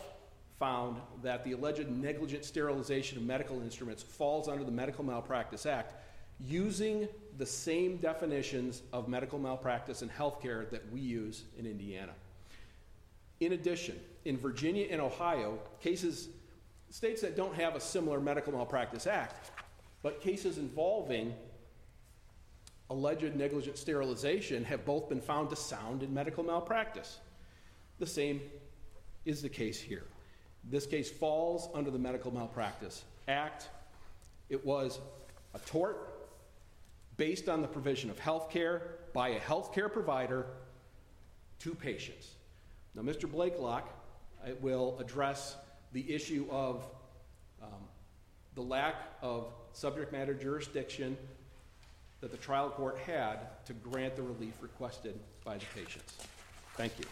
found 0.60 0.98
that 1.22 1.44
the 1.44 1.52
alleged 1.52 1.90
negligent 1.90 2.46
sterilization 2.46 3.18
of 3.18 3.24
medical 3.24 3.62
instruments 3.62 4.02
falls 4.02 4.48
under 4.48 4.64
the 4.64 4.72
Medical 4.72 5.04
Malpractice 5.04 5.66
Act 5.66 5.94
using 6.40 7.08
the 7.38 7.46
same 7.46 7.98
definitions 7.98 8.82
of 8.94 9.08
medical 9.08 9.40
malpractice 9.40 10.02
and 10.02 10.12
healthcare 10.12 10.70
that 10.70 10.90
we 10.92 11.00
use 11.00 11.44
in 11.58 11.66
Indiana. 11.66 12.12
In 13.40 13.54
addition, 13.54 14.00
in 14.26 14.38
Virginia 14.38 14.88
and 14.90 15.02
Ohio, 15.02 15.60
cases, 15.82 16.30
states 16.90 17.22
that 17.22 17.36
don't 17.36 17.56
have 17.56 17.76
a 17.76 17.80
similar 17.80 18.20
medical 18.20 18.54
malpractice 18.54 19.08
act, 19.08 19.52
but 20.02 20.22
cases 20.22 20.58
involving 20.58 21.34
alleged 22.90 23.36
negligent 23.36 23.78
sterilization 23.78 24.64
have 24.64 24.86
both 24.86 25.10
been 25.10 25.22
found 25.22 25.50
to 25.50 25.56
sound 25.56 26.04
in 26.04 26.14
medical 26.14 26.44
malpractice. 26.44 27.20
The 28.00 28.06
same 28.06 28.42
is 29.26 29.42
the 29.42 29.50
case 29.50 29.80
here. 29.80 30.04
This 30.70 30.86
case 30.86 31.12
falls 31.12 31.70
under 31.74 31.92
the 31.92 32.00
Medical 32.00 32.34
Malpractice 32.34 33.04
Act. 33.28 33.70
It 34.50 34.66
was 34.66 35.00
a 35.54 35.60
tort 35.60 36.30
based 37.18 37.48
on 37.48 37.62
the 37.62 37.68
provision 37.68 38.10
of 38.10 38.20
health 38.20 38.50
care 38.50 38.98
by 39.14 39.30
a 39.30 39.40
health 39.40 39.74
care 39.74 39.90
provider 39.90 40.48
to 41.60 41.74
patients. 41.76 42.32
Now, 42.96 43.04
Mr. 43.04 43.30
Blakelock 43.30 43.84
will 44.62 44.98
address 45.00 45.56
the 45.94 46.14
issue 46.14 46.46
of 46.50 46.86
um, 47.62 47.70
the 48.56 48.62
lack 48.62 48.96
of 49.22 49.54
subject 49.74 50.12
matter 50.12 50.34
jurisdiction 50.34 51.18
that 52.22 52.32
the 52.32 52.38
trial 52.38 52.70
court 52.70 52.98
had 53.00 53.64
to 53.66 53.74
grant 53.74 54.16
the 54.16 54.24
relief 54.24 54.54
requested 54.62 55.20
by 55.44 55.58
the 55.58 55.66
patients. 55.76 56.18
Thank 56.76 56.94
you. 57.00 57.06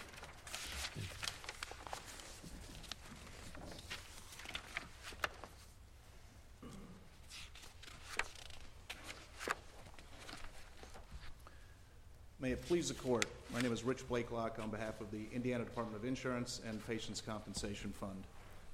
May 12.43 12.51
it 12.51 12.61
please 12.61 12.89
the 12.89 12.93
court, 12.95 13.25
my 13.53 13.61
name 13.61 13.71
is 13.71 13.85
Rich 13.85 14.05
Blakelock 14.09 14.61
on 14.61 14.69
behalf 14.69 14.99
of 14.99 15.09
the 15.11 15.29
Indiana 15.31 15.63
Department 15.63 15.95
of 15.95 16.05
Insurance 16.05 16.59
and 16.67 16.85
Patients 16.85 17.21
Compensation 17.21 17.93
Fund. 17.93 18.21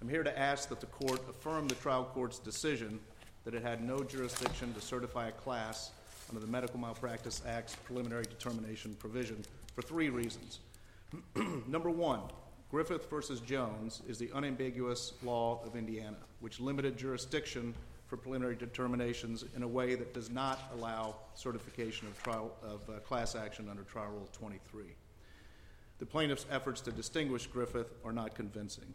I'm 0.02 0.10
here 0.10 0.24
to 0.24 0.40
ask 0.40 0.70
that 0.70 0.80
the 0.80 0.88
court 0.88 1.22
affirm 1.30 1.68
the 1.68 1.76
trial 1.76 2.10
court's 2.12 2.40
decision 2.40 3.00
that 3.46 3.54
it 3.54 3.62
had 3.62 3.84
no 3.84 4.00
jurisdiction 4.00 4.74
to 4.74 4.82
certify 4.82 5.28
a 5.28 5.32
class 5.32 5.92
under 6.30 6.42
the 6.42 6.48
Medical 6.48 6.80
Malpractice 6.80 7.44
Act's 7.48 7.76
preliminary 7.76 8.24
determination 8.24 8.96
provision 8.98 9.46
for 9.76 9.84
three 9.84 10.10
reasons. 10.10 10.62
Number 11.68 11.92
one, 11.92 12.22
Griffith 12.72 13.08
versus 13.08 13.40
Jones 13.40 14.02
is 14.08 14.18
the 14.18 14.32
unambiguous 14.34 15.14
law 15.22 15.62
of 15.64 15.76
Indiana, 15.76 16.18
which 16.40 16.60
limited 16.60 16.98
jurisdiction 16.98 17.76
for 18.10 18.18
preliminary 18.18 18.56
determinations 18.56 19.46
in 19.56 19.62
a 19.62 19.68
way 19.68 19.94
that 19.94 20.16
does 20.16 20.32
not 20.32 20.60
allow 20.74 21.16
certification 21.36 22.08
of 22.08 22.22
trial, 22.24 22.52
of 22.64 22.82
uh, 22.90 23.00
class 23.02 23.36
action 23.36 23.68
under 23.70 23.84
Trial 23.84 24.10
Rule 24.12 24.28
23. 24.34 24.84
The 26.00 26.06
plaintiff's 26.08 26.48
efforts 26.50 26.82
to 26.82 26.92
distinguish 26.92 27.46
Griffith 27.46 27.94
are 28.04 28.12
not 28.12 28.34
convincing. 28.34 28.92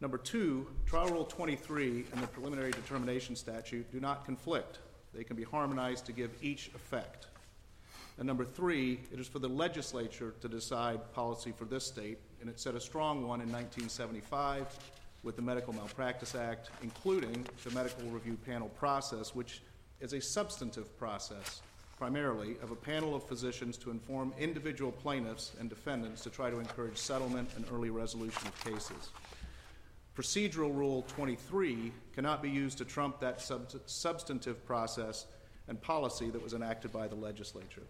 Number 0.00 0.16
two, 0.16 0.66
Trial 0.86 1.08
Rule 1.10 1.24
23 1.24 2.06
and 2.12 2.22
the 2.22 2.26
preliminary 2.28 2.70
determination 2.70 3.36
statute 3.36 3.90
do 3.92 4.00
not 4.00 4.24
conflict. 4.24 4.78
They 5.12 5.24
can 5.24 5.36
be 5.36 5.44
harmonized 5.44 6.06
to 6.06 6.12
give 6.12 6.30
each 6.40 6.68
effect. 6.74 7.26
And 8.16 8.26
number 8.26 8.46
three, 8.46 9.00
it 9.12 9.20
is 9.20 9.28
for 9.28 9.40
the 9.40 9.48
legislature 9.48 10.34
to 10.40 10.48
decide 10.48 11.12
policy 11.12 11.52
for 11.56 11.66
this 11.66 11.84
state, 11.84 12.18
and 12.40 12.48
it 12.48 12.58
set 12.58 12.74
a 12.74 12.80
strong 12.80 13.18
one 13.26 13.40
in 13.40 13.52
1975 13.52 14.66
with 15.22 15.36
the 15.36 15.42
Medical 15.42 15.72
Malpractice 15.72 16.34
Act, 16.34 16.70
including 16.82 17.46
the 17.64 17.70
medical 17.70 18.08
review 18.08 18.38
panel 18.46 18.68
process, 18.70 19.34
which 19.34 19.62
is 20.00 20.12
a 20.12 20.20
substantive 20.20 20.96
process, 20.98 21.60
primarily, 21.98 22.56
of 22.62 22.70
a 22.70 22.76
panel 22.76 23.14
of 23.14 23.24
physicians 23.24 23.76
to 23.78 23.90
inform 23.90 24.32
individual 24.38 24.92
plaintiffs 24.92 25.52
and 25.58 25.68
defendants 25.68 26.22
to 26.22 26.30
try 26.30 26.50
to 26.50 26.60
encourage 26.60 26.96
settlement 26.96 27.50
and 27.56 27.64
early 27.72 27.90
resolution 27.90 28.46
of 28.46 28.64
cases. 28.64 29.10
Procedural 30.16 30.74
Rule 30.74 31.04
23 31.08 31.92
cannot 32.14 32.42
be 32.42 32.50
used 32.50 32.78
to 32.78 32.84
trump 32.84 33.20
that 33.20 33.40
sub- 33.40 33.70
substantive 33.86 34.64
process 34.66 35.26
and 35.68 35.80
policy 35.80 36.30
that 36.30 36.42
was 36.42 36.54
enacted 36.54 36.92
by 36.92 37.06
the 37.06 37.14
legislature. 37.14 37.82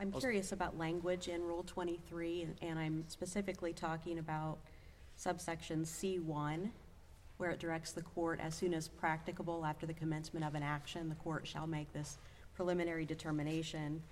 I'm 0.00 0.12
curious 0.12 0.52
about 0.52 0.78
language 0.78 1.28
in 1.28 1.42
Rule 1.42 1.64
23, 1.66 2.42
and- 2.42 2.56
and 2.62 2.78
I'm 2.78 3.04
specifically 3.08 3.72
talking 3.72 4.18
about 4.18 4.58
subsection 5.18 5.82
C1, 5.82 6.70
where 7.36 7.50
it 7.50 7.58
directs 7.58 7.92
the 7.92 8.02
court, 8.02 8.40
as 8.40 8.54
soon 8.54 8.72
as 8.72 8.88
practicable 8.88 9.66
after 9.66 9.84
the 9.84 9.92
commencement 9.92 10.46
of 10.46 10.54
an 10.54 10.62
action, 10.62 11.08
the 11.08 11.14
court 11.16 11.46
shall 11.46 11.66
make 11.66 11.92
this 11.92 12.18
preliminary 12.54 13.04
determination. 13.04 14.02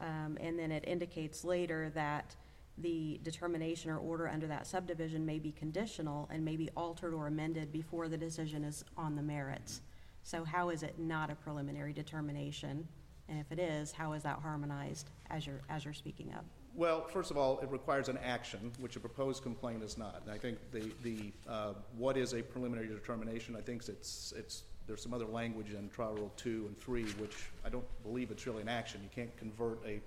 Um, 0.00 0.38
And 0.40 0.58
then 0.58 0.72
it 0.72 0.84
indicates 0.86 1.44
later 1.44 1.90
that 1.94 2.34
the 2.78 3.20
determination 3.22 3.90
or 3.90 3.98
order 3.98 4.28
under 4.28 4.46
that 4.46 4.66
subdivision 4.66 5.26
may 5.26 5.38
be 5.38 5.52
conditional 5.52 6.28
and 6.32 6.44
may 6.44 6.56
be 6.56 6.70
altered 6.76 7.12
or 7.12 7.26
amended 7.26 7.70
before 7.70 8.08
the 8.08 8.16
decision 8.16 8.64
is 8.64 8.84
on 8.96 9.14
the 9.14 9.22
merits. 9.22 9.82
So 10.22 10.44
how 10.44 10.70
is 10.70 10.82
it 10.82 10.98
not 10.98 11.30
a 11.30 11.34
preliminary 11.34 11.92
determination? 11.92 12.88
And 13.28 13.38
if 13.38 13.50
it 13.52 13.58
is, 13.58 13.92
how 13.92 14.12
is 14.12 14.22
that 14.22 14.38
harmonized 14.38 15.10
as 15.28 15.46
you're, 15.46 15.60
as 15.68 15.84
you're 15.84 15.94
speaking 15.94 16.32
of? 16.32 16.44
Well, 16.74 17.04
first 17.04 17.30
of 17.30 17.36
all, 17.36 17.60
it 17.60 17.70
requires 17.70 18.08
an 18.08 18.18
action, 18.24 18.72
which 18.80 18.96
a 18.96 19.00
proposed 19.00 19.42
complaint 19.42 19.82
is 19.82 19.98
not. 19.98 20.22
And 20.24 20.32
I 20.32 20.38
think 20.38 20.58
the, 20.70 20.90
the, 21.02 21.32
uh, 21.46 21.74
what 21.98 22.16
is 22.16 22.32
a 22.32 22.42
preliminary 22.42 22.88
determination, 22.88 23.54
I 23.56 23.60
think 23.60 23.86
it's, 23.88 24.32
it's, 24.36 24.62
there's 24.86 25.02
some 25.02 25.12
other 25.12 25.26
language 25.26 25.70
in 25.70 25.90
Trial 25.90 26.14
Rule 26.14 26.32
two 26.36 26.64
and 26.66 26.78
three, 26.80 27.04
which 27.12 27.36
I 27.64 27.68
don't 27.68 27.84
believe 28.02 28.30
it's 28.30 28.46
really 28.46 28.62
an 28.62 28.70
action. 28.70 29.00
You 29.02 29.10
can't 29.14 29.36
convert 29.36 29.84
a, 29.86 30.00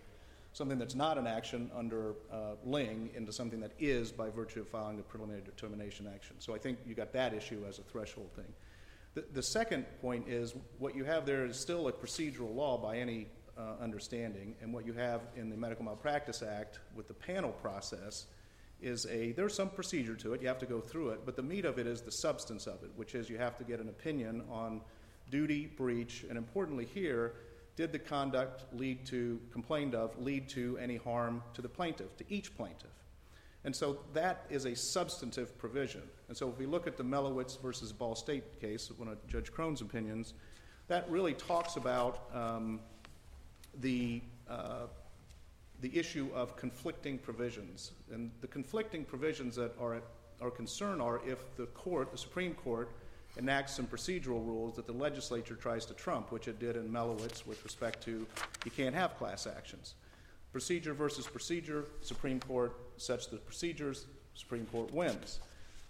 something 0.53 0.79
that's 0.79 0.95
not 0.95 1.19
an 1.19 1.27
action 1.27 1.69
under, 1.77 2.15
uh, 2.33 2.55
Ling 2.65 3.11
into 3.15 3.31
something 3.31 3.59
that 3.59 3.71
is 3.77 4.11
by 4.11 4.29
virtue 4.29 4.61
of 4.61 4.67
filing 4.67 4.99
a 4.99 5.03
preliminary 5.03 5.43
determination 5.45 6.09
action. 6.13 6.35
So 6.39 6.55
I 6.55 6.57
think 6.57 6.79
you 6.87 6.95
got 6.95 7.13
that 7.13 7.33
issue 7.35 7.63
as 7.69 7.77
a 7.77 7.83
threshold 7.83 8.31
thing. 8.35 8.51
The, 9.13 9.23
the 9.33 9.43
second 9.43 9.85
point 10.01 10.27
is, 10.27 10.55
what 10.79 10.95
you 10.95 11.03
have 11.03 11.27
there 11.27 11.45
is 11.45 11.59
still 11.59 11.87
a 11.87 11.91
procedural 11.91 12.55
law 12.55 12.77
by 12.77 12.97
any 12.97 13.27
uh, 13.57 13.81
understanding, 13.81 14.55
and 14.61 14.73
what 14.73 14.85
you 14.85 14.93
have 14.93 15.21
in 15.35 15.49
the 15.49 15.57
Medical 15.57 15.85
Malpractice 15.85 16.41
Act 16.41 16.79
with 16.95 17.07
the 17.07 17.13
panel 17.13 17.51
process 17.51 18.25
is 18.81 19.05
a, 19.09 19.31
there's 19.31 19.55
some 19.55 19.69
procedure 19.69 20.15
to 20.15 20.33
it, 20.33 20.41
you 20.41 20.47
have 20.47 20.59
to 20.59 20.65
go 20.65 20.79
through 20.81 21.09
it, 21.09 21.21
but 21.25 21.35
the 21.35 21.43
meat 21.43 21.65
of 21.65 21.79
it 21.79 21.87
is 21.87 22.01
the 22.01 22.11
substance 22.11 22.67
of 22.67 22.83
it, 22.83 22.91
which 22.95 23.15
is 23.15 23.29
you 23.29 23.37
have 23.37 23.57
to 23.57 23.63
get 23.63 23.79
an 23.79 23.89
opinion 23.89 24.43
on 24.51 24.81
duty, 25.31 25.67
breach, 25.77 26.25
and 26.27 26.37
importantly 26.37 26.85
here, 26.85 27.33
did 27.75 27.91
the 27.91 27.99
conduct 27.99 28.63
lead 28.73 29.05
to, 29.05 29.39
complained 29.51 29.95
of, 29.95 30.17
lead 30.21 30.47
to 30.49 30.77
any 30.77 30.97
harm 30.97 31.43
to 31.53 31.61
the 31.61 31.69
plaintiff, 31.69 32.15
to 32.17 32.25
each 32.29 32.55
plaintiff? 32.55 32.89
And 33.63 33.75
so 33.75 33.97
that 34.13 34.45
is 34.49 34.65
a 34.65 34.75
substantive 34.75 35.57
provision. 35.57 36.03
And 36.27 36.37
so 36.37 36.49
if 36.49 36.57
we 36.59 36.67
look 36.67 36.85
at 36.85 36.97
the 36.97 37.03
Mellowitz 37.03 37.59
versus 37.61 37.91
Ball 37.91 38.15
State 38.15 38.61
case, 38.61 38.91
one 38.95 39.07
of 39.07 39.25
Judge 39.27 39.51
Crone's 39.51 39.81
opinions, 39.81 40.33
that 40.87 41.09
really 41.09 41.33
talks 41.33 41.75
about 41.75 42.29
um, 42.33 42.79
the, 43.81 44.21
uh, 44.49 44.87
the 45.81 45.97
issue 45.97 46.29
of 46.33 46.55
conflicting 46.55 47.17
provisions. 47.17 47.91
And 48.11 48.31
the 48.41 48.47
conflicting 48.47 49.05
provisions 49.05 49.55
that 49.55 49.75
are, 49.79 50.01
are 50.41 50.51
concern 50.51 51.01
are 51.01 51.21
if 51.25 51.55
the 51.55 51.65
court, 51.67 52.11
the 52.11 52.17
Supreme 52.17 52.53
Court, 52.53 52.89
enacts 53.37 53.75
some 53.75 53.85
procedural 53.85 54.45
rules 54.45 54.75
that 54.75 54.87
the 54.87 54.93
legislature 54.93 55.55
tries 55.55 55.85
to 55.85 55.93
trump, 55.93 56.31
which 56.31 56.47
it 56.47 56.59
did 56.59 56.77
in 56.77 56.89
Mellowitz 56.89 57.45
with 57.45 57.61
respect 57.63 58.01
to 58.03 58.25
you 58.63 58.71
can't 58.71 58.95
have 58.95 59.17
class 59.17 59.45
actions. 59.45 59.95
Procedure 60.53 60.93
versus 60.93 61.27
procedure, 61.27 61.85
Supreme 62.01 62.39
Court 62.39 62.77
sets 62.95 63.27
the 63.27 63.37
procedures, 63.37 64.05
Supreme 64.35 64.65
Court 64.67 64.93
wins. 64.93 65.39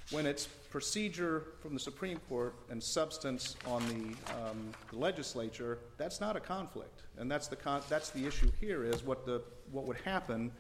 When 0.09 0.25
it's 0.25 0.47
procedure 0.75 1.53
from 1.61 1.73
the 1.73 1.79
Supreme 1.79 2.19
Court 2.27 2.53
and 2.69 2.83
substance 2.83 3.55
on 3.65 3.81
the, 3.87 4.33
um, 4.33 4.73
the 4.91 4.97
legislature, 4.97 5.79
that's 5.95 6.19
not 6.19 6.35
a 6.35 6.39
conflict. 6.41 7.03
And 7.17 7.31
that's 7.31 7.47
the, 7.47 7.55
con- 7.55 7.81
that's 7.87 8.09
the 8.09 8.27
issue 8.27 8.51
here 8.59 8.83
is 8.83 9.01
what 9.01 9.25
the, 9.25 9.41
what 9.71 9.85
would 9.85 9.95
happen 10.01 10.51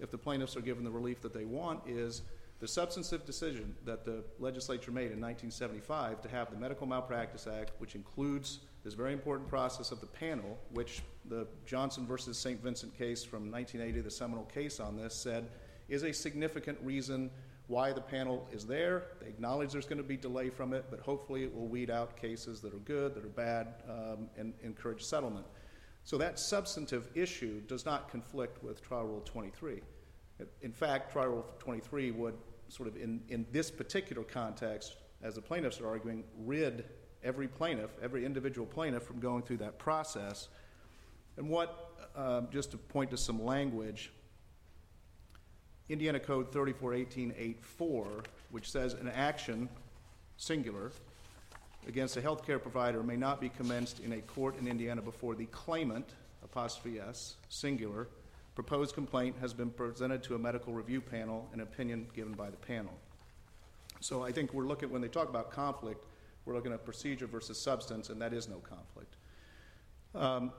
if 0.00 0.10
the 0.10 0.18
plaintiffs 0.18 0.56
are 0.56 0.62
given 0.62 0.82
the 0.82 0.90
relief 0.90 1.22
that 1.22 1.32
they 1.32 1.44
want 1.44 1.78
is 1.86 2.22
the 2.58 2.66
substantive 2.66 3.24
decision 3.24 3.72
that 3.84 4.04
the 4.04 4.24
legislature 4.40 4.90
made 4.90 5.12
in 5.12 5.20
1975 5.20 6.20
to 6.22 6.28
have 6.28 6.50
the 6.50 6.56
Medical 6.56 6.88
Malpractice 6.88 7.46
Act, 7.46 7.70
which 7.78 7.94
includes 7.94 8.58
this 8.82 8.94
very 8.94 9.12
important 9.12 9.48
process 9.48 9.92
of 9.92 10.00
the 10.00 10.08
panel, 10.08 10.58
which 10.72 11.02
the 11.28 11.46
Johnson 11.66 12.04
versus 12.04 12.36
St. 12.36 12.60
Vincent 12.60 12.98
case 12.98 13.22
from 13.22 13.48
1980, 13.48 14.00
the 14.00 14.10
seminal 14.10 14.42
case 14.46 14.80
on 14.80 14.96
this, 14.96 15.14
said 15.14 15.46
is 15.88 16.02
a 16.02 16.12
significant 16.12 16.78
reason 16.82 17.30
why 17.72 17.90
the 17.90 18.02
panel 18.02 18.46
is 18.52 18.66
there. 18.66 19.04
They 19.18 19.28
acknowledge 19.28 19.72
there's 19.72 19.86
going 19.86 19.96
to 19.96 20.04
be 20.04 20.18
delay 20.18 20.50
from 20.50 20.74
it, 20.74 20.84
but 20.90 21.00
hopefully 21.00 21.42
it 21.42 21.54
will 21.54 21.68
weed 21.68 21.88
out 21.88 22.18
cases 22.18 22.60
that 22.60 22.74
are 22.74 22.80
good, 22.80 23.14
that 23.14 23.24
are 23.24 23.28
bad, 23.28 23.68
um, 23.88 24.28
and 24.36 24.52
encourage 24.62 25.02
settlement. 25.02 25.46
So 26.04 26.18
that 26.18 26.38
substantive 26.38 27.08
issue 27.14 27.62
does 27.62 27.86
not 27.86 28.10
conflict 28.10 28.62
with 28.62 28.82
Trial 28.82 29.06
Rule 29.06 29.22
23. 29.24 29.80
In 30.60 30.72
fact, 30.72 31.12
Trial 31.12 31.28
Rule 31.28 31.46
23 31.60 32.10
would 32.10 32.34
sort 32.68 32.90
of, 32.90 32.96
in, 32.96 33.22
in 33.30 33.46
this 33.52 33.70
particular 33.70 34.22
context, 34.22 34.96
as 35.22 35.36
the 35.36 35.42
plaintiffs 35.42 35.80
are 35.80 35.88
arguing, 35.88 36.24
rid 36.44 36.84
every 37.24 37.48
plaintiff, 37.48 37.90
every 38.02 38.26
individual 38.26 38.66
plaintiff 38.66 39.02
from 39.02 39.18
going 39.18 39.44
through 39.44 39.58
that 39.58 39.78
process. 39.78 40.50
And 41.38 41.48
what, 41.48 41.96
um, 42.14 42.48
just 42.52 42.72
to 42.72 42.76
point 42.76 43.10
to 43.12 43.16
some 43.16 43.42
language, 43.42 44.12
Indiana 45.92 46.18
Code 46.18 46.50
3418.84, 46.50 48.24
which 48.50 48.70
says 48.70 48.94
an 48.94 49.08
action, 49.08 49.68
singular, 50.38 50.90
against 51.86 52.16
a 52.16 52.22
healthcare 52.22 52.60
provider 52.60 53.02
may 53.02 53.16
not 53.16 53.42
be 53.42 53.50
commenced 53.50 54.00
in 54.00 54.14
a 54.14 54.20
court 54.22 54.58
in 54.58 54.66
Indiana 54.66 55.02
before 55.02 55.34
the 55.34 55.44
claimant, 55.46 56.08
apostrophe 56.42 56.98
S, 56.98 57.36
singular, 57.50 58.08
proposed 58.54 58.94
complaint 58.94 59.36
has 59.38 59.52
been 59.52 59.68
presented 59.68 60.22
to 60.22 60.34
a 60.34 60.38
medical 60.38 60.72
review 60.72 61.02
panel, 61.02 61.46
an 61.52 61.60
opinion 61.60 62.06
given 62.14 62.32
by 62.32 62.48
the 62.48 62.56
panel. 62.56 62.94
So 64.00 64.22
I 64.22 64.32
think 64.32 64.54
we're 64.54 64.66
looking, 64.66 64.90
when 64.90 65.02
they 65.02 65.08
talk 65.08 65.28
about 65.28 65.50
conflict, 65.50 66.06
we're 66.46 66.54
looking 66.54 66.72
at 66.72 66.86
procedure 66.86 67.26
versus 67.26 67.60
substance, 67.60 68.08
and 68.08 68.20
that 68.22 68.32
is 68.32 68.48
no 68.48 68.56
conflict. 68.56 69.16
Um, 70.14 70.52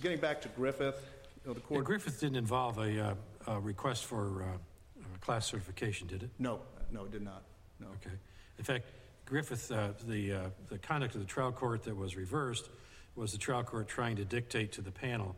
Getting 0.00 0.18
back 0.18 0.40
to 0.42 0.48
Griffith, 0.48 1.10
you 1.44 1.48
know, 1.48 1.54
the 1.54 1.60
Yeah, 1.60 1.66
court... 1.66 1.84
Griffith 1.84 2.20
didn't 2.20 2.36
involve 2.36 2.78
a, 2.78 3.08
uh, 3.08 3.14
a 3.48 3.58
request 3.58 4.04
for 4.04 4.42
uh, 4.42 4.46
uh, 4.46 5.18
class 5.20 5.46
certification, 5.46 6.06
did 6.06 6.22
it? 6.22 6.30
No, 6.38 6.60
no, 6.92 7.04
it 7.04 7.10
did 7.10 7.22
not, 7.22 7.42
no. 7.80 7.86
Okay. 7.86 8.14
In 8.58 8.64
fact, 8.64 8.86
Griffith, 9.24 9.70
uh, 9.72 9.88
the, 10.06 10.32
uh, 10.32 10.40
the 10.68 10.78
conduct 10.78 11.14
of 11.14 11.20
the 11.20 11.26
trial 11.26 11.52
court 11.52 11.82
that 11.84 11.96
was 11.96 12.16
reversed 12.16 12.68
was 13.16 13.32
the 13.32 13.38
trial 13.38 13.62
court 13.62 13.88
trying 13.88 14.16
to 14.16 14.24
dictate 14.24 14.72
to 14.72 14.82
the 14.82 14.90
panel 14.90 15.34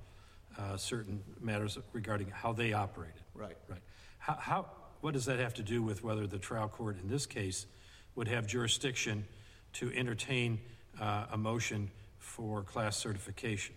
uh, 0.58 0.76
certain 0.76 1.22
matters 1.40 1.78
regarding 1.92 2.28
how 2.28 2.52
they 2.52 2.72
operated. 2.72 3.22
Right. 3.34 3.56
Right. 3.68 3.80
How, 4.18 4.34
how, 4.34 4.66
what 5.00 5.14
does 5.14 5.26
that 5.26 5.38
have 5.38 5.54
to 5.54 5.62
do 5.62 5.82
with 5.82 6.02
whether 6.02 6.26
the 6.26 6.38
trial 6.38 6.68
court 6.68 6.98
in 7.00 7.08
this 7.08 7.26
case 7.26 7.66
would 8.16 8.28
have 8.28 8.46
jurisdiction 8.46 9.24
to 9.74 9.92
entertain 9.94 10.60
uh, 11.00 11.26
a 11.32 11.38
motion 11.38 11.90
for 12.18 12.62
class 12.62 12.96
certification? 12.96 13.74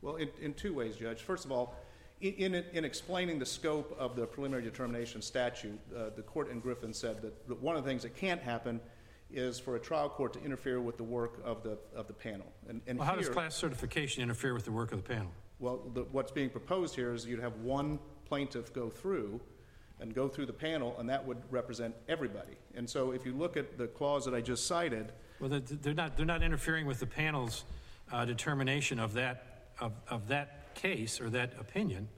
Well, 0.00 0.16
in, 0.16 0.28
in 0.40 0.54
two 0.54 0.72
ways, 0.72 0.96
Judge. 0.96 1.20
First 1.20 1.44
of 1.44 1.52
all, 1.52 1.76
in, 2.22 2.54
in 2.72 2.84
explaining 2.84 3.38
the 3.38 3.46
scope 3.46 3.94
of 3.98 4.14
the 4.16 4.26
preliminary 4.26 4.62
determination 4.62 5.20
statute, 5.20 5.78
uh, 5.96 6.10
the 6.14 6.22
court 6.22 6.50
in 6.50 6.60
Griffin 6.60 6.94
said 6.94 7.20
that, 7.22 7.48
that 7.48 7.60
one 7.60 7.76
of 7.76 7.82
the 7.84 7.90
things 7.90 8.02
that 8.02 8.16
can't 8.16 8.40
happen 8.40 8.80
is 9.30 9.58
for 9.58 9.76
a 9.76 9.80
trial 9.80 10.08
court 10.08 10.32
to 10.34 10.44
interfere 10.44 10.80
with 10.80 10.96
the 10.96 11.02
work 11.02 11.40
of 11.44 11.62
the, 11.62 11.78
of 11.96 12.06
the 12.06 12.12
panel. 12.12 12.46
And, 12.68 12.80
and 12.86 12.98
Well, 12.98 13.08
how 13.08 13.16
does 13.16 13.28
class 13.28 13.56
certification 13.56 14.22
interfere 14.22 14.54
with 14.54 14.64
the 14.64 14.72
work 14.72 14.92
of 14.92 15.02
the 15.02 15.08
panel? 15.08 15.30
Well, 15.58 15.80
the, 15.94 16.02
what's 16.12 16.30
being 16.30 16.50
proposed 16.50 16.94
here 16.94 17.12
is 17.14 17.26
you'd 17.26 17.40
have 17.40 17.56
one 17.56 17.98
plaintiff 18.26 18.72
go 18.72 18.88
through 18.88 19.40
and 20.00 20.14
go 20.14 20.28
through 20.28 20.46
the 20.46 20.52
panel, 20.52 20.96
and 20.98 21.08
that 21.08 21.24
would 21.24 21.38
represent 21.50 21.94
everybody. 22.08 22.56
And 22.74 22.88
so 22.88 23.12
if 23.12 23.24
you 23.24 23.32
look 23.32 23.56
at 23.56 23.78
the 23.78 23.86
clause 23.86 24.24
that 24.24 24.34
I 24.34 24.40
just 24.40 24.66
cited, 24.66 25.12
Well, 25.40 25.48
they're- 25.50 25.60
they're 25.60 25.94
not, 25.94 26.16
they're 26.16 26.26
not 26.26 26.42
interfering 26.42 26.86
with 26.86 27.00
the 27.00 27.06
panel's 27.06 27.64
uh, 28.12 28.24
determination 28.24 28.98
of 28.98 29.14
that, 29.14 29.70
of, 29.80 29.92
of 30.08 30.28
that 30.28 30.61
case 30.74 31.20
or 31.20 31.30
that 31.30 31.54
opinion. 31.58 32.08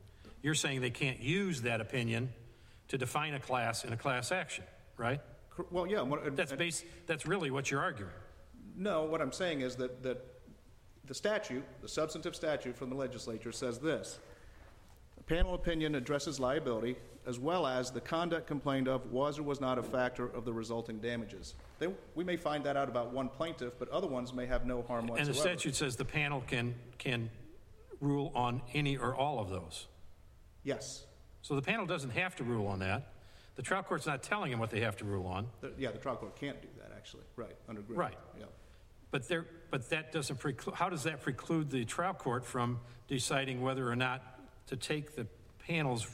You're 0.42 0.54
saying 0.54 0.80
they 0.80 0.90
can't 0.90 1.20
use 1.20 1.62
that 1.62 1.80
opinion 1.80 2.32
to 2.88 2.98
define 2.98 3.34
a 3.34 3.40
class 3.40 3.84
in 3.84 3.92
a 3.92 3.96
class 3.96 4.30
action, 4.30 4.64
right? 4.96 5.20
well, 5.70 5.86
yeah. 5.86 6.02
what- 6.02 6.36
That's 6.36 6.84
that's 7.06 7.26
really 7.26 7.50
what 7.50 7.70
you're 7.70 7.80
arguing. 7.80 8.12
No, 8.76 9.04
what 9.04 9.20
I'm 9.20 9.32
saying 9.32 9.60
is 9.60 9.76
that, 9.76 10.02
that 10.02 10.24
the 11.06 11.14
statute, 11.14 11.64
the 11.80 11.88
substantive 11.88 12.34
statute 12.34 12.76
from 12.76 12.90
the 12.90 12.96
legislature 12.96 13.52
says 13.52 13.78
this. 13.78 14.18
A 15.18 15.22
panel 15.22 15.54
opinion 15.54 15.94
addresses 15.94 16.40
liability 16.40 16.96
as 17.26 17.38
well 17.38 17.66
as 17.66 17.90
the 17.90 18.00
conduct 18.00 18.46
complained 18.46 18.88
of 18.88 19.10
was 19.10 19.38
or 19.38 19.42
was 19.42 19.60
not 19.60 19.78
a 19.78 19.82
factor 19.82 20.26
of 20.26 20.44
the 20.44 20.52
resulting 20.52 20.98
damages. 20.98 21.54
They, 21.78 21.88
we 22.14 22.24
may 22.24 22.36
find 22.36 22.64
that 22.64 22.76
out 22.76 22.88
about 22.88 23.12
one 23.12 23.28
plaintiff, 23.28 23.78
but 23.78 23.88
other 23.88 24.06
ones 24.06 24.34
may 24.34 24.46
have 24.46 24.66
no 24.66 24.82
harm 24.82 25.06
whatsoever. 25.06 25.20
And 25.20 25.36
the 25.36 25.40
statute 25.40 25.74
says 25.74 25.96
the 25.96 26.04
panel 26.04 26.42
can, 26.46 26.74
can 26.98 27.30
rule 28.04 28.30
on 28.34 28.62
any 28.72 28.96
or 28.96 29.14
all 29.14 29.38
of 29.40 29.48
those. 29.48 29.86
Yes. 30.62 31.04
So 31.42 31.54
the 31.56 31.62
panel 31.62 31.86
doesn't 31.86 32.10
have 32.10 32.36
to 32.36 32.44
rule 32.44 32.66
on 32.66 32.78
that. 32.80 33.12
The 33.56 33.62
trial 33.62 33.82
court's 33.82 34.06
not 34.06 34.22
telling 34.22 34.50
them 34.50 34.60
what 34.60 34.70
they 34.70 34.80
have 34.80 34.96
to 34.98 35.04
rule 35.04 35.26
on. 35.26 35.46
The- 35.60 35.72
Yeah, 35.78 35.90
the 35.90 35.98
trial 35.98 36.16
court 36.16 36.36
can't 36.36 36.60
do 36.60 36.68
that, 36.78 36.92
actually. 36.96 37.22
Right, 37.36 37.56
under 37.68 37.80
Griffin. 37.80 37.96
Right. 38.00 38.18
Yeah. 38.38 38.46
But 39.10 39.28
there, 39.28 39.46
but 39.70 39.88
that 39.90 40.12
doesn't 40.12 40.38
preclude, 40.38 40.74
how 40.76 40.88
does 40.88 41.04
that 41.04 41.22
preclude 41.22 41.70
the 41.70 41.84
trial 41.84 42.14
court 42.14 42.44
from 42.44 42.80
deciding 43.06 43.62
whether 43.62 43.88
or 43.88 43.96
not 43.96 44.22
to 44.66 44.76
take 44.76 45.14
the 45.14 45.26
panel's 45.60 46.06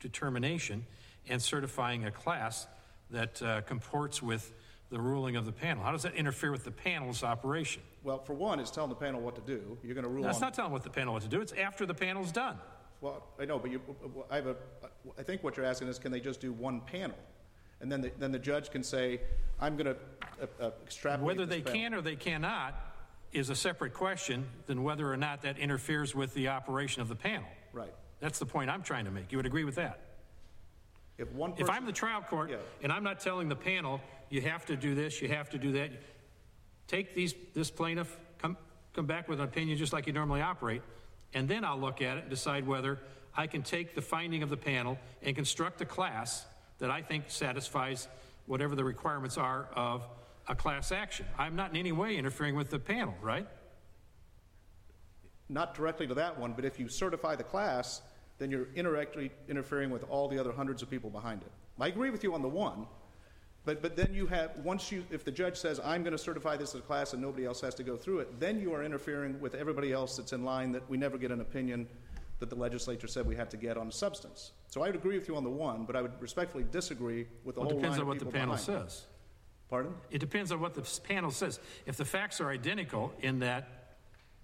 determination 0.00 0.84
and 1.28 1.40
certifying 1.40 2.06
a 2.06 2.10
class 2.10 2.66
that 3.10 3.40
uh, 3.42 3.60
comports 3.62 4.22
with 4.22 4.52
the 4.90 5.00
ruling 5.00 5.36
of 5.36 5.46
the 5.46 5.52
panel? 5.52 5.82
How 5.82 5.92
does 5.92 6.02
that 6.02 6.14
interfere 6.14 6.50
with 6.50 6.64
the 6.64 6.70
panel's 6.70 7.22
operation? 7.22 7.82
Well, 8.02 8.18
for 8.18 8.34
one, 8.34 8.58
it's 8.60 8.70
telling 8.70 8.90
the 8.90 8.96
panel 8.96 9.20
what 9.20 9.36
to 9.36 9.40
do. 9.40 9.78
You're 9.82 9.94
going 9.94 10.04
to 10.04 10.10
rule 10.10 10.24
That's 10.24 10.36
on. 10.36 10.42
not 10.42 10.54
telling 10.54 10.72
what 10.72 10.82
the 10.82 10.90
panel 10.90 11.14
what 11.14 11.22
to 11.22 11.28
do, 11.28 11.40
it's 11.40 11.52
after 11.52 11.86
the 11.86 11.94
panel's 11.94 12.32
done. 12.32 12.58
Well, 13.00 13.22
I 13.38 13.44
know, 13.46 13.58
but 13.58 13.70
you, 13.70 13.80
I 14.30 14.36
have 14.36 14.46
a, 14.48 14.56
I 15.18 15.22
think 15.22 15.42
what 15.42 15.56
you're 15.56 15.64
asking 15.64 15.88
is, 15.88 15.98
can 15.98 16.12
they 16.12 16.20
just 16.20 16.40
do 16.40 16.52
one 16.52 16.80
panel? 16.82 17.16
And 17.80 17.90
then 17.90 18.02
the, 18.02 18.12
then 18.18 18.30
the 18.30 18.38
judge 18.38 18.70
can 18.70 18.82
say, 18.82 19.20
I'm 19.58 19.76
going 19.76 19.86
to 19.86 19.96
uh, 20.42 20.66
uh, 20.66 20.70
extrapolate 20.82 21.24
Whether 21.38 21.46
they 21.46 21.62
panel. 21.62 21.80
can 21.80 21.94
or 21.94 22.00
they 22.02 22.16
cannot 22.16 22.74
is 23.32 23.48
a 23.48 23.54
separate 23.54 23.94
question 23.94 24.44
than 24.66 24.82
whether 24.82 25.10
or 25.10 25.16
not 25.16 25.42
that 25.42 25.56
interferes 25.56 26.14
with 26.14 26.34
the 26.34 26.48
operation 26.48 27.00
of 27.00 27.08
the 27.08 27.14
panel. 27.14 27.46
Right. 27.72 27.94
That's 28.18 28.38
the 28.38 28.44
point 28.44 28.68
I'm 28.68 28.82
trying 28.82 29.04
to 29.06 29.10
make. 29.10 29.30
You 29.32 29.38
would 29.38 29.46
agree 29.46 29.64
with 29.64 29.76
that? 29.76 30.00
If 31.16 31.30
one 31.32 31.54
If. 31.56 31.70
I'm 31.70 31.86
the 31.86 31.92
trial 31.92 32.22
court 32.22 32.50
Yeah. 32.50 32.56
and 32.82 32.92
I'm 32.92 33.04
not 33.04 33.20
telling 33.20 33.48
the 33.48 33.56
panel, 33.56 34.00
you 34.30 34.40
have 34.40 34.64
to 34.66 34.76
do 34.76 34.94
this, 34.94 35.20
you 35.20 35.28
have 35.28 35.50
to 35.50 35.58
do 35.58 35.72
that, 35.72 35.90
take 36.86 37.14
these, 37.14 37.34
this 37.54 37.70
plaintiff, 37.70 38.16
come, 38.38 38.56
come 38.94 39.06
back 39.06 39.28
with 39.28 39.40
an 39.40 39.44
opinion 39.44 39.76
just 39.76 39.92
like 39.92 40.06
you 40.06 40.12
normally 40.12 40.40
operate, 40.40 40.82
and 41.34 41.48
then 41.48 41.64
I'll 41.64 41.78
look 41.78 42.00
at 42.00 42.16
it 42.16 42.22
and 42.22 42.30
decide 42.30 42.66
whether 42.66 42.98
I 43.36 43.46
can 43.46 43.62
take 43.62 43.94
the 43.94 44.02
finding 44.02 44.42
of 44.42 44.50
the 44.50 44.56
panel 44.56 44.98
and 45.22 45.36
construct 45.36 45.80
a 45.80 45.84
class 45.84 46.46
that 46.78 46.90
I 46.90 47.02
think 47.02 47.24
satisfies 47.28 48.08
whatever 48.46 48.74
the 48.74 48.84
requirements 48.84 49.36
are 49.36 49.68
of 49.74 50.06
a 50.48 50.54
class 50.54 50.90
action. 50.90 51.26
I'm 51.38 51.54
not 51.54 51.70
in 51.70 51.76
any 51.76 51.92
way 51.92 52.16
interfering 52.16 52.56
with 52.56 52.70
the 52.70 52.78
panel, 52.78 53.14
right? 53.20 53.46
Not 55.48 55.74
directly 55.74 56.06
to 56.06 56.14
that 56.14 56.38
one, 56.38 56.52
but 56.54 56.64
if 56.64 56.78
you 56.78 56.88
certify 56.88 57.36
the 57.36 57.44
class, 57.44 58.02
then 58.38 58.50
you're 58.50 58.68
indirectly 58.74 59.30
interfering 59.48 59.90
with 59.90 60.04
all 60.08 60.28
the 60.28 60.38
other 60.38 60.52
hundreds 60.52 60.82
of 60.82 60.90
people 60.90 61.10
behind 61.10 61.42
it. 61.42 61.50
I 61.78 61.88
agree 61.88 62.10
with 62.10 62.22
you 62.24 62.34
on 62.34 62.42
the 62.42 62.48
one, 62.48 62.86
but, 63.64 63.82
but 63.82 63.96
then 63.96 64.14
you 64.14 64.26
have, 64.26 64.56
once 64.64 64.90
you, 64.90 65.04
if 65.10 65.24
the 65.24 65.30
judge 65.30 65.56
says, 65.56 65.80
I'm 65.84 66.02
going 66.02 66.12
to 66.12 66.18
certify 66.18 66.56
this 66.56 66.74
as 66.74 66.80
a 66.80 66.82
class 66.82 67.12
and 67.12 67.20
nobody 67.20 67.44
else 67.44 67.60
has 67.60 67.74
to 67.76 67.82
go 67.82 67.96
through 67.96 68.20
it, 68.20 68.40
then 68.40 68.60
you 68.60 68.72
are 68.72 68.82
interfering 68.82 69.38
with 69.40 69.54
everybody 69.54 69.92
else 69.92 70.16
that's 70.16 70.32
in 70.32 70.44
line 70.44 70.72
that 70.72 70.88
we 70.88 70.96
never 70.96 71.18
get 71.18 71.30
an 71.30 71.40
opinion 71.40 71.86
that 72.38 72.48
the 72.48 72.56
legislature 72.56 73.06
said 73.06 73.26
we 73.26 73.36
had 73.36 73.50
to 73.50 73.58
get 73.58 73.76
on 73.76 73.86
the 73.86 73.92
substance. 73.92 74.52
So 74.68 74.82
I 74.82 74.86
would 74.86 74.96
agree 74.96 75.18
with 75.18 75.28
you 75.28 75.36
on 75.36 75.44
the 75.44 75.50
one, 75.50 75.84
but 75.84 75.94
I 75.94 76.00
would 76.00 76.20
respectfully 76.20 76.64
disagree 76.70 77.26
with 77.44 77.56
the 77.56 77.60
Well, 77.60 77.70
whole 77.70 77.78
it 77.78 77.82
line 77.82 77.82
depends 77.82 77.96
of 77.98 78.02
on 78.02 78.08
what 78.08 78.18
the 78.18 78.24
people 78.24 78.40
panel 78.40 78.56
behind 78.56 78.80
it. 78.80 78.90
says. 78.90 79.06
Pardon? 79.68 79.94
It 80.10 80.18
depends 80.18 80.50
on 80.50 80.60
what 80.60 80.74
the 80.74 81.00
panel 81.06 81.30
says. 81.30 81.60
If 81.84 81.96
the 81.96 82.04
facts 82.04 82.40
are 82.40 82.50
identical 82.50 83.12
in 83.20 83.40
that 83.40 83.68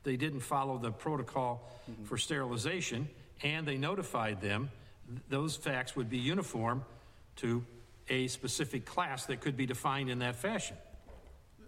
they 0.04 0.16
didn't 0.16 0.40
follow 0.40 0.78
the 0.78 0.92
protocol 0.92 1.68
mm-hmm. 1.90 2.04
for 2.04 2.18
sterilization 2.18 3.08
and 3.42 3.66
they 3.66 3.76
notified 3.76 4.42
them, 4.42 4.70
th- 5.08 5.22
those 5.30 5.56
facts 5.56 5.96
would 5.96 6.10
be 6.10 6.18
uniform 6.18 6.84
to 7.36 7.64
a 8.08 8.28
specific 8.28 8.84
class 8.84 9.26
that 9.26 9.40
could 9.40 9.56
be 9.56 9.66
defined 9.66 10.10
in 10.10 10.18
that 10.20 10.36
fashion. 10.36 10.76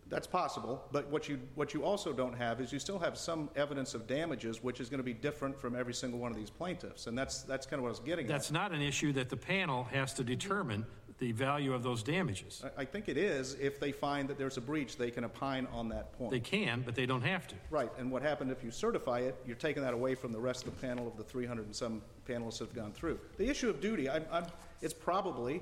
That's 0.09 0.27
possible, 0.27 0.83
but 0.91 1.09
what 1.11 1.29
you, 1.29 1.39
what 1.55 1.75
you 1.75 1.85
also 1.85 2.15
don't 2.15 2.35
have 2.35 2.63
is 2.63 2.73
you 2.73 2.79
still 2.79 2.99
have 2.99 3.19
some 3.19 3.51
evidence 3.57 3.93
of 3.93 4.07
damages, 4.07 4.63
which 4.63 4.81
is 4.81 4.89
going 4.89 4.99
to 4.99 5.05
be 5.05 5.13
different 5.13 5.61
from 5.61 5.77
every 5.77 5.93
single 5.93 6.19
one 6.19 6.31
of 6.31 6.39
these 6.39 6.49
plaintiffs, 6.49 7.07
and 7.07 7.19
that's, 7.19 7.43
that's 7.43 7.67
kind 7.67 7.79
of 7.79 7.83
what 7.83 7.89
I 7.89 7.91
was 7.91 8.01
getting 8.01 8.25
at. 8.25 8.29
That's 8.29 8.51
not 8.51 8.73
an 8.73 8.81
issue 8.81 9.13
that 9.13 9.29
the 9.29 9.37
panel 9.37 9.85
has 9.85 10.15
to 10.15 10.25
determine 10.25 10.87
the 11.19 11.33
value 11.33 11.75
of 11.75 11.83
those 11.83 12.03
damages. 12.03 12.65
I, 12.65 12.83
I 12.83 12.85
think 12.87 13.09
it 13.09 13.19
is, 13.19 13.55
if 13.61 13.81
they 13.81 13.93
find 13.93 14.29
that 14.29 14.39
there's 14.39 14.57
a 14.57 14.63
breach, 14.63 14.97
they 14.97 15.11
can 15.11 15.25
opine 15.25 15.67
on 15.73 15.91
that 15.91 16.13
point. 16.13 16.31
They 16.31 16.41
can, 16.41 16.83
but 16.87 16.95
they 16.95 17.07
don't 17.07 17.23
have 17.23 17.47
to. 17.49 17.57
Right, 17.71 17.91
and 17.99 18.11
what 18.11 18.23
happened 18.23 18.51
if 18.51 18.65
you 18.65 18.71
certify 18.71 19.21
it, 19.21 19.37
you're 19.47 19.57
taking 19.57 19.83
that 19.83 19.93
away 19.93 20.15
from 20.15 20.33
the 20.33 20.41
rest 20.41 20.67
of 20.67 20.75
the 20.75 20.87
panel 20.87 21.07
of 21.07 21.19
the 21.19 21.25
300 21.25 21.67
and 21.67 21.77
some 21.77 22.01
panelists 22.27 22.59
that 22.59 22.69
have 22.69 22.75
gone 22.75 22.93
through. 22.93 23.19
The 23.37 23.49
issue 23.49 23.69
of 23.69 23.81
duty, 23.81 24.09
I'm, 24.09 24.25
I'm, 24.33 24.47
it's 24.81 24.95
probably 24.95 25.61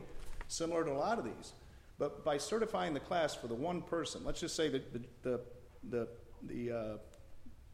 similar 0.49 0.85
to 0.85 0.93
a 0.93 0.99
lot 0.99 1.19
of 1.19 1.25
these, 1.25 1.53
but 1.99 2.25
by 2.25 2.39
certifying 2.39 2.95
the 2.95 3.01
class 3.01 3.35
for 3.35 3.47
the 3.47 3.55
one 3.55 3.83
person, 3.83 4.23
let's 4.25 4.41
just 4.41 4.55
say 4.55 4.69
that 4.69 4.93
the, 4.93 5.01
the, 5.23 5.41
the, 5.89 6.09
the 6.43 6.77
uh, 6.77 6.97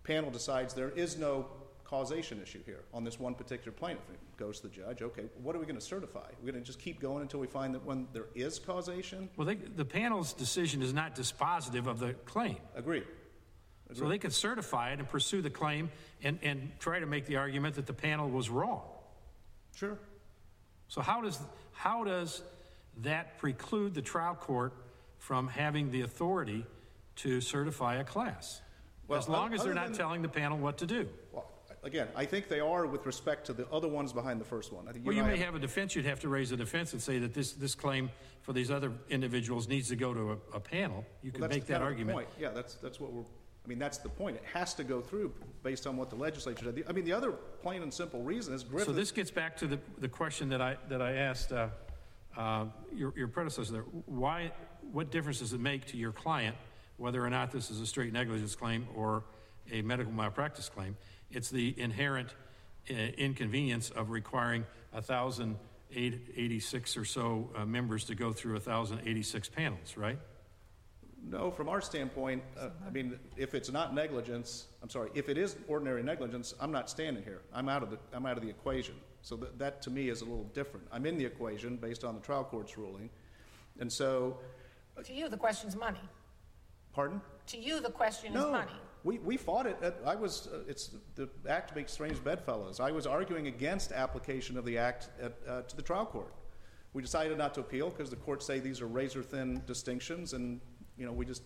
panel 0.05 0.31
decides 0.31 0.75
there 0.75 0.91
is 0.91 1.17
no 1.17 1.47
causation 1.85 2.41
issue 2.41 2.61
here 2.65 2.85
on 2.95 3.05
this 3.05 3.21
one 3.21 3.35
particular 3.35 3.71
plaintiff. 3.71 4.05
It 4.11 4.37
goes 4.39 4.61
to 4.61 4.69
the 4.69 4.75
judge, 4.75 5.03
okay, 5.03 5.25
what 5.43 5.55
are 5.55 5.59
we 5.59 5.67
going 5.67 5.79
to 5.79 5.85
certify? 5.85 6.27
We're 6.41 6.53
going 6.53 6.63
to 6.63 6.67
just 6.67 6.79
keep 6.79 7.01
going 7.01 7.21
until 7.21 7.39
we 7.39 7.47
find 7.47 7.75
that 7.75 7.85
when 7.85 8.09
there 8.15 8.29
is 8.35 8.59
causation? 8.59 9.29
Well, 9.37 9.47
they, 9.47 9.57
the 9.57 9.85
panel's 9.85 10.33
decision 10.33 10.81
is 10.81 10.95
not 10.95 11.15
dispositive 11.15 11.87
of 11.87 11.99
the 11.99 12.15
claim. 12.25 12.57
Agree. 12.75 13.03
So 13.95 14.09
they 14.09 14.17
could 14.17 14.33
certify 14.33 14.93
it 14.93 15.01
and 15.01 15.09
pursue 15.09 15.43
the 15.43 15.51
claim 15.51 15.91
and, 16.23 16.39
and 16.43 16.73
try 16.79 16.99
to 16.99 17.05
make 17.05 17.27
the 17.27 17.37
argument 17.37 17.75
that 17.75 17.87
the 17.87 17.93
panel 17.93 18.31
was 18.31 18.49
wrong. 18.49 18.81
Sure. 19.77 19.99
So 20.89 21.03
how 21.03 21.21
does, 21.21 21.39
how 21.73 22.05
does 22.05 22.41
that 22.99 23.39
preclude 23.39 23.95
the 23.95 24.03
trial 24.03 24.35
court 24.35 24.75
from 25.19 25.49
having 25.49 25.91
the 25.91 26.03
authority 26.03 26.67
to 27.17 27.41
certify 27.41 27.97
a 27.97 28.05
class? 28.05 28.61
Well, 29.09 29.19
As 29.19 29.29
long 29.29 29.53
as 29.55 29.65
they're 29.65 29.75
not 29.75 29.89
than- 29.89 29.97
telling 29.97 30.23
the 30.23 30.29
panel 30.29 30.59
what 30.59 30.79
to 30.79 30.87
do. 30.87 31.09
Well, 31.33 31.47
again, 31.83 32.09
I 32.15 32.25
think 32.25 32.49
they 32.49 32.61
are 32.61 32.87
with 32.87 33.05
respect 33.07 33.47
to 33.47 33.53
the 33.53 33.69
other 33.71 33.89
ones 33.89 34.13
behind 34.13 34.41
the 34.41 34.45
first 34.45 34.73
one. 34.73 34.89
I 34.89 34.93
think 34.93 35.05
Well, 35.07 35.15
you 35.15 35.25
may 35.25 35.37
have 35.39 35.55
a 35.55 35.59
defense, 35.59 35.95
you'd 35.95 36.05
have 36.07 36.21
to 36.21 36.29
raise 36.29 36.53
a 36.53 36.57
defense 36.57 36.93
and 36.93 37.03
say 37.03 37.19
that 37.19 37.35
this, 37.35 37.53
this 37.53 37.75
claim 37.75 38.11
for 38.43 38.53
these 38.53 38.71
other 38.71 38.93
individuals 39.09 39.69
needs 39.69 39.89
to 39.89 39.97
go 39.97 40.15
to 40.15 40.33
a, 40.33 40.57
a 40.57 40.61
panel. 40.61 41.05
You 41.23 41.31
Well, 41.33 41.43
could 41.43 41.51
make 41.51 41.67
that 41.67 41.73
kind 41.75 41.75
of 41.75 41.81
the 41.81 41.85
argument. 41.87 42.17
point. 42.17 42.29
Yeah, 42.39 42.51
that's, 42.51 42.75
that's 42.75 42.99
what 43.01 43.13
we're, 43.13 43.23
I 43.65 43.69
mean, 43.69 43.79
that's 43.79 43.99
the 43.99 44.09
point. 44.09 44.37
It 44.37 44.45
has 44.53 44.75
to 44.75 44.85
go 44.85 45.01
through 45.01 45.33
based 45.63 45.87
on 45.87 45.97
what 45.97 46.11
the 46.11 46.17
legislature 46.17 46.73
did. 46.73 46.85
I 46.89 46.93
mean, 46.93 47.05
the 47.05 47.13
other 47.13 47.33
plain 47.33 47.83
and 47.83 47.93
simple 47.95 48.23
reason 48.23 48.55
is 48.55 48.65
So 48.85 48.93
this 48.93 49.13
gets 49.13 49.31
back 49.31 49.57
to 49.59 49.67
the, 49.67 49.79
the 49.99 50.09
question 50.09 50.49
that 50.49 50.61
I, 50.61 50.77
that 50.89 51.01
I 51.03 51.13
asked 51.15 51.53
uh, 51.53 51.69
uh, 52.37 52.67
your, 52.95 53.13
your 53.17 53.29
predecessor 53.29 53.73
there. 53.73 53.85
Why, 54.07 54.53
what 54.93 55.11
difference 55.11 55.41
does 55.41 55.53
it 55.53 55.61
make 55.61 55.87
to 55.87 55.97
your 55.97 56.13
client 56.13 56.57
whether 56.97 57.25
or 57.25 57.31
not 57.31 57.51
this 57.51 57.71
is 57.71 57.81
a 57.81 57.87
straight 57.87 58.13
negligence 58.13 58.55
claim 58.55 58.87
or 58.95 59.25
a 59.71 59.83
medical 59.83 60.13
malpractice 60.13 60.69
claim? 60.69 60.97
It's 61.31 61.51
the 61.51 61.75
inherent 61.79 62.35
uh, 62.91 62.95
inconvenience 62.95 63.91
of 63.91 64.11
requiring 64.11 64.67
1,086 64.93 66.97
or 66.97 67.05
so 67.05 67.51
uh, 67.57 67.65
members 67.65 68.05
to 68.05 68.15
go 68.15 68.33
through 68.33 68.55
1,086 68.55 69.49
panels, 69.51 69.97
right? 69.97 70.19
No, 71.25 71.51
from 71.51 71.69
our 71.69 71.81
standpoint, 71.81 72.43
uh, 72.59 72.71
I 72.87 72.91
mean, 72.91 73.19
if 73.37 73.55
it's 73.55 73.71
not 73.71 73.95
negligence, 73.95 74.67
I'm 74.83 74.91
sorry, 74.91 75.11
if 75.15 75.29
it 75.29 75.39
is 75.39 75.57
ordinary 75.69 76.03
negligence, 76.03 76.55
I'm 76.61 76.73
not 76.73 76.91
standing 76.91 77.23
here. 77.23 77.43
I'm 77.55 77.69
out 77.69 77.83
of 77.83 77.91
the, 77.91 77.99
I'm 78.13 78.27
out 78.27 78.37
of 78.37 78.43
the 78.43 78.51
equation. 78.51 78.97
So 79.23 79.37
that, 79.37 79.59
that 79.59 79.83
to 79.83 79.91
me 79.91 80.09
is 80.09 80.21
a 80.21 80.25
little 80.25 80.51
different. 80.53 80.87
I'm 80.93 81.07
in 81.07 81.17
the 81.17 81.25
equation 81.25 81.77
based 81.77 82.05
on 82.05 82.15
the 82.15 82.21
trial 82.21 82.45
court's 82.45 82.77
ruling. 82.77 83.09
And 83.79 83.91
so, 83.91 84.39
To 85.05 85.13
you, 85.13 85.29
the 85.29 85.37
question's 85.37 85.77
money. 85.77 86.01
pardon? 86.93 87.21
To 87.49 87.59
you, 87.59 87.81
the 87.81 87.91
question 87.91 88.35
is 88.35 88.35
No, 88.43 88.51
money. 88.51 88.73
we, 89.05 89.19
we 89.21 89.37
fought 89.37 89.67
it. 89.67 89.77
At- 89.83 89.99
I 90.05 90.15
was, 90.17 90.49
uh, 90.53 90.61
it's, 90.69 90.91
the 91.15 91.29
act 91.49 91.75
makes 91.75 91.93
strange 91.93 92.23
bedfellows. 92.23 92.81
I 92.81 92.91
was 92.91 93.07
arguing 93.07 93.47
against 93.47 93.93
application 93.93 94.59
of 94.59 94.65
the 94.65 94.77
act 94.77 95.09
at, 95.21 95.33
uh, 95.49 95.63
to 95.63 95.77
the 95.77 95.83
trial 95.83 96.07
court. 96.07 96.35
We 96.93 97.01
decided 97.01 97.39
not 97.39 97.55
to 97.55 97.61
appeal 97.61 97.89
because 97.91 98.11
the 98.11 98.17
courts 98.17 98.45
say 98.45 98.59
these 98.61 98.81
are 98.83 98.87
razor-thin 98.87 99.63
distinctions, 99.67 100.35
and, 100.35 100.61
you 100.99 101.07
know, 101.07 101.13
we 101.13 101.25
just 101.25 101.43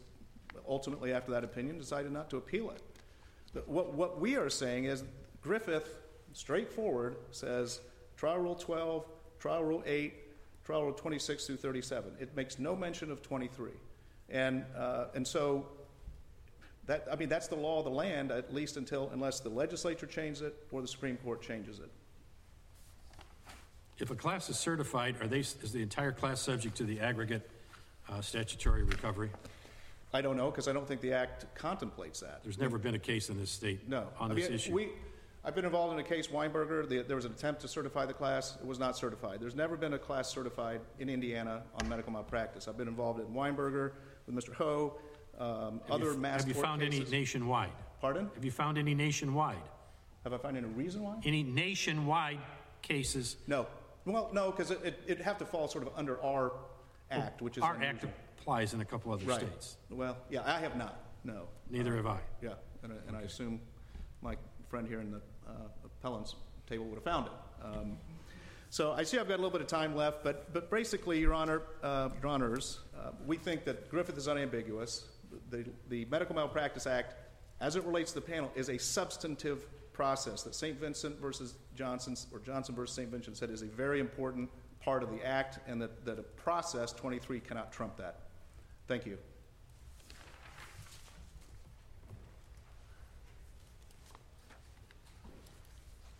ultimately, 0.67 1.13
after 1.13 1.31
that 1.33 1.45
opinion, 1.45 1.79
decided 1.79 2.11
not 2.11 2.29
to 2.31 2.39
appeal 2.39 2.71
it. 2.71 2.83
But 3.55 3.69
What, 3.69 3.95
what 3.95 4.21
we 4.21 4.37
are 4.37 4.51
saying 4.51 4.87
is 4.87 5.05
Griffith, 5.43 5.89
straightforward, 6.37 7.17
says 7.31 7.81
trial 8.19 8.39
rule 8.39 8.55
12, 8.55 9.07
trial 9.39 9.65
rule 9.65 9.83
8, 9.87 10.13
trial 10.65 10.85
rule 10.85 10.93
26 10.93 11.47
through 11.47 11.57
37. 11.57 12.13
It 12.21 12.37
makes 12.37 12.59
no 12.59 12.77
mention 12.77 13.11
of 13.11 13.23
23. 13.23 13.71
And, 14.29 14.65
uh, 14.77 15.07
and 15.15 15.27
so 15.27 15.67
that, 16.87 17.09
I 17.11 17.17
mean, 17.17 17.31
that's 17.31 17.49
the 17.49 17.57
law 17.57 17.79
of 17.79 17.85
the 17.87 17.91
land, 17.91 18.31
at 18.31 18.53
least 18.53 18.77
until, 18.77 19.09
unless 19.15 19.41
the 19.41 19.49
legislature 19.49 20.07
changes 20.07 20.43
it 20.43 20.55
or 20.71 20.83
the 20.83 20.89
Supreme 20.89 21.17
Court 21.17 21.41
changes 21.41 21.79
it. 21.79 21.91
If 23.99 24.11
a 24.11 24.15
class 24.15 24.51
is 24.51 24.59
certified, 24.59 25.17
are 25.23 25.27
they, 25.27 25.39
is 25.39 25.73
the 25.73 25.81
entire 25.81 26.13
class 26.13 26.43
subject 26.43 26.77
to 26.77 26.85
the 26.85 27.01
aggregate 27.01 27.49
uh, 28.11 28.21
statutory 28.21 28.83
recovery? 28.83 29.31
I 30.13 30.21
don't 30.21 30.37
know, 30.37 30.51
because 30.51 30.69
I 30.69 30.75
don't 30.75 30.87
think 30.87 31.01
the 31.01 31.15
act 31.15 31.47
contemplates 31.55 32.21
that. 32.21 32.41
There's 32.43 32.59
never 32.59 32.77
been 32.77 32.95
a 32.95 32.99
case 32.99 33.31
in 33.31 33.39
this 33.39 33.51
state 33.51 33.89
No. 33.89 34.07
on 34.19 34.31
I 34.31 34.35
this 34.35 34.45
mean, 34.45 34.55
issue. 34.55 34.73
We, 34.73 34.89
I've 35.47 35.55
been 35.55 35.65
involved 35.65 35.93
in 35.93 36.01
a 36.01 36.03
case, 36.03 36.27
Weinberger, 36.27 36.89
the- 36.89 37.03
there 37.03 37.15
was 37.15 37.25
an 37.25 37.31
attempt 37.31 37.61
to 37.61 37.69
certify 37.69 38.05
the 38.05 38.13
class, 38.13 38.57
it 38.61 38.67
was 38.67 38.81
not 38.81 38.97
certified. 38.97 39.39
There's 39.39 39.55
never 39.55 39.77
been 39.77 39.93
a 39.95 39.99
class 39.99 40.29
certified 40.29 40.81
in 40.99 41.09
Indiana 41.09 41.63
on 41.81 41.89
medical 41.89 42.13
malpractice. 42.13 42.67
I've 42.67 42.77
been 42.77 42.89
involved 42.89 43.21
in 43.21 43.27
Weinberger 43.33 43.93
with 44.27 44.35
Mr. 44.35 44.53
Ho, 44.55 44.99
um, 45.39 45.79
Have 45.87 45.89
you- 45.89 45.95
other 46.09 46.15
mass 46.19 46.41
Have 46.41 46.49
you 46.49 46.61
found 46.61 46.83
any 46.83 46.99
nationwide? 47.05 47.71
Pardon? 48.01 48.29
Have 48.35 48.45
you 48.45 48.51
found 48.51 48.77
any 48.77 48.93
nationwide? 48.93 49.63
Have 50.25 50.33
I 50.33 50.39
found 50.39 50.57
any 50.57 50.67
reason 50.67 51.05
why? 51.05 51.21
Any 51.25 51.45
nationwide 51.45 52.41
cases? 52.83 53.37
No. 53.47 53.69
Well, 54.05 54.31
no, 54.33 54.51
because 54.51 54.73
it, 54.73 54.85
it- 54.85 55.01
it'd 55.07 55.25
have 55.25 55.39
to 55.39 55.47
fall 55.47 55.69
sort 55.69 55.87
of 55.87 55.93
under 55.97 56.21
our 56.25 56.55
act, 57.13 57.41
which 57.41 57.57
is 57.57 57.63
Our 57.63 57.81
act 57.81 58.05
applies 58.41 58.75
in 58.75 58.81
a 58.81 58.85
couple 58.85 59.13
other 59.13 59.25
Right. 59.25 59.39
states. 59.39 59.77
Well, 59.91 60.17
yeah, 60.29 60.43
I 60.45 60.59
have 60.59 60.77
not, 60.77 60.99
no. 61.23 61.47
Neither 61.71 61.95
have 61.95 62.07
I. 62.07 62.21
Yeah, 62.43 62.55
and 62.83 62.93
and 63.07 63.17
I 63.17 63.23
assume 63.23 63.61
my 64.23 64.37
friend 64.69 64.87
here 64.87 65.01
in 65.01 65.11
the 65.11 65.21
uh, 65.49 65.53
appellant's 65.85 66.35
table 66.69 66.85
would 66.87 66.97
have 66.97 67.05
found 67.05 67.27
it. 67.27 67.33
Um, 67.65 67.99
So 68.69 68.93
I 68.93 69.05
see 69.05 69.19
I've 69.19 69.29
got 69.29 69.35
a 69.35 69.43
little 69.43 69.51
bit 69.51 69.61
of 69.61 69.69
time 69.69 69.95
left, 69.95 70.25
but, 70.25 70.53
but 70.53 70.71
basically, 70.71 71.21
Your 71.21 71.33
Honor, 71.35 71.63
uh, 71.83 72.09
Your 72.21 72.31
Honors, 72.31 72.81
uh, 72.99 73.11
we 73.25 73.37
think 73.37 73.65
that 73.65 73.89
Griffith 73.91 74.19
is 74.19 74.27
unambiguous. 74.29 75.05
The, 75.51 75.65
the 75.89 76.05
Medical 76.07 76.35
Malpractice 76.35 76.87
Act, 76.87 77.15
as 77.61 77.77
it 77.77 77.85
relates 77.85 78.13
to 78.13 78.21
the 78.21 78.27
panel, 78.27 78.51
is 78.55 78.69
a 78.69 78.79
substantive 78.79 79.65
process 79.93 80.43
that 80.43 80.55
St. 80.55 80.79
Vincent 80.79 81.19
versus 81.21 81.55
Johnson, 81.75 82.17
or 82.33 82.41
Johnson 82.41 82.75
versus 82.75 82.97
St. 82.97 83.09
Vincent 83.09 83.37
said 83.37 83.51
is 83.51 83.63
a 83.63 83.67
very 83.67 84.01
important 84.01 84.51
part 84.81 85.03
of 85.03 85.11
the 85.11 85.25
act, 85.25 85.59
and 85.67 85.81
that, 85.81 86.05
that 86.05 86.19
a 86.19 86.23
process, 86.23 86.93
23, 86.93 87.41
cannot 87.41 87.73
trump 87.73 87.97
that. 87.97 88.21
Thank 88.89 89.07
you. 89.07 89.17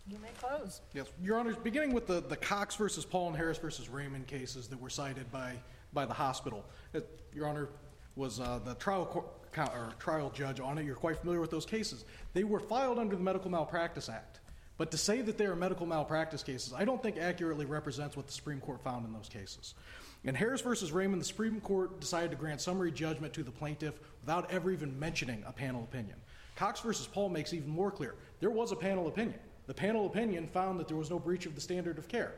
You 0.09 0.19
may 0.19 0.29
close. 0.41 0.81
Yes, 0.95 1.07
Your 1.23 1.39
Honors, 1.39 1.57
beginning 1.57 1.93
with 1.93 2.07
the, 2.07 2.21
the 2.21 2.37
Cox 2.37 2.77
versus 2.77 3.05
Paul 3.05 3.29
and 3.29 3.37
Harris 3.37 3.59
versus 3.59 3.89
Raymond 3.89 4.29
cases 4.29 4.69
that 4.69 4.81
were 4.81 4.91
cited 4.91 5.31
by, 5.33 5.55
by 5.93 6.07
the 6.07 6.15
hospital. 6.15 6.65
Your 7.35 7.49
Honor 7.49 7.69
was 8.15 8.39
uh, 8.39 8.61
the 8.65 8.75
trial, 8.77 9.07
cour- 9.07 9.25
co- 9.53 9.73
or 9.73 9.93
trial 9.99 10.31
judge 10.31 10.61
on 10.61 10.79
it, 10.79 10.85
you're 10.85 10.95
quite 10.95 11.19
familiar 11.19 11.41
with 11.41 11.51
those 11.51 11.67
cases. 11.67 12.05
They 12.35 12.45
were 12.45 12.61
filed 12.61 12.99
under 12.99 13.17
the 13.17 13.23
Medical 13.23 13.51
Malpractice 13.51 14.09
Act. 14.09 14.41
But 14.79 14.91
to 14.91 14.99
say 14.99 15.23
that 15.23 15.39
they 15.39 15.47
are 15.47 15.57
medical 15.57 15.87
malpractice 15.87 16.43
cases, 16.43 16.75
I 16.77 16.85
don't 16.85 17.03
think 17.03 17.17
accurately 17.17 17.65
represents 17.65 18.15
what 18.15 18.27
the 18.27 18.33
Supreme 18.33 18.61
Court 18.61 18.85
found 18.85 19.07
in 19.07 19.13
those 19.13 19.29
cases. 19.29 19.75
In 20.23 20.35
Harris 20.35 20.61
versus 20.61 20.93
Raymond, 20.93 21.21
the 21.21 21.27
Supreme 21.27 21.61
Court 21.61 21.99
decided 21.99 22.31
to 22.33 22.37
grant 22.37 22.61
summary 22.61 22.93
judgment 22.93 23.33
to 23.35 23.43
the 23.43 23.51
plaintiff 23.51 23.95
without 24.21 24.51
ever 24.51 24.71
even 24.71 24.99
mentioning 24.99 25.43
a 25.47 25.53
panel 25.53 25.83
opinion. 25.83 26.17
Cox 26.57 26.81
versus 26.81 27.07
Paul 27.07 27.31
makes 27.31 27.55
even 27.55 27.71
more 27.71 27.91
clear. 27.91 28.15
There 28.41 28.51
was 28.51 28.71
a 28.71 28.77
panel 28.77 29.09
opinion. 29.09 29.39
The 29.67 29.75
panel 29.75 30.07
opinion 30.07 30.47
found 30.49 30.79
that 30.81 30.89
there 30.89 30.97
was 30.97 31.11
no 31.11 31.19
breach 31.19 31.47
of 31.47 31.55
the 31.55 31.61
standard 31.61 31.99
of 31.99 32.09
care. 32.09 32.35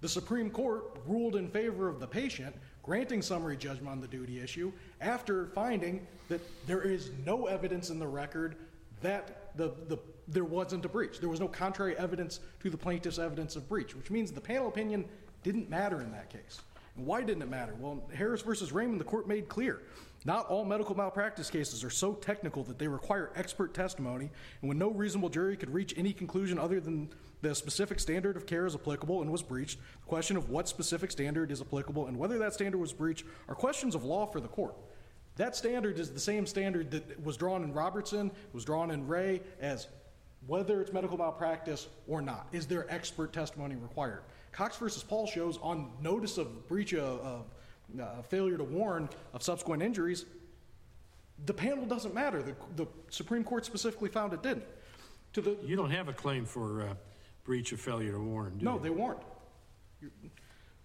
The 0.00 0.08
Supreme 0.08 0.50
Court 0.50 0.96
ruled 1.06 1.36
in 1.36 1.48
favor 1.48 1.88
of 1.88 2.00
the 2.00 2.06
patient, 2.06 2.56
granting 2.82 3.20
summary 3.20 3.56
judgment 3.56 3.88
on 3.88 4.00
the 4.00 4.08
duty 4.08 4.40
issue 4.40 4.72
after 5.00 5.46
finding 5.46 6.06
that 6.28 6.40
there 6.66 6.80
is 6.80 7.10
no 7.26 7.46
evidence 7.46 7.90
in 7.90 7.98
the 7.98 8.06
record 8.06 8.56
that 9.02 9.56
the, 9.56 9.72
the, 9.88 9.98
there 10.28 10.44
wasn't 10.44 10.84
a 10.84 10.88
breach. 10.88 11.20
There 11.20 11.28
was 11.28 11.40
no 11.40 11.48
contrary 11.48 11.96
evidence 11.98 12.40
to 12.60 12.70
the 12.70 12.78
plaintiff's 12.78 13.18
evidence 13.18 13.56
of 13.56 13.68
breach, 13.68 13.94
which 13.94 14.10
means 14.10 14.32
the 14.32 14.40
panel 14.40 14.68
opinion 14.68 15.04
didn't 15.42 15.68
matter 15.68 16.00
in 16.00 16.12
that 16.12 16.30
case. 16.30 16.60
And 16.96 17.06
why 17.06 17.22
didn't 17.22 17.42
it 17.42 17.48
matter? 17.48 17.74
Well, 17.78 18.02
Harris 18.14 18.42
versus 18.42 18.72
Raymond, 18.72 19.00
the 19.00 19.04
court 19.04 19.28
made 19.28 19.48
clear 19.48 19.80
not 20.24 20.46
all 20.48 20.64
medical 20.64 20.94
malpractice 20.94 21.48
cases 21.48 21.82
are 21.82 21.90
so 21.90 22.12
technical 22.12 22.62
that 22.64 22.78
they 22.78 22.88
require 22.88 23.30
expert 23.36 23.72
testimony, 23.72 24.30
and 24.60 24.68
when 24.68 24.78
no 24.78 24.90
reasonable 24.90 25.30
jury 25.30 25.56
could 25.56 25.72
reach 25.72 25.94
any 25.96 26.12
conclusion 26.12 26.58
other 26.58 26.78
than 26.78 27.08
the 27.40 27.54
specific 27.54 27.98
standard 27.98 28.36
of 28.36 28.44
care 28.44 28.66
is 28.66 28.74
applicable 28.74 29.22
and 29.22 29.32
was 29.32 29.42
breached, 29.42 29.78
the 29.78 30.06
question 30.06 30.36
of 30.36 30.50
what 30.50 30.68
specific 30.68 31.10
standard 31.10 31.50
is 31.50 31.62
applicable 31.62 32.06
and 32.06 32.18
whether 32.18 32.38
that 32.38 32.52
standard 32.52 32.76
was 32.76 32.92
breached 32.92 33.24
are 33.48 33.54
questions 33.54 33.94
of 33.94 34.04
law 34.04 34.26
for 34.26 34.40
the 34.40 34.48
court. 34.48 34.74
That 35.36 35.56
standard 35.56 35.98
is 35.98 36.10
the 36.10 36.20
same 36.20 36.46
standard 36.46 36.90
that 36.90 37.24
was 37.24 37.38
drawn 37.38 37.64
in 37.64 37.72
Robertson, 37.72 38.30
was 38.52 38.66
drawn 38.66 38.90
in 38.90 39.06
Ray, 39.06 39.40
as 39.58 39.86
whether 40.46 40.82
it's 40.82 40.92
medical 40.92 41.16
malpractice 41.16 41.88
or 42.06 42.20
not. 42.20 42.46
Is 42.52 42.66
there 42.66 42.84
expert 42.92 43.32
testimony 43.32 43.76
required? 43.76 44.20
Cox 44.52 44.76
versus 44.76 45.02
Paul 45.02 45.26
shows 45.26 45.58
on 45.62 45.90
notice 46.00 46.38
of 46.38 46.68
breach 46.68 46.92
of, 46.92 47.20
of 47.20 47.44
uh, 48.00 48.22
failure 48.22 48.56
to 48.56 48.64
warn 48.64 49.08
of 49.32 49.42
subsequent 49.42 49.82
injuries, 49.82 50.24
the 51.46 51.54
panel 51.54 51.86
doesn't 51.86 52.14
matter. 52.14 52.42
The, 52.42 52.54
the 52.76 52.86
Supreme 53.10 53.44
Court 53.44 53.64
specifically 53.64 54.08
found 54.08 54.32
it 54.32 54.42
didn't. 54.42 54.64
To 55.34 55.40
the, 55.40 55.56
You 55.64 55.76
don't 55.76 55.90
have 55.90 56.08
a 56.08 56.12
claim 56.12 56.44
for 56.44 56.82
uh, 56.82 56.94
breach 57.44 57.72
of 57.72 57.80
failure 57.80 58.12
to 58.12 58.20
warn, 58.20 58.58
do 58.58 58.58
you? 58.58 58.64
no, 58.64 58.78
they 58.78 58.90
weren't. 58.90 59.20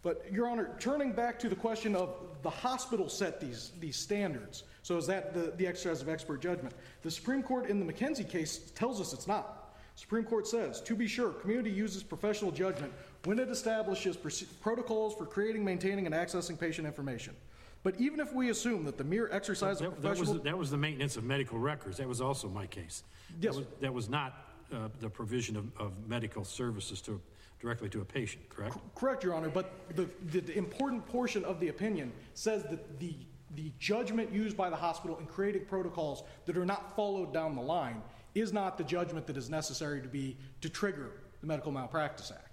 But, 0.02 0.32
Your 0.32 0.48
Honor, 0.48 0.76
turning 0.80 1.14
back 1.14 1.40
to 1.40 1.50
the 1.50 1.56
question 1.56 1.96
of 1.96 2.16
the 2.44 2.50
hospital 2.50 3.10
set 3.10 3.42
these, 3.42 3.72
these 3.80 3.98
standards, 3.98 4.64
so 4.84 4.98
is 4.98 5.08
that 5.08 5.34
the, 5.34 5.54
the 5.58 5.66
exercise 5.66 6.04
of 6.04 6.10
expert 6.10 6.42
judgment? 6.42 6.76
The 7.02 7.10
Supreme 7.10 7.42
Court 7.42 7.68
in 7.68 7.86
the 7.86 7.92
McKenzie 7.92 8.30
case 8.30 8.72
tells 8.76 9.02
us 9.02 9.14
it's 9.14 9.26
not. 9.26 9.76
Supreme 9.96 10.26
Court 10.26 10.46
says, 10.46 10.80
to 10.82 10.96
be 10.96 11.08
sure, 11.08 11.32
community 11.32 11.72
uses 11.72 12.04
professional 12.04 12.52
judgment 12.52 12.94
when 13.26 13.40
it 13.40 13.50
establishes 13.50 14.16
protocols 14.62 15.16
for 15.16 15.26
creating, 15.26 15.66
maintaining, 15.66 16.06
and 16.06 16.16
accessing 16.16 16.60
patient 16.60 16.88
information. 16.88 17.36
But 17.84 18.00
even 18.00 18.20
if 18.20 18.34
we 18.34 18.50
assume 18.50 18.86
that 18.86 18.98
the 18.98 19.04
mere 19.04 19.30
exercise 19.32 19.82
of 19.82 20.02
That 20.02 20.16
that 20.16 20.20
was, 20.20 20.42
that 20.42 20.58
was 20.58 20.72
the 20.72 20.78
maintenance 20.78 21.18
of 21.18 21.24
medical 21.24 21.60
records. 21.60 21.98
That 21.98 22.08
was 22.08 22.22
also 22.22 22.48
my 22.48 22.66
case. 22.68 23.04
That 23.40 23.44
Yes. 23.44 23.56
was- 23.58 23.66
That 23.82 23.94
was 23.94 24.10
not 24.10 24.42
uh, 24.74 24.90
the 25.00 25.10
provision 25.10 25.56
of, 25.56 25.66
of 25.78 25.92
medical 26.08 26.44
services 26.44 27.00
to, 27.02 27.22
directly 27.60 27.88
to 27.90 28.02
a 28.02 28.06
patient, 28.06 28.50
correct? 28.50 28.76
Correct, 28.96 29.24
Your 29.24 29.36
Honor, 29.36 29.50
but 29.50 29.72
the, 29.96 30.10
the, 30.32 30.40
the 30.40 30.58
important 30.58 31.06
portion 31.06 31.46
of 31.46 31.60
the 31.60 31.68
opinion 31.68 32.12
says 32.34 32.64
that 32.64 33.00
the, 33.00 33.16
the 33.56 33.72
judgment 33.78 34.32
used 34.32 34.58
by 34.58 34.72
the 34.72 34.76
hospital 34.76 35.18
in 35.20 35.28
creating 35.28 35.66
protocols 35.66 36.24
that 36.46 36.58
are 36.58 36.66
not 36.66 36.96
followed 36.96 37.32
down 37.32 37.56
the 37.56 37.62
line 37.62 38.02
is 38.34 38.52
not 38.52 38.78
the 38.80 38.84
judgment 38.84 39.28
that 39.28 39.38
is 39.38 39.50
necessary 39.50 40.02
to 40.02 40.08
be, 40.08 40.36
to 40.62 40.70
trigger 40.70 41.12
the 41.42 41.48
Medical 41.48 41.72
Malpractice 41.72 42.32
Act. 42.32 42.45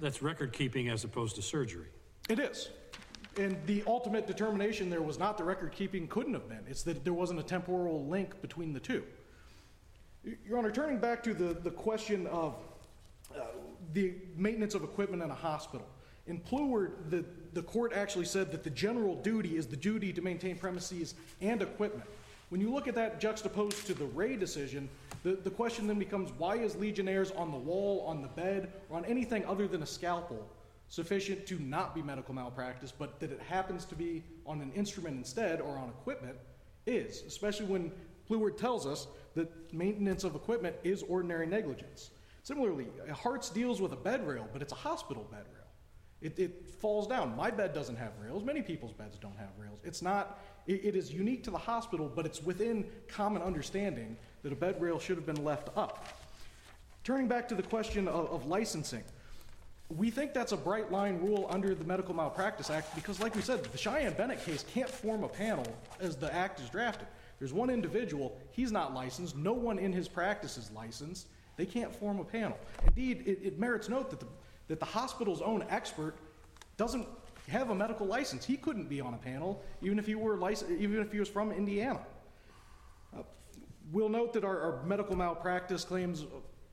That's 0.00 0.22
record 0.22 0.52
keeping 0.52 0.88
as 0.88 1.04
opposed 1.04 1.36
to 1.36 1.42
surgery. 1.42 1.86
It 2.28 2.38
is. 2.38 2.70
And 3.38 3.56
the 3.66 3.82
ultimate 3.86 4.26
determination 4.26 4.88
there 4.90 5.02
was 5.02 5.18
not 5.18 5.36
the 5.36 5.44
record 5.44 5.72
keeping 5.72 6.08
couldn't 6.08 6.34
have 6.34 6.48
been. 6.48 6.64
It's 6.68 6.82
that 6.84 7.04
there 7.04 7.12
wasn't 7.12 7.40
a 7.40 7.42
temporal 7.42 8.06
link 8.06 8.40
between 8.40 8.72
the 8.72 8.80
two. 8.80 9.04
Your 10.46 10.58
Honor, 10.58 10.72
turning 10.72 10.98
back 10.98 11.22
to 11.24 11.34
the, 11.34 11.54
the 11.54 11.70
question 11.70 12.26
of 12.28 12.56
uh, 13.34 13.42
the 13.92 14.14
maintenance 14.36 14.74
of 14.74 14.82
equipment 14.82 15.22
in 15.22 15.30
a 15.30 15.34
hospital. 15.34 15.86
In 16.26 16.40
Pluard, 16.40 17.10
the, 17.10 17.24
the 17.52 17.62
court 17.62 17.92
actually 17.92 18.24
said 18.24 18.50
that 18.50 18.64
the 18.64 18.70
general 18.70 19.14
duty 19.16 19.56
is 19.56 19.66
the 19.66 19.76
duty 19.76 20.12
to 20.12 20.22
maintain 20.22 20.56
premises 20.56 21.14
and 21.40 21.62
equipment. 21.62 22.08
When 22.48 22.60
you 22.60 22.72
look 22.72 22.88
at 22.88 22.94
that 22.96 23.20
juxtaposed 23.20 23.86
to 23.86 23.94
the 23.94 24.06
Ray 24.06 24.36
decision, 24.36 24.88
the, 25.22 25.36
the 25.36 25.50
question 25.50 25.86
then 25.86 25.98
becomes 25.98 26.30
why 26.38 26.56
is 26.56 26.76
Legionnaires 26.76 27.30
on 27.32 27.50
the 27.50 27.56
wall, 27.56 28.04
on 28.06 28.22
the 28.22 28.28
bed, 28.28 28.72
or 28.90 28.98
on 28.98 29.04
anything 29.04 29.44
other 29.46 29.66
than 29.66 29.82
a 29.82 29.86
scalpel 29.86 30.48
sufficient 30.88 31.46
to 31.46 31.58
not 31.60 31.94
be 31.94 32.02
medical 32.02 32.34
malpractice, 32.34 32.92
but 32.96 33.18
that 33.20 33.32
it 33.32 33.40
happens 33.40 33.84
to 33.86 33.94
be 33.94 34.22
on 34.46 34.60
an 34.60 34.72
instrument 34.74 35.16
instead 35.16 35.60
or 35.60 35.76
on 35.76 35.88
equipment 35.88 36.36
is, 36.86 37.22
especially 37.26 37.66
when 37.66 37.90
Blue 38.28 38.50
tells 38.50 38.86
us 38.86 39.06
that 39.34 39.50
maintenance 39.72 40.24
of 40.24 40.34
equipment 40.34 40.76
is 40.84 41.02
ordinary 41.02 41.46
negligence. 41.46 42.10
Similarly, 42.42 42.86
Hart's 43.12 43.50
deals 43.50 43.80
with 43.80 43.92
a 43.92 43.96
bed 43.96 44.26
rail, 44.26 44.48
but 44.52 44.62
it's 44.62 44.72
a 44.72 44.76
hospital 44.76 45.26
bed 45.30 45.44
rail. 45.52 45.64
It, 46.22 46.38
it 46.38 46.66
falls 46.80 47.06
down. 47.06 47.36
My 47.36 47.50
bed 47.50 47.74
doesn't 47.74 47.96
have 47.96 48.12
rails. 48.22 48.42
Many 48.42 48.62
people's 48.62 48.92
beds 48.92 49.18
don't 49.18 49.36
have 49.36 49.50
rails. 49.58 49.80
It's 49.84 50.00
not, 50.00 50.42
it, 50.66 50.84
it 50.84 50.96
is 50.96 51.12
unique 51.12 51.44
to 51.44 51.50
the 51.50 51.58
hospital, 51.58 52.10
but 52.12 52.24
it's 52.24 52.42
within 52.42 52.86
common 53.08 53.42
understanding 53.42 54.16
that 54.46 54.52
a 54.52 54.56
bed 54.56 54.80
rail 54.80 55.00
should 55.00 55.16
have 55.16 55.26
been 55.26 55.42
left 55.42 55.76
up. 55.76 56.06
Turning 57.02 57.26
back 57.26 57.48
to 57.48 57.56
the 57.56 57.64
question 57.64 58.06
of, 58.06 58.30
of 58.30 58.46
licensing, 58.46 59.02
we 59.96 60.08
think 60.08 60.32
that's 60.32 60.52
a 60.52 60.56
bright 60.56 60.92
line 60.92 61.18
rule 61.18 61.48
under 61.50 61.74
the 61.74 61.82
Medical 61.82 62.14
Malpractice 62.14 62.70
Act 62.70 62.94
because, 62.94 63.18
like 63.18 63.34
we 63.34 63.42
said, 63.42 63.64
the 63.64 63.76
Cheyenne 63.76 64.12
Bennett 64.12 64.44
case 64.44 64.64
can't 64.72 64.88
form 64.88 65.24
a 65.24 65.28
panel 65.28 65.66
as 65.98 66.14
the 66.14 66.32
act 66.32 66.60
is 66.60 66.68
drafted. 66.68 67.08
There's 67.40 67.52
one 67.52 67.70
individual, 67.70 68.38
he's 68.52 68.70
not 68.70 68.94
licensed, 68.94 69.36
no 69.36 69.52
one 69.52 69.80
in 69.80 69.92
his 69.92 70.06
practice 70.06 70.56
is 70.56 70.70
licensed. 70.70 71.26
They 71.56 71.66
can't 71.66 71.92
form 71.92 72.20
a 72.20 72.24
panel. 72.24 72.56
Indeed, 72.86 73.24
it, 73.26 73.40
it 73.42 73.58
merits 73.58 73.88
note 73.88 74.10
that 74.10 74.20
the, 74.20 74.28
that 74.68 74.78
the 74.78 74.86
hospital's 74.86 75.42
own 75.42 75.64
expert 75.70 76.14
doesn't 76.76 77.08
have 77.48 77.70
a 77.70 77.74
medical 77.74 78.06
license. 78.06 78.44
He 78.44 78.56
couldn't 78.56 78.88
be 78.88 79.00
on 79.00 79.12
a 79.12 79.18
panel, 79.18 79.60
even 79.82 79.98
if 79.98 80.06
he 80.06 80.14
were 80.14 80.36
licensed, 80.36 80.72
even 80.78 81.00
if 81.00 81.10
he 81.10 81.18
was 81.18 81.28
from 81.28 81.50
Indiana. 81.50 81.98
We'll 83.92 84.08
note 84.08 84.32
that 84.32 84.44
our, 84.44 84.60
our 84.60 84.82
medical 84.84 85.16
malpractice 85.16 85.84
claims, 85.84 86.24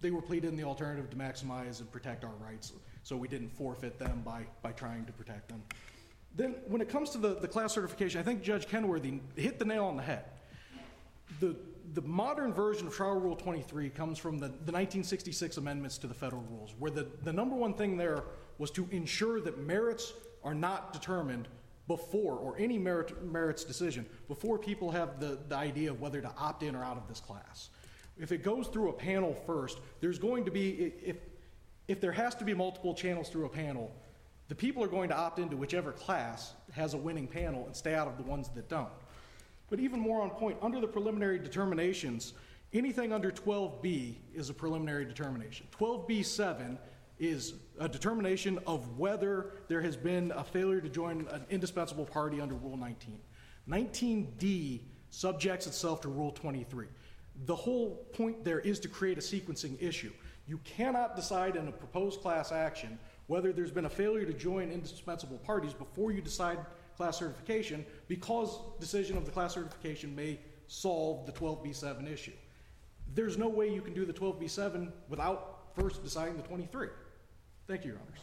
they 0.01 0.11
were 0.11 0.22
pleaded 0.22 0.49
in 0.49 0.55
the 0.55 0.64
alternative 0.64 1.09
to 1.11 1.16
maximize 1.16 1.80
and 1.80 1.91
protect 1.91 2.24
our 2.24 2.34
rights, 2.39 2.74
so 3.03 3.16
we 3.16 3.28
didn't 3.28 3.49
forfeit 3.49 3.99
them 3.99 4.22
by, 4.26 4.45
by 4.61 4.72
trying 4.72 5.05
to 5.05 5.11
protect 5.11 5.49
them. 5.49 5.61
Then, 6.36 6.55
when 6.68 6.82
it 6.82 6.89
comes 6.89 7.11
to 7.11 7.20
the, 7.20 7.36
the 7.36 7.47
class 7.47 7.74
certification, 7.74 8.20
I 8.20 8.24
think 8.24 8.41
Judge 8.41 8.68
Kenworthy 8.68 9.20
hit 9.36 9.59
the 9.59 9.66
nail 9.66 9.86
on 9.86 9.97
the 9.97 10.03
head. 10.03 10.26
The, 11.39 11.55
the 11.93 12.01
modern 12.01 12.53
version 12.53 12.88
of 12.88 12.93
Trial 12.93 13.20
Rule 13.20 13.36
23 13.36 13.89
comes 13.89 14.18
from 14.18 14.39
the, 14.39 14.47
the 14.47 14.72
1966 14.72 15.57
amendments 15.57 15.99
to 15.99 16.07
the 16.07 16.14
federal 16.14 16.43
rules, 16.49 16.74
where 16.80 16.89
the, 16.89 17.07
the 17.24 17.34
number 17.34 17.55
one 17.55 17.76
thing 17.76 17.97
there 17.97 18.24
was 18.57 18.72
to 18.72 18.88
ensure 18.91 19.39
that 19.41 19.59
merits 19.59 20.14
are 20.43 20.55
not 20.55 20.91
determined 20.91 21.47
before, 21.88 22.36
or 22.36 22.57
any 22.57 22.77
merit, 22.77 23.23
merits 23.25 23.63
decision, 23.63 24.05
before 24.27 24.57
people 24.57 24.91
have 24.91 25.19
the, 25.19 25.38
the 25.49 25.55
idea 25.55 25.91
of 25.91 25.99
whether 25.99 26.21
to 26.21 26.31
opt 26.38 26.63
in 26.63 26.75
or 26.75 26.84
out 26.84 26.97
of 26.97 27.07
this 27.07 27.19
class. 27.19 27.69
If 28.17 28.31
it 28.31 28.43
goes 28.43 28.67
through 28.67 28.89
a 28.89 28.93
panel 28.93 29.34
first, 29.45 29.79
there's 29.99 30.19
going 30.19 30.45
to 30.45 30.51
be, 30.51 30.93
if, 31.03 31.17
if 31.88 31.99
there 31.99 32.11
has 32.11 32.36
to 32.36 32.45
be 32.45 32.53
multiple 32.53 32.93
channels 32.93 33.29
through 33.29 33.45
a 33.45 33.49
panel, 33.49 33.91
the 34.47 34.55
people 34.55 34.84
are 34.84 34.88
going 34.88 35.09
to 35.09 35.17
opt 35.17 35.39
into 35.39 35.57
whichever 35.57 35.91
class 35.91 36.53
has 36.71 36.93
a 36.93 36.97
winning 36.97 37.27
panel 37.27 37.65
and 37.65 37.75
stay 37.75 37.95
out 37.95 38.07
of 38.07 38.17
the 38.17 38.23
ones 38.23 38.49
that 38.55 38.69
don't. 38.69 38.89
But 39.69 39.79
even 39.79 39.99
more 39.99 40.21
on 40.21 40.29
point, 40.29 40.57
under 40.61 40.79
the 40.79 40.88
preliminary 40.88 41.39
determinations, 41.39 42.34
anything 42.73 43.11
under 43.11 43.31
12B 43.31 44.15
is 44.34 44.49
a 44.49 44.53
preliminary 44.53 45.05
determination. 45.05 45.67
12B7 45.77 46.77
is 47.24 47.53
a 47.80 47.88
determination 47.88 48.59
of 48.67 48.97
whether 48.97 49.51
there 49.67 49.82
has 49.82 49.95
been 49.95 50.32
a 50.36 50.43
failure 50.43 50.82
to 50.82 50.89
join 50.89 51.28
an 51.32 51.45
indispensable 51.49 52.05
party 52.05 52.41
under 52.41 52.55
Rule 52.55 52.78
19. 52.78 53.19
19D 53.67 54.82
subjects 55.09 55.67
itself 55.67 56.01
to 56.01 56.09
Rule 56.09 56.32
23. 56.32 56.88
The 57.45 57.55
whole 57.55 58.05
point 58.13 58.43
there 58.43 58.59
is 58.59 58.80
to 58.82 58.88
create 58.88 59.17
a 59.17 59.21
sequencing 59.21 59.82
issue. 59.82 60.11
You 60.47 60.59
cannot 60.59 61.15
decide 61.15 61.55
in 61.55 61.67
a 61.67 61.71
proposed 61.71 62.21
class 62.21 62.51
action 62.51 62.99
whether 63.28 63.53
there's 63.53 63.71
been 63.71 63.86
a 63.86 63.89
failure 63.89 64.26
to 64.26 64.34
join 64.34 64.69
indispensable 64.69 65.38
parties 65.38 65.74
before 65.74 66.11
you 66.11 66.21
decide 66.21 66.59
class 66.97 67.17
certification 67.17 67.86
because 68.07 68.59
decision 68.80 69.17
of 69.17 69.26
the 69.26 69.32
class 69.32 69.53
certification 69.53 70.13
may 70.15 70.39
solve 70.67 71.26
the 71.26 71.32
12B7 71.32 72.11
issue. 72.11 72.34
There's 73.15 73.38
no 73.38 73.47
way 73.47 73.74
you 73.74 73.82
can 73.82 73.93
do 73.93 74.05
the 74.05 74.13
12B7 74.13 74.91
without 75.09 75.69
first 75.76 76.03
deciding 76.03 76.38
the 76.38 76.43
23. 76.43 76.89
Thank 77.68 77.86
you, 77.86 77.91
Your 77.91 77.99
Honors. 77.99 78.20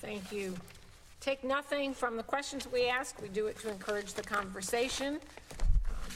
Thank 0.00 0.32
you. 0.32 0.54
Take 1.20 1.44
nothing 1.44 1.94
from 1.94 2.16
the 2.16 2.22
questions 2.22 2.68
we 2.70 2.88
ask. 2.88 3.20
We 3.22 3.28
do 3.28 3.46
it 3.46 3.58
to 3.60 3.70
encourage 3.70 4.12
the 4.14 4.22
conversation. 4.22 5.14
Um, 5.88 6.10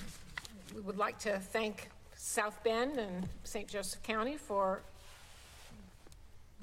We 0.74 0.81
would 0.83 0.99
like 0.99 1.18
to 1.20 1.39
thank 1.39 1.89
South 2.16 2.62
Bend 2.62 2.99
and 2.99 3.26
St. 3.45 3.66
Joseph 3.68 4.03
County 4.03 4.37
for 4.37 4.83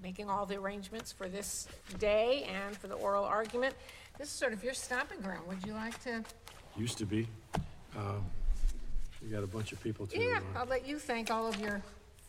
making 0.04 0.30
all 0.30 0.46
the 0.46 0.58
arrangements 0.58 1.12
for 1.12 1.28
this 1.28 1.68
day 1.98 2.44
and 2.44 2.78
for 2.78 2.88
the 2.88 2.94
oral 2.96 3.24
argument. 3.24 3.74
This 4.20 4.28
is 4.28 4.34
sort 4.34 4.54
of 4.54 4.64
your 4.64 4.74
stomping 4.74 5.22
ground. 5.22 5.48
Would 5.48 5.66
you 5.66 5.74
like 5.74 6.02
to? 6.04 6.24
Used 6.78 6.98
to 7.00 7.06
be. 7.06 7.28
Um, 7.98 8.24
You 9.22 9.34
got 9.34 9.44
a 9.44 9.48
bunch 9.48 9.72
of 9.72 9.82
people 9.82 10.06
to 10.08 10.20
Yeah, 10.22 10.40
uh, 10.54 10.60
I'll 10.60 10.66
let 10.68 10.88
you 10.88 11.00
thank 11.00 11.32
all 11.32 11.48
of 11.48 11.60
your 11.60 11.82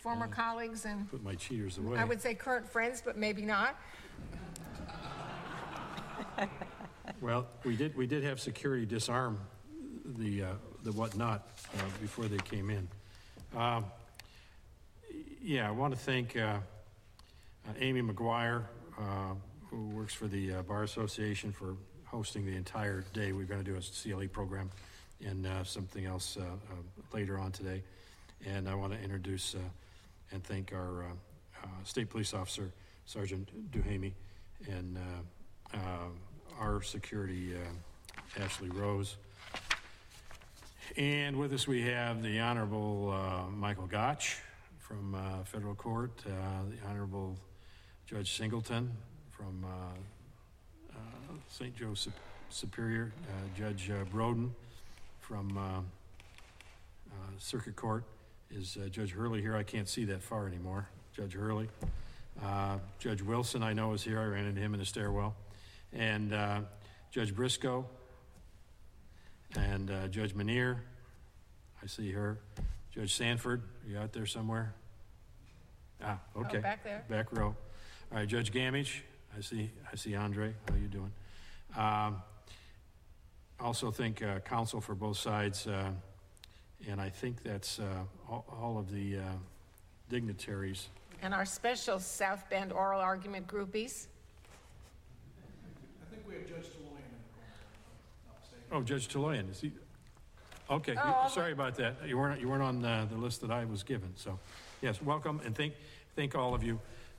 former 0.06 0.28
colleagues 0.28 0.84
and, 0.84 1.10
put 1.10 1.24
my 1.24 1.34
cheaters 1.34 1.78
away. 1.78 1.98
I 1.98 2.04
would 2.04 2.22
say 2.22 2.32
current 2.32 2.68
friends, 2.68 3.02
but 3.04 3.16
maybe 3.16 3.42
not. 3.42 3.76
Well, 7.20 7.46
we 7.64 7.76
did, 7.76 7.96
we 7.96 8.06
did 8.06 8.24
have 8.24 8.40
security 8.40 8.84
disarm 8.84 9.38
the, 10.18 10.42
uh, 10.42 10.46
the 10.82 10.92
whatnot 10.92 11.48
uh, 11.78 11.82
before 12.00 12.26
they 12.26 12.36
came 12.38 12.68
in. 12.68 12.88
Um, 13.56 13.86
Yeah, 15.40 15.68
I 15.68 15.70
want 15.70 15.94
to 15.94 15.98
thank 15.98 16.36
uh, 16.36 16.40
uh, 16.40 16.58
Amy 17.78 18.02
McGuire, 18.02 18.64
uh, 18.98 19.02
who 19.70 19.88
works 19.90 20.12
for 20.12 20.26
the 20.26 20.54
uh, 20.56 20.62
Bar 20.62 20.82
Association, 20.82 21.52
for 21.52 21.76
hosting 22.04 22.44
the 22.44 22.56
entire 22.56 23.04
day. 23.14 23.32
We're 23.32 23.44
going 23.44 23.64
to 23.64 23.70
do 23.70 23.76
a 23.76 23.80
CLE 23.80 24.28
program 24.28 24.70
and 25.24 25.46
uh, 25.46 25.64
something 25.64 26.04
else 26.04 26.36
uh, 26.36 26.42
uh, 26.42 26.46
later 27.14 27.38
on 27.38 27.50
today. 27.52 27.82
And 28.44 28.68
I 28.68 28.74
want 28.74 28.92
to 28.92 29.00
introduce 29.00 29.54
uh, 29.54 29.58
and 30.32 30.42
thank 30.44 30.72
our 30.72 31.04
uh, 31.04 31.06
uh, 31.62 31.66
State 31.84 32.10
Police 32.10 32.34
Officer, 32.34 32.72
Sergeant 33.04 33.48
Duhamey, 33.70 34.12
and 34.68 34.98
uh, 34.98 35.76
uh, 35.76 35.78
our 36.58 36.82
security, 36.82 37.54
uh, 37.54 38.42
Ashley 38.42 38.70
Rose. 38.70 39.16
And 40.96 41.36
with 41.36 41.52
us, 41.52 41.66
we 41.66 41.82
have 41.82 42.22
the 42.22 42.40
Honorable 42.40 43.12
uh, 43.12 43.50
Michael 43.50 43.88
Gotsch 43.88 44.36
from 44.78 45.16
Federal 45.44 45.74
Court, 45.74 46.16
the 46.24 46.88
Honorable 46.88 47.36
Judge 48.06 48.36
Singleton 48.36 48.92
from 49.30 49.64
St. 51.48 51.74
Joe 51.74 51.94
Sup- 51.94 52.12
Superior, 52.50 53.12
Judge 53.58 53.90
Broden 54.12 54.50
from 55.20 55.84
Circuit 57.38 57.74
Court. 57.74 58.04
Is 58.50 58.76
uh, 58.76 58.88
Judge 58.88 59.12
Hurley 59.12 59.40
here? 59.40 59.56
I 59.56 59.62
can't 59.62 59.88
see 59.88 60.04
that 60.06 60.22
far 60.22 60.46
anymore. 60.46 60.88
Judge 61.14 61.34
Hurley. 61.34 61.68
Uh, 62.42 62.78
Judge 62.98 63.22
Wilson, 63.22 63.62
I 63.62 63.72
know, 63.72 63.92
is 63.92 64.02
here. 64.02 64.20
I 64.20 64.24
ran 64.26 64.46
into 64.46 64.60
him 64.60 64.72
in 64.74 64.80
the 64.80 64.86
stairwell. 64.86 65.34
And 65.92 66.32
uh, 66.32 66.60
Judge 67.10 67.34
Briscoe, 67.34 67.86
and 69.56 69.90
uh, 69.90 70.08
Judge 70.08 70.34
Manier, 70.34 70.78
I 71.82 71.86
see 71.86 72.12
her. 72.12 72.38
Judge 72.94 73.14
Sanford, 73.14 73.62
are 73.84 73.90
you 73.90 73.98
out 73.98 74.12
there 74.12 74.26
somewhere? 74.26 74.74
Ah, 76.02 76.18
okay. 76.36 76.58
Oh, 76.58 76.62
back 76.62 76.84
there. 76.84 77.04
Back 77.08 77.32
row. 77.32 77.46
All 78.12 78.18
right, 78.18 78.28
Judge 78.28 78.52
Gamage, 78.52 79.00
I 79.36 79.40
see, 79.40 79.70
I 79.90 79.96
see 79.96 80.14
Andre, 80.14 80.54
how 80.68 80.76
you 80.76 80.88
doing? 80.88 81.12
Um, 81.76 82.22
Also 83.58 83.90
thank 83.90 84.22
uh, 84.22 84.40
counsel 84.40 84.80
for 84.82 84.94
both 84.94 85.16
sides, 85.16 85.66
uh, 85.66 85.90
and 86.88 87.00
I 87.00 87.08
think 87.08 87.42
that's 87.42 87.78
uh, 87.78 87.84
all 88.28 88.44
all 88.60 88.78
of 88.78 88.90
the 88.92 89.18
uh, 89.18 89.22
dignitaries. 90.08 90.88
And 91.22 91.32
our 91.32 91.44
special 91.46 91.98
South 91.98 92.48
Bend 92.50 92.72
oral 92.72 93.00
argument 93.00 93.46
groupies. 93.46 94.06
I 96.02 96.14
think 96.14 96.26
we 96.28 96.34
have 96.34 96.46
Judge 96.46 96.66
Deloyan 96.66 97.00
in 97.00 97.16
the 97.16 97.32
corner. 97.32 97.54
not 98.28 98.40
mistaken. 98.40 98.68
Oh, 98.72 98.82
Judge 98.82 99.08
Toloyan, 99.08 99.50
is 99.50 99.60
he? 99.60 99.72
Okay, 100.70 100.92
you- 100.92 100.98
Oh, 101.02 101.20
I'll- 101.22 101.30
sorry 101.30 101.52
about 101.52 101.76
that. 101.76 101.94
You 102.06 102.18
weren't, 102.18 102.40
you 102.40 102.48
weren't 102.48 102.62
on 102.62 102.84
uh, 102.84 103.06
the 103.10 103.16
list 103.16 103.40
that 103.40 103.50
I 103.50 103.64
was 103.64 103.82
given, 103.82 104.12
so, 104.16 104.38
yes, 104.82 105.00
welcome, 105.00 105.40
and 105.44 105.54
thank, 105.56 105.74
thank 106.16 106.34
all 106.34 106.54
of 106.54 106.62
you. 106.62 106.78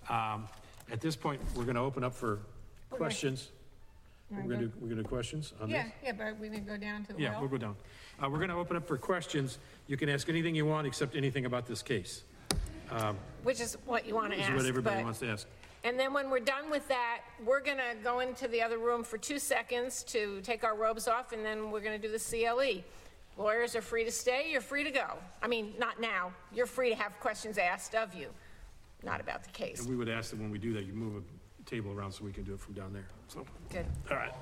Um, 0.10 0.47
At 0.91 1.01
this 1.01 1.16
point, 1.18 1.41
we're 1.55 1.64
going 1.66 1.76
to 1.76 1.82
open 1.82 2.03
up 2.03 2.14
for 2.14 2.34
Okay. 2.91 2.97
questions. 2.97 3.49
We're 4.30 4.38
Wanna 4.41 4.47
going 4.49 4.59
to, 4.59 4.65
go- 4.67 4.71
do 4.73 4.78
we're 4.82 4.88
going 4.89 4.97
to 4.97 5.03
do 5.03 5.09
questions 5.09 5.53
on 5.61 5.69
this? 5.69 5.78
Yeah, 5.78 5.89
yeah, 6.03 6.11
but 6.11 6.38
we 6.39 6.49
didn't 6.49 6.67
go 6.67 6.75
down 6.78 7.05
to 7.05 7.13
the 7.13 7.21
Yeah, 7.21 7.32
we'll 7.32 7.41
well. 7.41 7.49
go 7.49 7.57
down. 7.57 7.75
Uh, 8.21 8.30
We're 8.30 8.38
going 8.39 8.49
to 8.49 8.55
open 8.55 8.75
up 8.75 8.86
for 8.88 8.97
questions. 8.97 9.57
You 9.88 9.95
can 9.95 10.09
ask 10.09 10.28
anything 10.28 10.53
you 10.55 10.65
want 10.65 10.86
except 10.86 11.15
anything 11.15 11.45
about 11.45 11.65
this 11.65 11.82
case. 11.82 12.23
Which 13.43 13.61
is 13.61 13.78
what 13.86 14.05
you 14.05 14.15
want 14.15 14.32
to 14.32 14.38
This 14.38 14.45
ask. 14.45 14.53
is 14.55 14.61
what 14.63 14.67
everybody 14.69 14.97
but- 14.97 15.03
wants 15.05 15.19
to 15.19 15.30
ask. 15.30 15.47
And 15.84 15.97
then 15.97 16.11
when 16.11 16.30
we're 16.30 16.39
done 16.41 16.69
with 16.69 16.86
that, 16.89 17.21
we're 17.45 17.61
going 17.61 17.78
to 17.78 17.95
go 18.03 18.19
into 18.19 18.47
the 18.49 18.61
other 18.61 18.78
room 18.80 19.03
for 19.03 19.17
two 19.17 19.39
seconds 19.39 20.03
to 20.05 20.41
take 20.41 20.63
our 20.65 20.75
robes 20.75 21.07
off, 21.07 21.32
and 21.32 21.45
then 21.45 21.71
we're 21.71 21.80
going 21.82 21.99
to 22.01 22.07
do 22.07 22.11
the 22.11 22.19
CLE. 22.19 22.84
Lawyers 23.41 23.75
are 23.75 23.82
free 23.82 24.03
to 24.03 24.11
stay, 24.11 24.49
you're 24.51 24.59
free 24.59 24.84
to 24.84 24.91
go. 24.91 25.13
I 25.41 25.47
mean, 25.47 25.73
not 25.78 26.01
now. 26.01 26.34
You're 26.51 26.65
free 26.65 26.89
to 26.89 26.95
have 26.95 27.17
questions 27.21 27.57
asked 27.59 27.93
of 27.95 28.13
you, 28.15 28.30
not 29.03 29.21
about 29.21 29.43
the 29.43 29.51
case. 29.51 29.80
And 29.82 29.89
we 29.89 29.95
would 29.95 30.09
ask 30.09 30.32
that 30.32 30.39
when 30.39 30.49
we 30.49 30.57
do 30.57 30.73
that, 30.73 30.86
you 30.86 30.93
move 30.93 31.23
table 31.68 31.91
around 31.91 32.11
so 32.11 32.24
we 32.24 32.32
can 32.32 32.43
do 32.43 32.53
it 32.53 32.59
from 32.59 32.74
down 32.74 32.93
there, 32.93 33.07
so, 33.28 33.45
Good. 33.70 33.86
all 34.09 34.18
right. 34.18 34.34